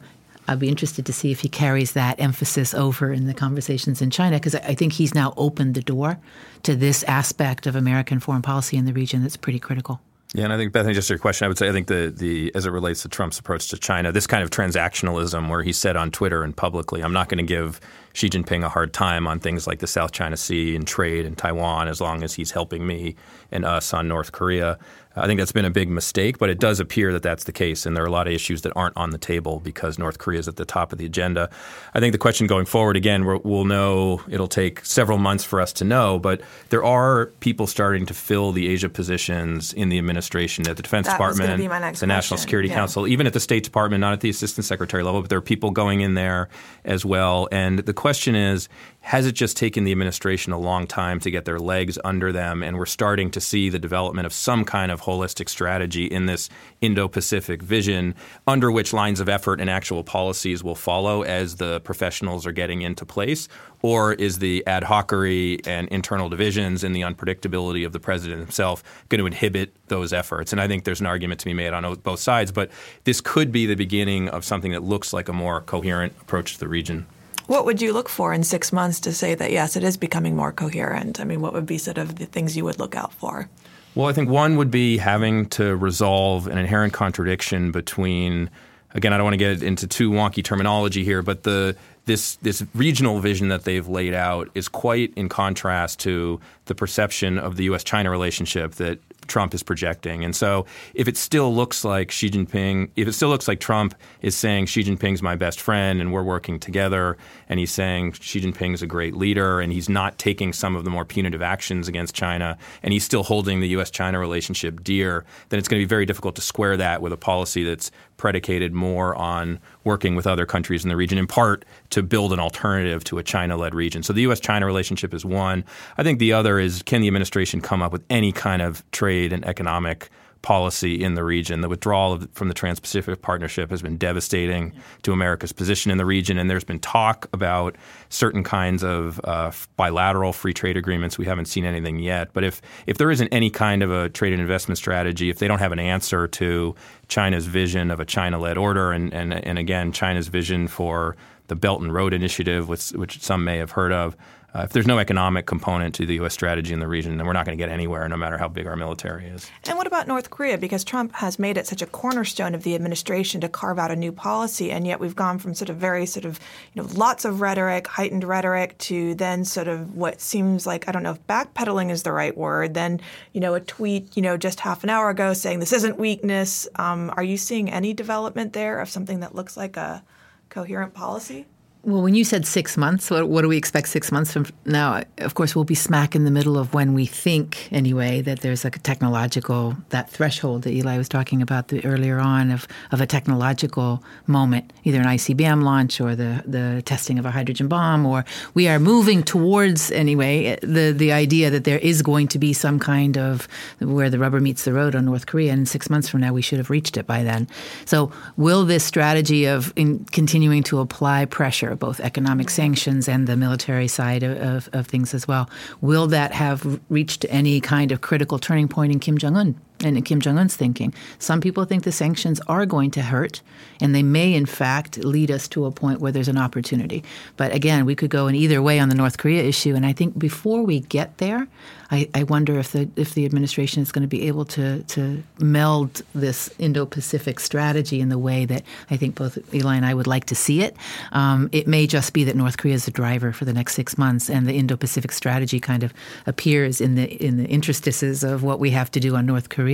I'd 0.49 0.59
be 0.59 0.67
interested 0.67 1.05
to 1.05 1.13
see 1.13 1.31
if 1.31 1.41
he 1.41 1.49
carries 1.49 1.91
that 1.93 2.19
emphasis 2.19 2.73
over 2.73 3.13
in 3.13 3.27
the 3.27 3.35
conversations 3.35 4.01
in 4.01 4.09
China, 4.09 4.38
because 4.38 4.55
I 4.55 4.73
think 4.73 4.93
he's 4.93 5.13
now 5.13 5.33
opened 5.38 5.75
the 5.75 5.81
door 5.81 6.17
to 6.63 6.75
this 6.75 7.03
aspect 7.03 7.67
of 7.67 7.75
American 7.75 8.19
foreign 8.19 8.41
policy 8.41 8.75
in 8.75 8.85
the 8.85 8.93
region 8.93 9.21
that's 9.21 9.38
pretty 9.38 9.59
critical. 9.59 10.01
Yeah, 10.33 10.43
and 10.43 10.53
I 10.53 10.57
think 10.57 10.73
Bethany, 10.73 10.93
just 10.93 11.07
to 11.07 11.13
your 11.13 11.19
question, 11.19 11.45
I 11.45 11.47
would 11.47 11.57
say 11.57 11.69
I 11.69 11.71
think 11.71 11.88
the 11.88 12.13
the 12.15 12.51
as 12.53 12.65
it 12.65 12.71
relates 12.71 13.01
to 13.01 13.09
Trump's 13.09 13.39
approach 13.39 13.67
to 13.69 13.77
China, 13.77 14.12
this 14.12 14.27
kind 14.27 14.43
of 14.43 14.49
transactionalism 14.49 15.49
where 15.49 15.63
he 15.63 15.73
said 15.73 15.95
on 15.95 16.12
Twitter 16.12 16.43
and 16.43 16.55
publicly, 16.55 17.01
I'm 17.01 17.13
not 17.13 17.29
going 17.29 17.39
to 17.39 17.43
give 17.43 17.79
Xi 18.19 18.29
Jinping 18.29 18.65
a 18.65 18.69
hard 18.69 18.91
time 18.93 19.27
on 19.27 19.39
things 19.39 19.65
like 19.65 19.79
the 19.79 19.88
South 19.88 20.12
China 20.12 20.36
Sea 20.36 20.75
and 20.75 20.86
trade 20.86 21.25
and 21.25 21.38
Taiwan 21.38 21.88
as 21.88 22.01
long 22.01 22.21
as 22.21 22.34
he's 22.34 22.51
helping 22.51 22.86
me 22.86 23.15
and 23.49 23.63
us 23.63 23.93
on 23.93 24.10
North 24.10 24.34
Korea. 24.34 24.77
I 25.15 25.25
think 25.25 25.39
that's 25.39 25.51
been 25.51 25.65
a 25.65 25.71
big 25.71 25.89
mistake, 25.89 26.38
but 26.38 26.49
it 26.49 26.60
does 26.60 26.79
appear 26.79 27.12
that 27.13 27.23
that's 27.23 27.43
the 27.43 27.51
case, 27.51 27.86
and 27.86 27.95
there 27.97 28.03
are 28.03 28.08
a 28.08 28.12
lot 28.12 28.27
of 28.27 28.34
issues 28.34 28.62
that 28.62 28.71
aren't 28.75 28.95
on 28.95 29.10
the 29.10 29.17
table 29.17 29.60
because 29.60 29.97
North 29.97 30.19
Korea 30.19 30.39
is 30.39 30.47
at 30.47 30.55
the 30.55 30.65
top 30.65 30.91
of 30.91 30.99
the 30.99 31.05
agenda. 31.05 31.49
I 31.93 31.99
think 31.99 32.12
the 32.12 32.19
question 32.19 32.45
going 32.47 32.65
forward, 32.65 32.95
again, 32.95 33.25
we'll, 33.25 33.41
we'll 33.43 33.65
know 33.65 34.21
it'll 34.29 34.47
take 34.47 34.86
several 34.86 35.17
months 35.17 35.43
for 35.43 35.60
us 35.60 35.73
to 35.73 35.84
know, 35.84 36.19
but 36.19 36.41
there 36.69 36.84
are 36.84 37.27
people 37.39 37.65
starting 37.67 38.05
to 38.05 38.13
fill 38.13 38.51
the 38.51 38.69
Asia 38.69 38.88
positions 38.88 39.73
in 39.73 39.89
the 39.89 39.97
administration 39.97 40.69
at 40.69 40.77
the 40.77 40.84
Defense 40.84 41.08
That 41.08 41.13
Department, 41.13 41.58
be 41.58 41.67
my 41.67 41.79
next 41.79 42.01
the 42.01 42.08
National. 42.08 42.38
Security 42.38 42.69
Yeah. 42.69 42.75
Council, 42.75 43.08
even 43.08 43.25
at 43.27 43.34
the 43.34 43.39
State 43.39 43.63
Department, 43.63 44.01
not 44.01 44.13
at 44.13 44.21
the 44.21 44.29
Assistant 44.29 44.65
Secretary 44.65 45.03
level, 45.03 45.21
but 45.21 45.29
there 45.29 45.39
are 45.39 45.41
people 45.41 45.71
going 45.71 46.01
in 46.01 46.13
there 46.13 46.49
as 46.86 47.03
well. 47.03 47.47
And 47.51 47.79
the 47.79 47.93
question 47.93 48.09
is, 48.17 48.69
has 49.02 49.26
it 49.26 49.32
just 49.32 49.56
taken 49.56 49.86
the 49.86 49.91
administration 49.91 50.52
a 50.52 50.58
long 50.58 50.86
time 50.86 51.19
to 51.22 51.32
get 51.32 51.45
their 51.45 51.60
legs 51.60 51.98
under 52.04 52.32
them? 52.32 52.62
And 52.62 52.78
we're 52.78 52.86
starting 52.86 53.32
to 53.32 53.41
see 53.41 53.69
the 53.69 53.80
development 53.80 54.26
of 54.26 54.34
some 54.34 54.65
kind 54.65 54.91
of 54.91 55.02
holistic 55.02 55.48
strategy 55.50 56.06
in 56.06 56.26
this 56.26 56.50
Indo 56.82 57.08
Pacific 57.08 57.62
vision, 57.62 58.13
under 58.45 58.72
which 58.72 58.91
lines 58.91 59.19
of 59.19 59.30
effort 59.30 59.62
and 59.62 59.69
actual 59.69 60.04
policies 60.04 60.63
will 60.63 60.76
follow 60.76 61.22
as 61.22 61.56
the 61.56 61.80
professionals 61.82 62.45
are 62.45 62.52
getting 62.52 62.82
into 62.82 63.06
place? 63.06 63.48
Or 63.82 64.13
is 64.13 64.39
the 64.39 64.65
ad 64.67 64.84
hocery 64.84 65.65
and 65.65 65.88
internal 65.88 66.28
divisions 66.28 66.84
and 66.84 66.93
the 66.93 67.02
unpredictability 67.02 67.86
of 67.86 67.93
the 67.93 68.00
president 68.00 68.41
himself 68.41 68.84
going 69.08 69.19
to 69.19 69.26
inhibit 69.26 69.74
those 69.88 70.12
efforts? 70.12 70.52
And 70.52 70.60
I 70.60 70.67
think 70.67 70.84
there's 70.84 71.00
an 71.00 71.08
argument 71.08 71.39
to 71.39 71.45
be 71.45 71.54
made 71.54 71.74
on 71.74 71.95
both 71.95 72.19
sides, 72.19 72.52
but 72.52 72.69
this 73.06 73.22
could 73.22 73.52
be 73.52 73.65
the 73.65 73.76
beginning 73.76 74.28
of 74.30 74.43
something 74.43 74.74
that 74.74 74.84
looks 74.84 75.13
like 75.13 75.30
a 75.30 75.34
more 75.34 75.62
coherent 75.62 76.13
approach 76.22 76.54
to 76.56 76.60
the 76.60 76.67
region. 76.67 77.06
What 77.49 77.65
would 77.65 77.81
you 77.81 77.93
look 77.93 78.09
for 78.09 78.31
in 78.31 78.43
six 78.43 78.71
months 78.71 78.99
to 78.99 79.12
say 79.12 79.33
that, 79.33 79.51
yes, 79.51 79.75
it 79.75 79.83
is 79.83 79.97
becoming 79.97 80.35
more 80.35 80.51
coherent? 80.51 81.19
I 81.19 81.23
mean, 81.23 81.41
what 81.41 81.51
would 81.53 81.65
be 81.65 81.79
sort 81.79 81.97
of 81.97 82.17
the 82.17 82.27
things 82.27 82.55
you 82.55 82.63
would 82.65 82.77
look 82.77 82.95
out 82.95 83.12
for? 83.12 83.49
Well, 83.95 84.05
I 84.05 84.13
think 84.13 84.29
one 84.29 84.55
would 84.57 84.69
be 84.69 84.99
having 84.99 85.47
to 85.49 85.75
resolve 85.75 86.45
an 86.45 86.59
inherent 86.59 86.93
contradiction 86.93 87.71
between, 87.71 88.51
again, 88.93 89.13
I 89.13 89.17
don't 89.17 89.23
want 89.23 89.33
to 89.33 89.38
get 89.38 89.63
into 89.63 89.88
too 89.88 90.12
wonky 90.12 90.43
terminology 90.43 91.03
here, 91.03 91.23
but 91.23 91.41
the 91.41 91.75
this 92.05 92.35
this 92.35 92.63
regional 92.75 93.19
vision 93.19 93.47
that 93.47 93.63
they've 93.63 93.88
laid 93.88 94.13
out 94.13 94.49
is 94.53 94.67
quite 94.67 95.12
in 95.15 95.27
contrast 95.27 95.97
to 96.01 96.39
the 96.65 96.75
perception 96.75 97.39
of 97.39 97.55
the 97.55 97.63
U.S. 97.63 97.83
China 97.83 98.12
relationship 98.12 98.73
that 98.75 98.99
Trump 99.29 99.53
is 99.53 99.63
projecting. 99.63 100.23
And 100.23 100.35
so, 100.35 100.65
if 100.93 101.07
it 101.07 101.17
still 101.17 101.53
looks 101.53 101.85
like 101.85 102.11
Xi 102.11 102.29
Jinping, 102.29 102.89
if 102.95 103.07
it 103.07 103.13
still 103.13 103.29
looks 103.29 103.47
like 103.47 103.59
Trump 103.59 103.95
is 104.21 104.35
saying 104.35 104.65
Xi 104.65 104.83
Jinping's 104.83 105.21
my 105.21 105.35
best 105.35 105.61
friend 105.61 106.01
and 106.01 106.11
we're 106.11 106.23
working 106.23 106.59
together, 106.59 107.17
and 107.47 107.59
he's 107.59 107.71
saying 107.71 108.13
Xi 108.13 108.41
Jinping's 108.41 108.81
a 108.81 108.87
great 108.87 109.15
leader, 109.15 109.61
and 109.61 109.71
he's 109.71 109.87
not 109.89 110.17
taking 110.17 110.51
some 110.53 110.75
of 110.75 110.83
the 110.83 110.89
more 110.89 111.05
punitive 111.05 111.41
actions 111.41 111.87
against 111.87 112.13
China, 112.13 112.57
and 112.83 112.91
he's 112.91 113.03
still 113.03 113.23
holding 113.23 113.59
the 113.59 113.69
U.S. 113.69 113.89
China 113.89 114.19
relationship 114.19 114.83
dear, 114.83 115.25
then 115.49 115.59
it's 115.59 115.67
going 115.67 115.79
to 115.79 115.85
be 115.85 115.89
very 115.89 116.05
difficult 116.05 116.35
to 116.35 116.41
square 116.41 116.75
that 116.77 117.01
with 117.01 117.13
a 117.13 117.17
policy 117.17 117.63
that's 117.63 117.91
predicated 118.19 118.73
more 118.73 119.15
on 119.15 119.60
working 119.84 120.13
with 120.13 120.27
other 120.27 120.45
countries 120.45 120.84
in 120.84 120.89
the 120.89 120.95
region, 120.95 121.17
in 121.17 121.25
part 121.25 121.65
to 121.89 122.03
build 122.03 122.32
an 122.32 122.39
alternative 122.39 123.03
to 123.05 123.17
a 123.17 123.23
China 123.23 123.58
led 123.58 123.73
region. 123.73 124.03
So 124.03 124.13
the 124.13 124.21
U.S. 124.23 124.39
China 124.39 124.67
relationship 124.67 125.13
is 125.13 125.25
one. 125.25 125.65
I 125.97 126.03
think 126.03 126.19
the 126.19 126.34
other 126.34 126.60
is 126.60 126.84
can 126.84 127.01
the 127.01 127.08
administration 127.08 127.62
come 127.62 127.82
up 127.82 127.91
with 127.91 128.03
any 128.12 128.32
kind 128.32 128.62
of 128.62 128.84
trade 128.91 129.34
and 129.34 129.43
economic 129.45 130.12
policy 130.41 131.04
in 131.04 131.15
the 131.15 131.23
region. 131.23 131.62
The 131.62 131.69
withdrawal 131.69 132.13
of, 132.13 132.30
from 132.34 132.47
the 132.47 132.54
Trans 132.54 132.80
Pacific 132.80 133.21
Partnership 133.21 133.69
has 133.69 133.82
been 133.82 133.97
devastating 133.97 134.73
to 135.04 135.12
America's 135.12 135.52
position 135.52 135.91
in 135.91 135.97
the 135.97 136.06
region, 136.06 136.38
and 136.38 136.49
there's 136.49 136.63
been 136.63 136.80
talk 136.80 137.28
about 137.34 137.75
certain 138.10 138.43
kinds 138.43 138.84
of 138.84 139.19
uh, 139.23 139.52
bilateral 139.75 140.34
free 140.34 140.54
trade 140.54 140.78
agreements. 140.78 141.17
We 141.17 141.25
haven't 141.25 141.45
seen 141.45 141.65
anything 141.65 141.99
yet. 141.99 142.34
But 142.34 142.43
if, 142.43 142.62
if 142.88 142.97
there 142.97 143.12
isn't 143.12 143.28
any 143.30 143.49
kind 143.49 143.84
of 143.84 143.91
a 143.91 144.10
trade 144.10 144.34
and 144.34 144.41
investment 144.41 144.78
strategy, 144.78 145.30
if 145.30 145.39
they 145.39 145.47
don't 145.47 145.60
have 145.60 145.71
an 145.71 145.80
answer 145.80 146.28
to 146.28 146.75
China's 147.08 147.45
vision 147.45 147.91
of 147.91 147.99
a 147.99 148.06
China 148.06 148.39
led 148.39 148.58
order, 148.58 148.91
and, 148.91 149.13
and, 149.13 149.34
and 149.34 149.60
again, 149.60 149.91
China's 149.91 150.28
vision 150.28 150.67
for 150.67 151.15
the 151.47 151.56
Belt 151.56 151.82
and 151.82 151.93
Road 151.93 152.13
Initiative, 152.13 152.69
which, 152.69 152.91
which 152.91 153.21
some 153.21 153.43
may 153.43 153.58
have 153.58 153.71
heard 153.71 153.91
of, 153.91 154.15
uh, 154.53 154.62
if 154.62 154.71
there's 154.71 154.88
no 154.88 154.97
economic 154.97 155.45
component 155.45 155.93
to 155.95 156.05
the 156.07 156.15
U.S. 156.15 156.33
strategy 156.33 156.73
in 156.73 156.79
the 156.79 156.88
region, 156.88 157.17
then 157.17 157.27
we're 157.27 157.33
not 157.33 157.45
going 157.45 157.55
to 157.55 157.62
get 157.62 157.71
anywhere, 157.71 158.07
no 158.09 158.17
matter 158.17 158.38
how 158.38 158.47
big 158.47 158.65
our 158.65 158.75
military 158.75 159.27
is. 159.27 159.49
And 159.67 159.77
what 159.77 159.85
about 159.85 160.07
North 160.07 160.31
Korea? 160.31 160.57
Because 160.57 160.83
Trump 160.83 161.13
has 161.13 161.38
made 161.38 161.55
it 161.55 161.67
such 161.67 161.83
a 161.83 161.85
cornerstone 161.85 162.55
of 162.55 162.63
the 162.63 162.73
administration 162.73 163.41
to 163.41 163.49
carve 163.49 163.77
out 163.77 163.91
a 163.91 163.95
new 163.95 164.12
policy, 164.12 164.71
and 164.71 164.88
yet 164.88 164.99
we've 164.99 165.15
gone 165.15 165.38
from 165.38 165.53
sort 165.53 165.69
of 165.69 165.77
very 165.77 166.07
sort 166.07 166.25
of 166.25 166.39
you 166.73 166.81
know 166.81 166.89
lots 166.93 167.25
of 167.25 167.41
rhetoric, 167.41 167.85
heightened 167.85 168.23
rhetoric, 168.23 168.75
to 168.79 169.13
then 169.15 169.45
sort 169.45 169.67
of 169.67 169.95
what 169.95 170.19
seems 170.19 170.65
like 170.65 170.88
I 170.88 170.91
don't 170.91 171.03
know 171.03 171.12
if 171.12 171.27
backpedaling 171.27 171.91
is 171.91 172.01
the 172.01 172.12
right 172.12 172.35
word. 172.35 172.73
Then 172.73 173.01
you 173.33 173.41
know 173.41 173.53
a 173.53 173.59
tweet 173.59 174.17
you 174.17 174.23
know 174.23 174.35
just 174.35 174.62
half 174.62 174.83
an 174.83 174.89
hour 174.89 175.12
ago 175.12 175.33
saying 175.33 175.59
this 175.59 175.73
isn't 175.73 175.99
weakness. 175.99 176.67
Um, 176.75 177.13
are 177.15 177.23
you 177.23 177.38
seeing 177.38 177.69
any 177.69 177.93
development 177.93 178.53
there 178.53 178.79
of 178.79 178.89
something 178.89 179.19
that 179.19 179.35
looks 179.35 179.55
like 179.55 179.77
a 179.77 180.03
coherent 180.49 180.95
policy? 180.95 181.45
Well, 181.83 182.01
when 182.01 182.13
you 182.13 182.25
said 182.25 182.45
six 182.45 182.75
months, 182.75 183.09
what, 183.09 183.29
what, 183.29 183.43
do 183.43 183.47
we 183.47 183.55
expect 183.55 183.87
six 183.87 184.11
months 184.11 184.33
from 184.33 184.45
now? 184.65 185.01
Of 185.19 185.35
course, 185.35 185.55
we'll 185.55 185.63
be 185.63 185.75
smack 185.75 186.13
in 186.13 186.25
the 186.25 186.29
middle 186.29 186.57
of 186.57 186.73
when 186.73 186.93
we 186.93 187.05
think, 187.05 187.69
anyway, 187.71 188.19
that 188.19 188.41
there's 188.41 188.65
like 188.65 188.75
a 188.75 188.79
technological, 188.79 189.77
that 189.87 190.09
threshold 190.09 190.63
that 190.63 190.71
Ely 190.71 190.97
was 190.97 191.07
talking 191.07 191.41
about 191.41 191.69
the, 191.69 191.83
earlier 191.85 192.19
on 192.19 192.51
of, 192.51 192.67
of 192.91 192.99
a 192.99 193.07
technological 193.07 194.03
moment, 194.27 194.73
either 194.83 194.99
an 194.99 195.05
ICBM 195.05 195.63
launch 195.63 196.01
or 196.01 196.17
the, 196.17 196.43
the 196.45 196.81
testing 196.81 197.17
of 197.17 197.25
a 197.25 197.31
hydrogen 197.31 197.69
bomb, 197.69 198.05
or 198.05 198.25
we 198.53 198.67
are 198.67 198.77
moving 198.77 199.23
towards, 199.23 199.89
anyway, 199.91 200.59
the, 200.61 200.91
the 200.91 201.13
idea 201.13 201.49
that 201.49 201.63
there 201.63 201.79
is 201.79 202.01
going 202.01 202.27
to 202.27 202.37
be 202.37 202.51
some 202.51 202.77
kind 202.77 203.17
of 203.17 203.47
where 203.79 204.09
the 204.09 204.19
rubber 204.19 204.41
meets 204.41 204.65
the 204.65 204.73
road 204.73 204.95
on 204.95 205.05
North 205.05 205.27
Korea. 205.27 205.53
And 205.53 205.65
six 205.65 205.89
months 205.89 206.09
from 206.09 206.19
now, 206.19 206.33
we 206.33 206.41
should 206.41 206.57
have 206.57 206.69
reached 206.69 206.97
it 206.97 207.07
by 207.07 207.23
then. 207.23 207.47
So, 207.85 208.11
will 208.35 208.65
this 208.65 208.83
strategy 208.83 209.45
of 209.45 209.73
continuing 209.75 210.61
to 210.63 210.79
apply 210.79 211.23
pressure, 211.23 211.68
both 211.75 211.99
economic 211.99 212.49
sanctions 212.49 213.08
and 213.08 213.27
the 213.27 213.38
military 213.38 213.88
side 213.88 214.23
of, 214.23 214.38
of, 214.38 214.69
of 214.73 214.88
things 214.88 215.13
as 215.13 215.27
well. 215.27 215.49
Will 215.82 216.08
that 216.08 216.32
have 216.32 216.79
reached 216.89 217.25
any 217.29 217.62
kind 217.62 217.91
of 217.91 218.01
critical 218.01 218.39
turning 218.39 218.67
point 218.67 218.91
in 218.91 218.99
Kim 218.99 219.17
Jong 219.17 219.36
un 219.36 219.60
and 219.83 220.03
Kim 220.05 220.19
Jong 220.19 220.37
un's 220.37 220.55
thinking. 220.55 220.93
Some 221.19 221.41
people 221.41 221.65
think 221.65 221.83
the 221.83 221.91
sanctions 221.91 222.39
are 222.47 222.65
going 222.65 222.91
to 222.91 223.01
hurt, 223.01 223.41
and 223.81 223.95
they 223.95 224.03
may, 224.03 224.33
in 224.33 224.45
fact, 224.45 224.97
lead 224.97 225.31
us 225.31 225.47
to 225.49 225.65
a 225.65 225.71
point 225.71 225.99
where 226.01 226.11
there's 226.11 226.27
an 226.27 226.37
opportunity. 226.37 227.03
But 227.37 227.53
again, 227.53 227.85
we 227.85 227.95
could 227.95 228.09
go 228.09 228.27
in 228.27 228.35
either 228.35 228.61
way 228.61 228.79
on 228.79 228.89
the 228.89 228.95
North 228.95 229.17
Korea 229.17 229.43
issue. 229.43 229.75
And 229.75 229.85
I 229.85 229.93
think 229.93 230.17
before 230.17 230.63
we 230.63 230.81
get 230.81 231.17
there, 231.17 231.47
I, 231.91 232.07
I 232.13 232.23
wonder 232.23 232.59
if 232.59 232.71
the 232.71 232.87
if 232.95 233.15
the 233.15 233.25
administration 233.25 233.81
is 233.81 233.91
going 233.91 234.03
to 234.03 234.07
be 234.07 234.27
able 234.27 234.45
to 234.45 234.83
to 234.83 235.23
meld 235.39 236.01
this 236.13 236.53
Indo-Pacific 236.59 237.39
strategy 237.39 237.99
in 237.99 238.09
the 238.09 238.17
way 238.17 238.45
that 238.45 238.63
I 238.91 238.97
think 238.97 239.15
both 239.15 239.37
Ely 239.53 239.75
and 239.75 239.85
I 239.85 239.93
would 239.93 240.05
like 240.05 240.25
to 240.25 240.35
see 240.35 240.61
it. 240.61 240.75
Um, 241.13 241.49
it 241.51 241.67
may 241.67 241.87
just 241.87 242.13
be 242.13 242.23
that 242.25 242.35
North 242.35 242.57
Korea 242.57 242.75
is 242.75 242.85
the 242.85 242.91
driver 242.91 243.31
for 243.31 243.45
the 243.45 243.53
next 243.53 243.73
six 243.73 243.97
months, 243.97 244.29
and 244.29 244.47
the 244.47 244.53
Indo-Pacific 244.53 245.11
strategy 245.11 245.59
kind 245.59 245.83
of 245.83 245.93
appears 246.27 246.79
in 246.79 246.95
the 246.95 247.05
in 247.25 247.37
the 247.37 247.49
interstices 247.49 248.23
of 248.23 248.43
what 248.43 248.59
we 248.59 248.69
have 248.71 248.91
to 248.91 248.99
do 248.99 249.15
on 249.15 249.25
North 249.25 249.49
Korea. 249.49 249.68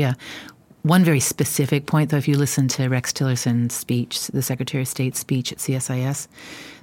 One 0.82 1.04
very 1.04 1.20
specific 1.20 1.88
point, 1.88 2.12
though, 2.12 2.18
if 2.18 2.28
you 2.28 2.38
listen 2.38 2.68
to 2.70 2.90
Rex 2.90 3.12
Tillerson's 3.12 3.74
speech, 3.74 4.28
the 4.28 4.44
Secretary 4.44 4.84
of 4.84 4.88
State's 4.88 5.18
speech 5.18 5.52
at 5.52 5.58
CSIS, 5.58 6.28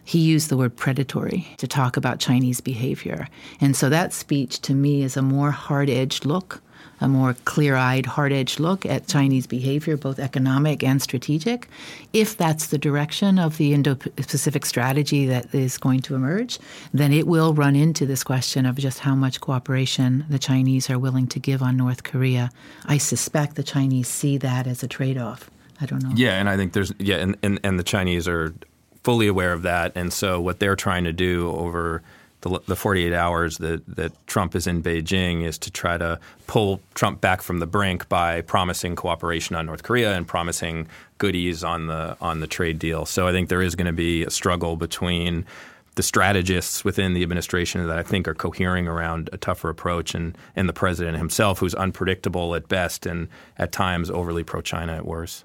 he 0.04 0.18
used 0.18 0.48
the 0.48 0.56
word 0.56 0.76
predatory 0.76 1.46
to 1.58 1.68
talk 1.68 1.96
about 1.96 2.18
Chinese 2.18 2.60
behavior. 2.60 3.28
And 3.60 3.76
so 3.76 3.88
that 3.88 4.12
speech 4.12 4.60
to 4.62 4.74
me 4.74 5.02
is 5.02 5.16
a 5.16 5.22
more 5.22 5.52
hard 5.52 5.88
edged 5.88 6.24
look, 6.24 6.60
a 7.02 7.08
more 7.08 7.34
clear 7.44 7.74
eyed, 7.74 8.06
hard 8.06 8.32
edged 8.32 8.60
look 8.60 8.86
at 8.86 9.08
Chinese 9.08 9.46
behavior, 9.46 9.96
both 9.96 10.20
economic 10.20 10.84
and 10.84 11.02
strategic. 11.02 11.68
If 12.12 12.36
that's 12.36 12.68
the 12.68 12.78
direction 12.78 13.38
of 13.38 13.58
the 13.58 13.74
Indo 13.74 13.96
Pacific 13.96 14.64
strategy 14.64 15.26
that 15.26 15.52
is 15.52 15.78
going 15.78 16.00
to 16.02 16.14
emerge, 16.14 16.60
then 16.94 17.12
it 17.12 17.26
will 17.26 17.54
run 17.54 17.74
into 17.74 18.06
this 18.06 18.22
question 18.22 18.64
of 18.64 18.76
just 18.76 19.00
how 19.00 19.16
much 19.16 19.40
cooperation 19.40 20.24
the 20.30 20.38
Chinese 20.38 20.88
are 20.88 20.98
willing 20.98 21.26
to 21.26 21.40
give 21.40 21.60
on 21.60 21.76
North 21.76 22.04
Korea. 22.04 22.50
I 22.86 22.98
suspect 22.98 23.56
the 23.56 23.64
Chinese 23.64 24.06
see 24.06 24.38
that 24.38 24.68
as 24.68 24.84
a 24.84 24.88
trade 24.88 25.18
off. 25.18 25.50
I 25.80 25.86
don't 25.86 26.02
know. 26.04 26.12
Yeah, 26.14 26.38
and 26.38 26.48
I 26.48 26.56
think 26.56 26.72
there's 26.72 26.92
yeah, 26.98 27.16
and, 27.16 27.36
and, 27.42 27.58
and 27.64 27.78
the 27.78 27.82
Chinese 27.82 28.28
are 28.28 28.54
fully 29.02 29.26
aware 29.26 29.52
of 29.52 29.62
that. 29.62 29.90
And 29.96 30.12
so 30.12 30.40
what 30.40 30.60
they're 30.60 30.76
trying 30.76 31.02
to 31.04 31.12
do 31.12 31.50
over 31.50 32.02
the, 32.42 32.60
the 32.66 32.76
48 32.76 33.12
hours 33.12 33.58
that, 33.58 33.82
that 33.96 34.26
Trump 34.26 34.54
is 34.54 34.66
in 34.66 34.82
Beijing 34.82 35.44
is 35.44 35.58
to 35.58 35.70
try 35.70 35.96
to 35.96 36.20
pull 36.46 36.80
Trump 36.94 37.20
back 37.20 37.40
from 37.40 37.58
the 37.58 37.66
brink 37.66 38.08
by 38.08 38.42
promising 38.42 38.94
cooperation 38.94 39.56
on 39.56 39.66
North 39.66 39.82
Korea 39.82 40.14
and 40.14 40.26
promising 40.26 40.86
goodies 41.18 41.64
on 41.64 41.86
the 41.86 42.16
on 42.20 42.40
the 42.40 42.46
trade 42.46 42.78
deal. 42.78 43.06
So 43.06 43.26
I 43.26 43.32
think 43.32 43.48
there 43.48 43.62
is 43.62 43.74
going 43.74 43.86
to 43.86 43.92
be 43.92 44.24
a 44.24 44.30
struggle 44.30 44.76
between 44.76 45.46
the 45.94 46.02
strategists 46.02 46.84
within 46.84 47.12
the 47.14 47.22
administration 47.22 47.86
that 47.86 47.98
I 47.98 48.02
think 48.02 48.26
are 48.26 48.34
cohering 48.34 48.88
around 48.88 49.28
a 49.32 49.36
tougher 49.36 49.68
approach 49.68 50.14
and, 50.14 50.36
and 50.56 50.68
the 50.68 50.72
president 50.72 51.18
himself, 51.18 51.58
who's 51.58 51.74
unpredictable 51.74 52.54
at 52.54 52.66
best 52.68 53.04
and 53.04 53.28
at 53.58 53.72
times 53.72 54.10
overly 54.10 54.42
pro 54.42 54.62
China 54.62 54.94
at 54.94 55.04
worst. 55.04 55.44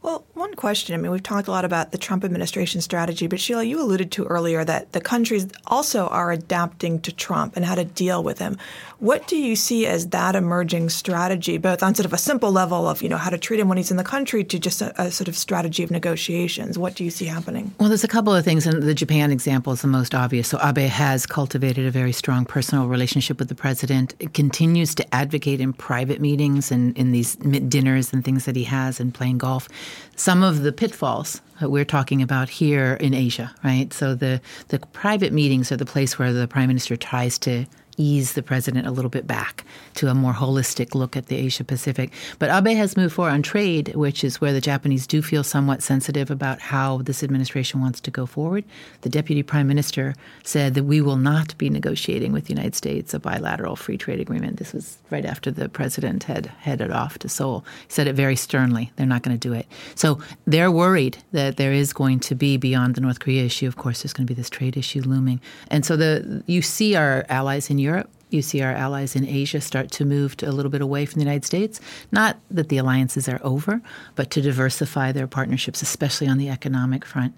Well, 0.00 0.24
one 0.34 0.54
question. 0.54 0.94
I 0.94 0.98
mean, 0.98 1.10
we've 1.10 1.22
talked 1.22 1.48
a 1.48 1.50
lot 1.50 1.64
about 1.64 1.90
the 1.90 1.98
Trump 1.98 2.24
administration 2.24 2.80
strategy, 2.80 3.26
but 3.26 3.40
Sheila, 3.40 3.64
you 3.64 3.80
alluded 3.80 4.12
to 4.12 4.24
earlier 4.26 4.64
that 4.64 4.92
the 4.92 5.00
countries 5.00 5.48
also 5.66 6.06
are 6.06 6.30
adapting 6.30 7.00
to 7.00 7.12
Trump 7.12 7.56
and 7.56 7.64
how 7.64 7.74
to 7.74 7.84
deal 7.84 8.22
with 8.22 8.38
him. 8.38 8.56
What 9.00 9.26
do 9.26 9.36
you 9.36 9.56
see 9.56 9.86
as 9.86 10.08
that 10.08 10.36
emerging 10.36 10.90
strategy, 10.90 11.58
both 11.58 11.82
on 11.82 11.94
sort 11.94 12.06
of 12.06 12.12
a 12.12 12.18
simple 12.18 12.52
level 12.52 12.88
of, 12.88 13.02
you 13.02 13.08
know, 13.08 13.16
how 13.16 13.30
to 13.30 13.38
treat 13.38 13.58
him 13.58 13.68
when 13.68 13.76
he's 13.76 13.90
in 13.90 13.96
the 13.96 14.04
country 14.04 14.44
to 14.44 14.58
just 14.58 14.80
a, 14.80 15.02
a 15.02 15.10
sort 15.10 15.28
of 15.28 15.36
strategy 15.36 15.82
of 15.82 15.90
negotiations? 15.90 16.78
What 16.78 16.94
do 16.94 17.04
you 17.04 17.10
see 17.10 17.24
happening? 17.24 17.72
Well, 17.80 17.88
there's 17.88 18.04
a 18.04 18.08
couple 18.08 18.34
of 18.34 18.44
things, 18.44 18.66
and 18.66 18.82
the 18.82 18.94
Japan 18.94 19.32
example 19.32 19.72
is 19.72 19.82
the 19.82 19.88
most 19.88 20.14
obvious. 20.14 20.48
So 20.48 20.58
Abe 20.62 20.88
has 20.88 21.26
cultivated 21.26 21.86
a 21.86 21.90
very 21.90 22.12
strong 22.12 22.44
personal 22.44 22.86
relationship 22.86 23.40
with 23.40 23.48
the 23.48 23.54
president. 23.54 24.14
It 24.20 24.32
continues 24.32 24.94
to 24.96 25.14
advocate 25.14 25.60
in 25.60 25.72
private 25.72 26.20
meetings 26.20 26.70
and 26.70 26.96
in 26.96 27.10
these 27.10 27.34
dinners 27.36 28.12
and 28.12 28.24
things 28.24 28.44
that 28.44 28.54
he 28.56 28.64
has 28.64 29.00
and 29.00 29.12
playing 29.12 29.38
golf 29.38 29.68
some 30.16 30.42
of 30.42 30.62
the 30.62 30.72
pitfalls 30.72 31.40
that 31.60 31.70
we're 31.70 31.84
talking 31.84 32.22
about 32.22 32.48
here 32.48 32.94
in 32.94 33.14
Asia, 33.14 33.54
right? 33.64 33.92
So 33.92 34.14
the 34.14 34.40
the 34.68 34.78
private 34.92 35.32
meetings 35.32 35.72
are 35.72 35.76
the 35.76 35.86
place 35.86 36.18
where 36.18 36.32
the 36.32 36.48
prime 36.48 36.68
minister 36.68 36.96
tries 36.96 37.38
to 37.40 37.66
ease 37.98 38.32
the 38.32 38.42
president 38.42 38.86
a 38.86 38.90
little 38.90 39.10
bit 39.10 39.26
back 39.26 39.64
to 39.94 40.08
a 40.08 40.14
more 40.14 40.32
holistic 40.32 40.94
look 40.94 41.16
at 41.16 41.26
the 41.26 41.36
Asia 41.36 41.64
Pacific. 41.64 42.12
But 42.38 42.50
Abe 42.50 42.76
has 42.76 42.96
moved 42.96 43.14
forward 43.14 43.32
on 43.32 43.42
trade, 43.42 43.94
which 43.94 44.24
is 44.24 44.40
where 44.40 44.52
the 44.52 44.60
Japanese 44.60 45.06
do 45.06 45.20
feel 45.20 45.44
somewhat 45.44 45.82
sensitive 45.82 46.30
about 46.30 46.60
how 46.60 46.98
this 46.98 47.22
administration 47.22 47.80
wants 47.80 48.00
to 48.00 48.10
go 48.10 48.24
forward. 48.24 48.64
The 49.02 49.08
deputy 49.08 49.42
prime 49.42 49.66
minister 49.66 50.14
said 50.44 50.74
that 50.74 50.84
we 50.84 51.00
will 51.00 51.16
not 51.16 51.58
be 51.58 51.68
negotiating 51.68 52.32
with 52.32 52.44
the 52.44 52.54
United 52.54 52.74
States 52.74 53.12
a 53.12 53.18
bilateral 53.18 53.76
free 53.76 53.98
trade 53.98 54.20
agreement. 54.20 54.58
This 54.58 54.72
was 54.72 54.98
right 55.10 55.24
after 55.24 55.50
the 55.50 55.68
president 55.68 56.24
had 56.24 56.46
headed 56.46 56.90
off 56.92 57.18
to 57.18 57.28
Seoul. 57.28 57.64
He 57.86 57.92
said 57.92 58.06
it 58.06 58.14
very 58.14 58.36
sternly. 58.36 58.92
They're 58.96 59.06
not 59.06 59.22
going 59.22 59.38
to 59.38 59.48
do 59.48 59.54
it. 59.54 59.66
So 59.94 60.20
they're 60.46 60.70
worried 60.70 61.18
that 61.32 61.56
there 61.56 61.72
is 61.72 61.92
going 61.92 62.20
to 62.20 62.34
be 62.34 62.56
beyond 62.56 62.94
the 62.94 63.00
North 63.00 63.20
Korea 63.20 63.44
issue. 63.44 63.66
Of 63.66 63.76
course, 63.76 64.02
there's 64.02 64.12
going 64.12 64.26
to 64.26 64.32
be 64.32 64.36
this 64.36 64.50
trade 64.50 64.76
issue 64.76 65.02
looming, 65.02 65.40
and 65.68 65.84
so 65.84 65.96
the 65.96 66.42
you 66.46 66.62
see 66.62 66.94
our 66.94 67.24
allies 67.28 67.70
in 67.70 67.78
Europe 67.78 67.87
Europe. 67.88 68.10
You 68.30 68.42
see 68.42 68.60
our 68.60 68.72
allies 68.72 69.16
in 69.16 69.26
Asia 69.26 69.60
start 69.60 69.90
to 69.92 70.04
move 70.04 70.36
to 70.36 70.48
a 70.48 70.52
little 70.52 70.70
bit 70.70 70.82
away 70.82 71.06
from 71.06 71.18
the 71.18 71.24
United 71.24 71.46
States. 71.46 71.80
Not 72.12 72.36
that 72.50 72.68
the 72.68 72.76
alliances 72.76 73.28
are 73.28 73.40
over, 73.42 73.80
but 74.16 74.30
to 74.32 74.42
diversify 74.42 75.12
their 75.12 75.26
partnerships, 75.26 75.80
especially 75.80 76.28
on 76.28 76.38
the 76.38 76.50
economic 76.50 77.04
front. 77.06 77.32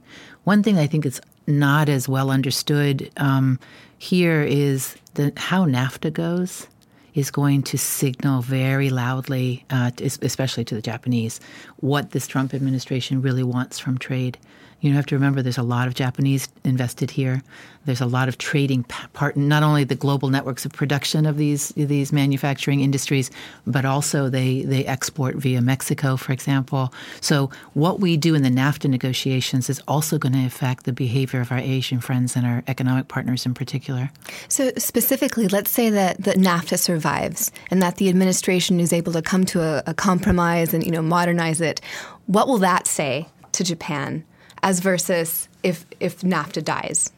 One 0.45 0.63
thing 0.65 0.79
I 0.79 0.89
think 0.89 1.07
is 1.07 1.21
not 1.47 1.89
as 1.89 2.09
well 2.09 2.31
understood 2.31 3.11
um, 3.17 3.59
here 3.99 4.43
is 4.43 4.97
that 5.15 5.39
how 5.39 5.65
NAFTA 5.67 6.13
goes 6.13 6.67
is 7.15 7.31
going 7.31 7.63
to 7.63 7.79
signal 7.79 8.41
very 8.43 8.91
loudly, 8.91 9.65
uh, 9.71 9.91
especially 10.01 10.65
to 10.65 10.75
the 10.75 10.83
Japanese, 10.83 11.41
what 11.77 12.11
this 12.11 12.27
Trump 12.27 12.55
administration 12.55 13.23
really 13.23 13.43
wants 13.43 13.79
from 13.79 13.99
trade. 13.99 14.39
You 14.81 14.95
have 14.95 15.07
to 15.07 15.15
remember 15.15 15.43
there's 15.43 15.59
a 15.59 15.63
lot 15.63 15.89
of 15.89 15.95
Japanese 15.95 16.49
invested 16.65 17.11
here. 17.11 17.43
There's 17.85 18.01
a 18.01 18.07
lot 18.07 18.29
of 18.29 18.39
trading 18.39 18.85
part, 18.85 19.37
not 19.37 19.63
only 19.63 19.85
the 19.85 19.95
global 19.95 20.29
networks 20.29 20.65
of 20.65 20.73
production 20.73 21.27
of 21.27 21.37
these 21.37 21.69
these 21.71 22.13
manufacturing 22.13 22.81
industries, 22.81 23.31
but 23.67 23.85
also 23.85 24.29
they 24.29 24.63
they 24.63 24.85
export 24.87 25.37
via 25.37 25.61
Mexico, 25.61 26.17
for 26.17 26.33
example. 26.33 26.93
So 27.21 27.51
what 27.75 28.01
we 28.01 28.17
do 28.17 28.35
in 28.35 28.43
the 28.43 28.51
NAFTA 28.51 28.89
negotiations 28.89 29.69
is 29.71 29.83
also 29.89 30.19
going 30.19 30.35
to 30.35 30.47
affect 30.47 30.85
the 30.85 30.93
behavior 30.93 31.41
of 31.41 31.53
our 31.53 31.59
Asian 31.59 32.01
friends 32.01 32.37
and 32.37 32.47
our 32.47 32.63
economic 32.67 33.09
partners 33.09 33.47
in 33.47 33.55
particular. 33.55 34.11
So 34.49 34.73
specifically, 34.77 35.49
let's 35.49 35.71
say 35.71 35.91
that, 35.91 36.23
that 36.25 36.37
NAFTA 36.37 36.79
survives 36.79 37.51
and 37.71 37.83
that 37.83 37.97
the 37.97 38.09
administration 38.09 38.81
is 38.81 38.93
able 38.93 39.13
to 39.13 39.23
come 39.23 39.45
to 39.47 39.63
a, 39.63 39.83
a 39.87 39.95
compromise 39.95 40.73
and 40.75 40.85
you 40.85 40.91
know 40.91 41.03
modernize 41.03 41.61
it. 41.61 41.81
What 42.27 42.47
will 42.47 42.59
that 42.59 42.87
say 42.87 43.29
to 43.53 43.65
Japan 43.65 44.25
as 44.63 44.81
versus 44.81 45.49
if 45.63 45.87
if 46.01 46.21
NAFTA 46.21 46.65
dies? 46.65 47.11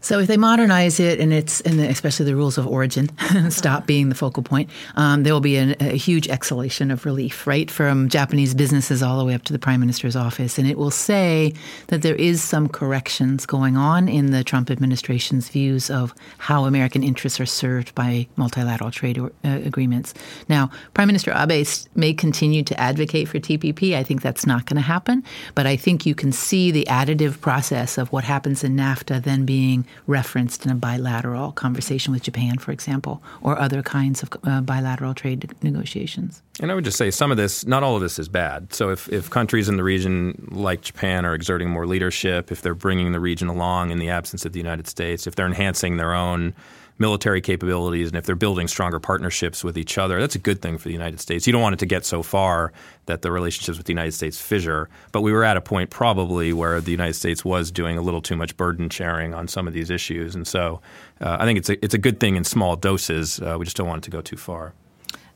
So 0.00 0.18
if 0.18 0.28
they 0.28 0.36
modernize 0.36 1.00
it 1.00 1.20
and 1.20 1.32
it's 1.32 1.60
and 1.62 1.80
especially 1.80 2.26
the 2.26 2.36
rules 2.36 2.58
of 2.58 2.66
origin 2.66 3.10
stop 3.50 3.86
being 3.86 4.08
the 4.08 4.14
focal 4.14 4.42
point, 4.42 4.70
um, 4.96 5.22
there 5.22 5.32
will 5.32 5.40
be 5.40 5.56
an, 5.56 5.74
a 5.80 5.96
huge 5.96 6.28
exhalation 6.28 6.90
of 6.90 7.04
relief, 7.04 7.46
right, 7.46 7.70
from 7.70 8.08
Japanese 8.08 8.54
businesses 8.54 9.02
all 9.02 9.18
the 9.18 9.24
way 9.24 9.34
up 9.34 9.42
to 9.44 9.52
the 9.52 9.58
prime 9.58 9.80
minister's 9.80 10.16
office, 10.16 10.58
and 10.58 10.68
it 10.68 10.78
will 10.78 10.90
say 10.90 11.52
that 11.88 12.02
there 12.02 12.14
is 12.14 12.42
some 12.42 12.68
corrections 12.68 13.46
going 13.46 13.76
on 13.76 14.08
in 14.08 14.30
the 14.30 14.44
Trump 14.44 14.70
administration's 14.70 15.48
views 15.48 15.90
of 15.90 16.14
how 16.38 16.64
American 16.64 17.02
interests 17.02 17.40
are 17.40 17.46
served 17.46 17.94
by 17.94 18.26
multilateral 18.36 18.90
trade 18.90 19.18
or, 19.18 19.32
uh, 19.44 19.60
agreements. 19.64 20.14
Now, 20.48 20.70
Prime 20.94 21.08
Minister 21.08 21.32
Abe 21.32 21.66
may 21.94 22.12
continue 22.12 22.62
to 22.62 22.80
advocate 22.80 23.28
for 23.28 23.38
TPP. 23.38 23.94
I 23.94 24.02
think 24.02 24.22
that's 24.22 24.46
not 24.46 24.66
going 24.66 24.76
to 24.76 24.82
happen, 24.82 25.24
but 25.54 25.66
I 25.66 25.76
think 25.76 26.06
you 26.06 26.14
can 26.14 26.32
see 26.32 26.70
the 26.70 26.86
additive 26.88 27.40
process 27.40 27.98
of 27.98 28.12
what 28.12 28.24
happens 28.24 28.62
in 28.62 28.76
NAFTA 28.76 29.22
then 29.22 29.44
being 29.44 29.85
referenced 30.06 30.64
in 30.64 30.72
a 30.72 30.74
bilateral 30.74 31.52
conversation 31.52 32.12
with 32.12 32.22
Japan, 32.22 32.58
for 32.58 32.72
example, 32.72 33.22
or 33.42 33.58
other 33.58 33.82
kinds 33.82 34.22
of 34.22 34.30
uh, 34.44 34.60
bilateral 34.60 35.14
trade 35.14 35.54
negotiations. 35.62 36.42
And 36.60 36.70
I 36.70 36.74
would 36.74 36.84
just 36.84 36.96
say 36.96 37.10
some 37.10 37.30
of 37.30 37.36
this, 37.36 37.66
not 37.66 37.82
all 37.82 37.96
of 37.96 38.02
this 38.02 38.18
is 38.18 38.28
bad. 38.28 38.72
So 38.72 38.90
if, 38.90 39.08
if 39.12 39.30
countries 39.30 39.68
in 39.68 39.76
the 39.76 39.84
region 39.84 40.48
like 40.50 40.80
Japan 40.80 41.26
are 41.26 41.34
exerting 41.34 41.68
more 41.70 41.86
leadership, 41.86 42.50
if 42.50 42.62
they're 42.62 42.74
bringing 42.74 43.12
the 43.12 43.20
region 43.20 43.48
along 43.48 43.90
in 43.90 43.98
the 43.98 44.08
absence 44.08 44.44
of 44.44 44.52
the 44.52 44.58
United 44.58 44.86
States, 44.86 45.26
if 45.26 45.34
they're 45.34 45.46
enhancing 45.46 45.96
their 45.96 46.14
own 46.14 46.54
military 46.98 47.40
capabilities 47.40 48.08
and 48.08 48.16
if 48.16 48.24
they're 48.24 48.34
building 48.34 48.68
stronger 48.68 48.98
partnerships 48.98 49.62
with 49.62 49.76
each 49.76 49.98
other, 49.98 50.20
that's 50.20 50.34
a 50.34 50.38
good 50.38 50.62
thing 50.62 50.78
for 50.78 50.88
the 50.88 50.92
United 50.92 51.20
States. 51.20 51.46
You 51.46 51.52
don't 51.52 51.62
want 51.62 51.74
it 51.74 51.78
to 51.80 51.86
get 51.86 52.04
so 52.04 52.22
far 52.22 52.72
that 53.06 53.22
the 53.22 53.30
relationships 53.30 53.78
with 53.78 53.86
the 53.86 53.92
United 53.92 54.12
States 54.12 54.40
fissure, 54.40 54.88
but 55.12 55.22
we 55.22 55.32
were 55.32 55.44
at 55.44 55.56
a 55.56 55.60
point 55.60 55.90
probably 55.90 56.52
where 56.52 56.80
the 56.80 56.90
United 56.90 57.14
States 57.14 57.44
was 57.44 57.70
doing 57.70 57.98
a 57.98 58.02
little 58.02 58.22
too 58.22 58.36
much 58.36 58.56
burden 58.56 58.88
sharing 58.88 59.34
on 59.34 59.48
some 59.48 59.66
of 59.68 59.74
these 59.74 59.90
issues, 59.90 60.34
and 60.34 60.46
so 60.46 60.80
uh, 61.20 61.36
I 61.38 61.44
think 61.44 61.58
it's 61.58 61.68
a 61.68 61.84
it's 61.84 61.94
a 61.94 61.98
good 61.98 62.20
thing 62.20 62.36
in 62.36 62.44
small 62.44 62.76
doses. 62.76 63.40
Uh, 63.40 63.56
we 63.58 63.64
just 63.64 63.76
don't 63.76 63.88
want 63.88 64.02
it 64.02 64.04
to 64.04 64.10
go 64.10 64.20
too 64.20 64.36
far. 64.36 64.74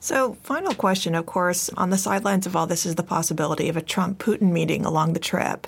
So, 0.02 0.38
final 0.42 0.74
question, 0.74 1.14
of 1.14 1.26
course, 1.26 1.68
on 1.76 1.90
the 1.90 1.98
sidelines 1.98 2.46
of 2.46 2.56
all 2.56 2.66
this 2.66 2.86
is 2.86 2.94
the 2.94 3.02
possibility 3.02 3.68
of 3.68 3.76
a 3.76 3.82
Trump 3.82 4.18
Putin 4.18 4.50
meeting 4.50 4.86
along 4.86 5.12
the 5.12 5.20
trip. 5.20 5.66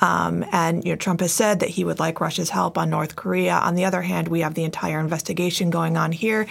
Um, 0.00 0.44
and 0.52 0.84
you 0.84 0.92
know, 0.92 0.96
Trump 0.96 1.20
has 1.20 1.32
said 1.32 1.60
that 1.60 1.68
he 1.68 1.84
would 1.84 1.98
like 1.98 2.20
Russia's 2.20 2.50
help 2.50 2.78
on 2.78 2.88
North 2.88 3.14
Korea. 3.14 3.54
On 3.54 3.74
the 3.74 3.84
other 3.84 4.02
hand, 4.02 4.28
we 4.28 4.40
have 4.40 4.54
the 4.54 4.64
entire 4.64 4.98
investigation 4.98 5.68
going 5.68 5.98
on 5.98 6.12
here. 6.12 6.46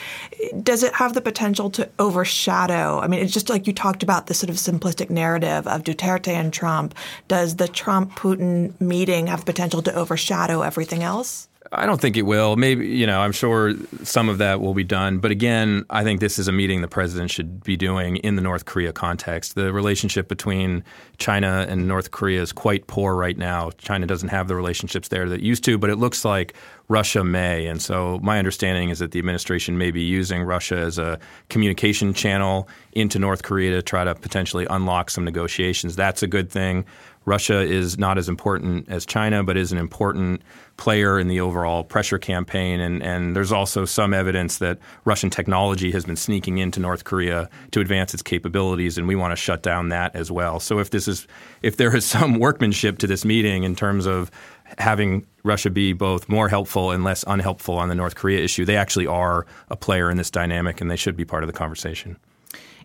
Does 0.62 0.84
it 0.84 0.93
have 0.93 1.13
the 1.13 1.22
potential 1.22 1.69
to 1.72 1.89
overshadow? 2.00 3.00
I 3.00 3.08
mean, 3.08 3.22
it's 3.22 3.34
just 3.34 3.50
like 3.50 3.65
you 3.67 3.74
talked 3.74 4.04
about 4.04 4.28
the 4.28 4.34
sort 4.34 4.52
of 4.52 4.56
simplistic 4.58 5.10
narrative 5.10 5.67
of 5.67 5.84
Duterte 5.84 6.30
and 6.30 6.54
Trump. 6.54 6.93
Does 7.28 7.56
the 7.56 7.67
Trump 7.67 8.15
Putin 8.15 8.80
meeting 8.80 9.28
have 9.28 9.43
potential 9.43 9.82
to 9.82 9.93
overshadow 9.93 10.62
everything 10.62 11.04
else? 11.04 11.48
I 11.74 11.86
don't 11.88 12.00
think 12.00 12.18
it 12.18 12.22
will. 12.22 12.56
Maybe, 12.56 12.88
you 12.88 13.08
know, 13.08 13.20
I'm 13.20 13.32
sure 13.32 13.74
some 14.04 14.30
of 14.30 14.38
that 14.38 14.62
will 14.62 14.74
be 14.76 14.84
done. 14.84 15.18
But 15.18 15.32
again, 15.32 15.86
I 15.90 16.04
think 16.04 16.20
this 16.20 16.38
is 16.38 16.48
a 16.48 16.52
meeting 16.52 16.82
the 16.82 16.88
president 16.88 17.32
should 17.32 17.64
be 17.64 17.76
doing 17.76 18.18
in 18.18 18.36
the 18.36 18.42
North 18.42 18.66
Korea 18.66 18.94
context. 18.94 19.56
The 19.56 19.74
relationship 19.74 20.28
between 20.28 20.84
China 21.18 21.66
and 21.68 21.88
North 21.88 22.12
Korea 22.12 22.42
is 22.42 22.52
quite 22.52 22.86
poor 22.88 23.16
right 23.16 23.38
now. 23.38 23.72
China 23.78 24.06
doesn't 24.06 24.30
have 24.30 24.48
the 24.48 24.56
relationships 24.56 25.08
there 25.08 25.28
that 25.28 25.40
it 25.40 25.42
used 25.42 25.64
to, 25.64 25.78
but 25.78 25.90
it 25.90 25.96
looks 25.96 26.24
like 26.24 26.54
Russia 26.90 27.24
may. 27.24 27.66
And 27.66 27.82
so 27.82 28.20
my 28.22 28.38
understanding 28.38 28.90
is 28.90 29.00
that 29.00 29.12
the 29.12 29.20
administration 29.20 29.78
may 29.78 29.90
be 29.90 30.02
using 30.02 30.44
Russia 30.44 30.78
as 30.78 31.00
a 31.00 31.20
communication 31.50 32.14
channel 32.14 32.68
into 32.92 33.18
North 33.18 33.44
Korea 33.44 33.72
to 33.72 33.82
try 33.82 34.04
to 34.04 34.14
potentially 34.14 34.68
unlock 34.70 35.10
some 35.10 35.24
negotiations. 35.24 35.96
That's 35.96 36.22
a 36.22 36.28
good 36.28 36.52
thing. 36.52 36.86
Russia 37.26 37.62
is 37.62 37.98
not 37.98 38.18
as 38.18 38.28
important 38.28 38.90
as 38.90 39.06
China, 39.06 39.44
but 39.44 39.58
is 39.58 39.72
an 39.72 39.78
important 39.78 40.42
player 40.78 41.20
in 41.20 41.28
the 41.28 41.40
overall 41.40 41.84
pressure 41.84 42.18
campaign. 42.18 42.80
And, 42.80 43.04
and 43.04 43.36
there's 43.36 43.52
also 43.52 43.86
some 43.86 44.14
evidence 44.14 44.58
that 44.58 44.80
Russian 45.06 45.30
technology 45.30 45.92
has 45.92 46.06
been 46.06 46.16
sneaking 46.16 46.58
into 46.58 46.80
North 46.80 47.04
Korea 47.04 47.50
to 47.72 47.80
advance 47.80 48.14
its 48.14 48.24
capabilities, 48.24 48.98
and 48.98 49.08
we 49.08 49.16
want 49.16 49.32
to 49.32 49.36
shut 49.36 49.64
down 49.64 49.90
that 49.90 50.16
as 50.16 50.32
well. 50.32 50.60
So 50.60 50.80
if 50.80 50.90
this 50.90 51.08
is 51.08 51.28
if 51.62 51.78
there 51.78 51.96
is 51.96 52.06
some 52.14 52.40
workmanship 52.40 52.98
to 53.00 53.08
this 53.08 53.24
meeting 53.24 53.64
in 53.64 53.76
terms 53.76 54.06
of 54.06 54.32
having 54.78 55.26
Russia 55.44 55.70
be 55.70 55.94
both 55.94 56.28
more 56.30 56.50
helpful 56.50 56.92
and 56.92 57.04
less 57.04 57.24
unhelpful 57.28 57.78
on 57.78 57.90
the 57.90 57.96
North 57.96 58.16
Korea 58.16 58.44
issue, 58.44 58.66
they 58.66 58.78
actually 58.78 59.08
are 59.08 59.46
a 59.70 59.76
player 59.76 60.10
in 60.10 60.18
this 60.18 60.32
dynamic, 60.32 60.82
and 60.82 60.90
they 60.90 60.96
should 60.96 61.16
be 61.16 61.26
part 61.26 61.44
of 61.44 61.48
the 61.48 61.54
conversation. 61.54 62.18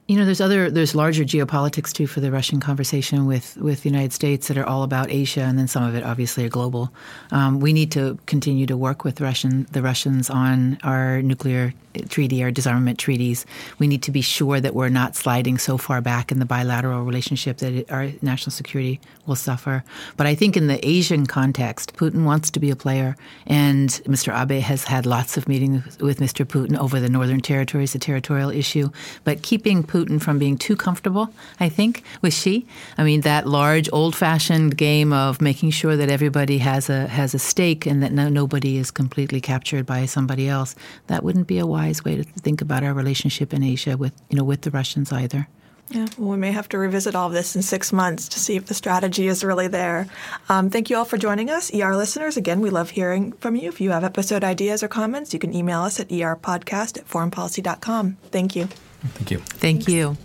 You 0.08 0.16
know, 0.16 0.24
there's 0.24 0.40
other 0.40 0.70
there's 0.70 0.94
larger 0.94 1.22
geopolitics 1.22 1.92
too 1.92 2.06
for 2.06 2.20
the 2.20 2.32
Russian 2.32 2.60
conversation 2.60 3.26
with 3.26 3.58
with 3.58 3.82
the 3.82 3.90
United 3.90 4.14
States 4.14 4.48
that 4.48 4.56
are 4.56 4.64
all 4.64 4.82
about 4.82 5.10
Asia, 5.10 5.42
and 5.42 5.58
then 5.58 5.68
some 5.68 5.82
of 5.82 5.94
it 5.94 6.02
obviously 6.02 6.46
are 6.46 6.48
global. 6.48 6.90
Um, 7.30 7.60
we 7.60 7.74
need 7.74 7.92
to 7.92 8.18
continue 8.24 8.64
to 8.64 8.76
work 8.76 9.04
with 9.04 9.20
Russian 9.20 9.66
the 9.72 9.82
Russians 9.82 10.30
on 10.30 10.78
our 10.82 11.20
nuclear 11.20 11.74
treaty, 12.08 12.42
our 12.42 12.50
disarmament 12.50 12.98
treaties. 12.98 13.44
We 13.78 13.86
need 13.86 14.02
to 14.04 14.10
be 14.10 14.20
sure 14.20 14.60
that 14.60 14.74
we're 14.74 14.88
not 14.88 15.16
sliding 15.16 15.58
so 15.58 15.76
far 15.76 16.00
back 16.00 16.32
in 16.32 16.38
the 16.38 16.46
bilateral 16.46 17.02
relationship 17.02 17.58
that 17.58 17.72
it, 17.72 17.90
our 17.90 18.10
national 18.22 18.52
security 18.52 19.00
will 19.26 19.36
suffer. 19.36 19.84
But 20.16 20.26
I 20.26 20.34
think 20.34 20.56
in 20.56 20.68
the 20.68 20.86
Asian 20.86 21.26
context, 21.26 21.96
Putin 21.96 22.24
wants 22.24 22.50
to 22.52 22.60
be 22.60 22.70
a 22.70 22.76
player, 22.76 23.16
and 23.46 23.90
Mr. 24.06 24.32
Abe 24.32 24.62
has 24.62 24.84
had 24.84 25.06
lots 25.06 25.36
of 25.36 25.48
meetings 25.48 25.98
with 25.98 26.20
Mr. 26.20 26.46
Putin 26.46 26.78
over 26.78 27.00
the 27.00 27.08
Northern 27.10 27.40
Territories, 27.40 27.92
the 27.92 27.98
territorial 27.98 28.50
issue. 28.50 28.90
But 29.24 29.42
keeping 29.42 29.82
Putin 29.82 29.97
from 30.18 30.38
being 30.38 30.56
too 30.56 30.76
comfortable, 30.76 31.32
I 31.60 31.68
think, 31.68 32.02
with 32.22 32.34
Xi. 32.34 32.66
I 32.96 33.04
mean, 33.04 33.22
that 33.22 33.46
large, 33.46 33.88
old-fashioned 33.92 34.76
game 34.76 35.12
of 35.12 35.40
making 35.40 35.70
sure 35.70 35.96
that 35.96 36.10
everybody 36.10 36.58
has 36.58 36.88
a 36.90 37.06
has 37.08 37.34
a 37.34 37.38
stake 37.38 37.86
and 37.86 38.02
that 38.02 38.12
no, 38.12 38.28
nobody 38.28 38.78
is 38.78 38.90
completely 38.90 39.40
captured 39.40 39.86
by 39.86 40.06
somebody 40.06 40.48
else. 40.48 40.74
That 41.08 41.22
wouldn't 41.22 41.46
be 41.46 41.58
a 41.58 41.66
wise 41.66 42.04
way 42.04 42.16
to 42.16 42.24
think 42.24 42.60
about 42.60 42.84
our 42.84 42.94
relationship 42.94 43.52
in 43.52 43.62
Asia 43.62 43.96
with 43.96 44.12
you 44.30 44.36
know 44.36 44.44
with 44.44 44.62
the 44.62 44.70
Russians 44.70 45.12
either. 45.12 45.48
Yeah, 45.90 46.06
well, 46.18 46.30
we 46.30 46.36
may 46.36 46.52
have 46.52 46.68
to 46.70 46.78
revisit 46.78 47.14
all 47.14 47.28
of 47.28 47.32
this 47.32 47.56
in 47.56 47.62
six 47.62 47.92
months 47.94 48.28
to 48.28 48.38
see 48.38 48.56
if 48.56 48.66
the 48.66 48.74
strategy 48.74 49.26
is 49.26 49.42
really 49.42 49.68
there. 49.68 50.06
Um, 50.50 50.68
thank 50.68 50.90
you 50.90 50.96
all 50.96 51.06
for 51.06 51.16
joining 51.16 51.48
us. 51.48 51.72
ER 51.72 51.96
listeners, 51.96 52.36
again, 52.36 52.60
we 52.60 52.68
love 52.68 52.90
hearing 52.90 53.32
from 53.32 53.56
you. 53.56 53.68
If 53.68 53.80
you 53.80 53.90
have 53.90 54.04
episode 54.04 54.44
ideas 54.44 54.82
or 54.82 54.88
comments, 54.88 55.32
you 55.32 55.38
can 55.38 55.54
email 55.54 55.80
us 55.80 55.98
at 55.98 56.08
erpodcast 56.08 56.98
at 56.98 57.08
foreignpolicy.com. 57.08 58.18
Thank 58.30 58.54
you. 58.54 58.68
Thank 59.00 59.30
you. 59.30 59.38
Thank 59.38 59.88
you. 59.88 60.16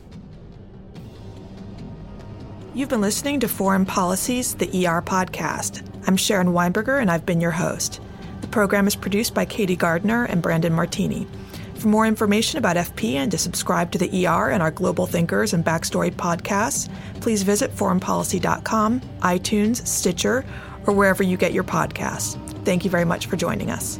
You've 2.74 2.90
been 2.90 3.02
listening 3.02 3.40
to 3.42 3.48
Foreign 3.48 3.86
Policy's, 3.86 4.56
the 4.56 4.66
ER 4.66 5.02
podcast. 5.02 5.88
I'm 6.08 6.18
Sharon 6.18 6.48
Weinberger, 6.48 7.00
and 7.00 7.12
I've 7.12 7.26
been 7.26 7.40
your 7.40 7.52
host. 7.52 8.02
The 8.42 8.48
program 8.48 8.88
is 8.88 8.96
produced 8.96 9.36
by 9.36 9.46
Katie 9.46 9.76
Gardner 9.76 10.26
and 10.26 10.42
Brandon 10.42 10.74
Martini. 10.74 11.28
For 11.76 11.88
more 11.88 12.08
information 12.08 12.58
about 12.58 12.78
FP 12.78 13.14
and 13.14 13.30
to 13.32 13.38
subscribe 13.38 13.92
to 13.92 13.98
the 14.00 14.26
ER 14.26 14.50
and 14.50 14.64
our 14.64 14.72
Global 14.72 15.06
Thinkers 15.06 15.54
and 15.54 15.64
Backstory 15.64 16.12
podcasts, 16.12 16.90
please 17.22 17.44
visit 17.44 17.76
foreignpolicy.com, 17.76 19.02
iTunes, 19.20 19.86
Stitcher, 19.86 20.44
or 20.88 20.94
wherever 20.94 21.22
you 21.22 21.38
get 21.38 21.54
your 21.54 21.64
podcasts. 21.64 22.40
Thank 22.66 22.86
you 22.86 22.90
very 22.90 23.06
much 23.06 23.28
for 23.28 23.36
joining 23.36 23.70
us. 23.70 24.00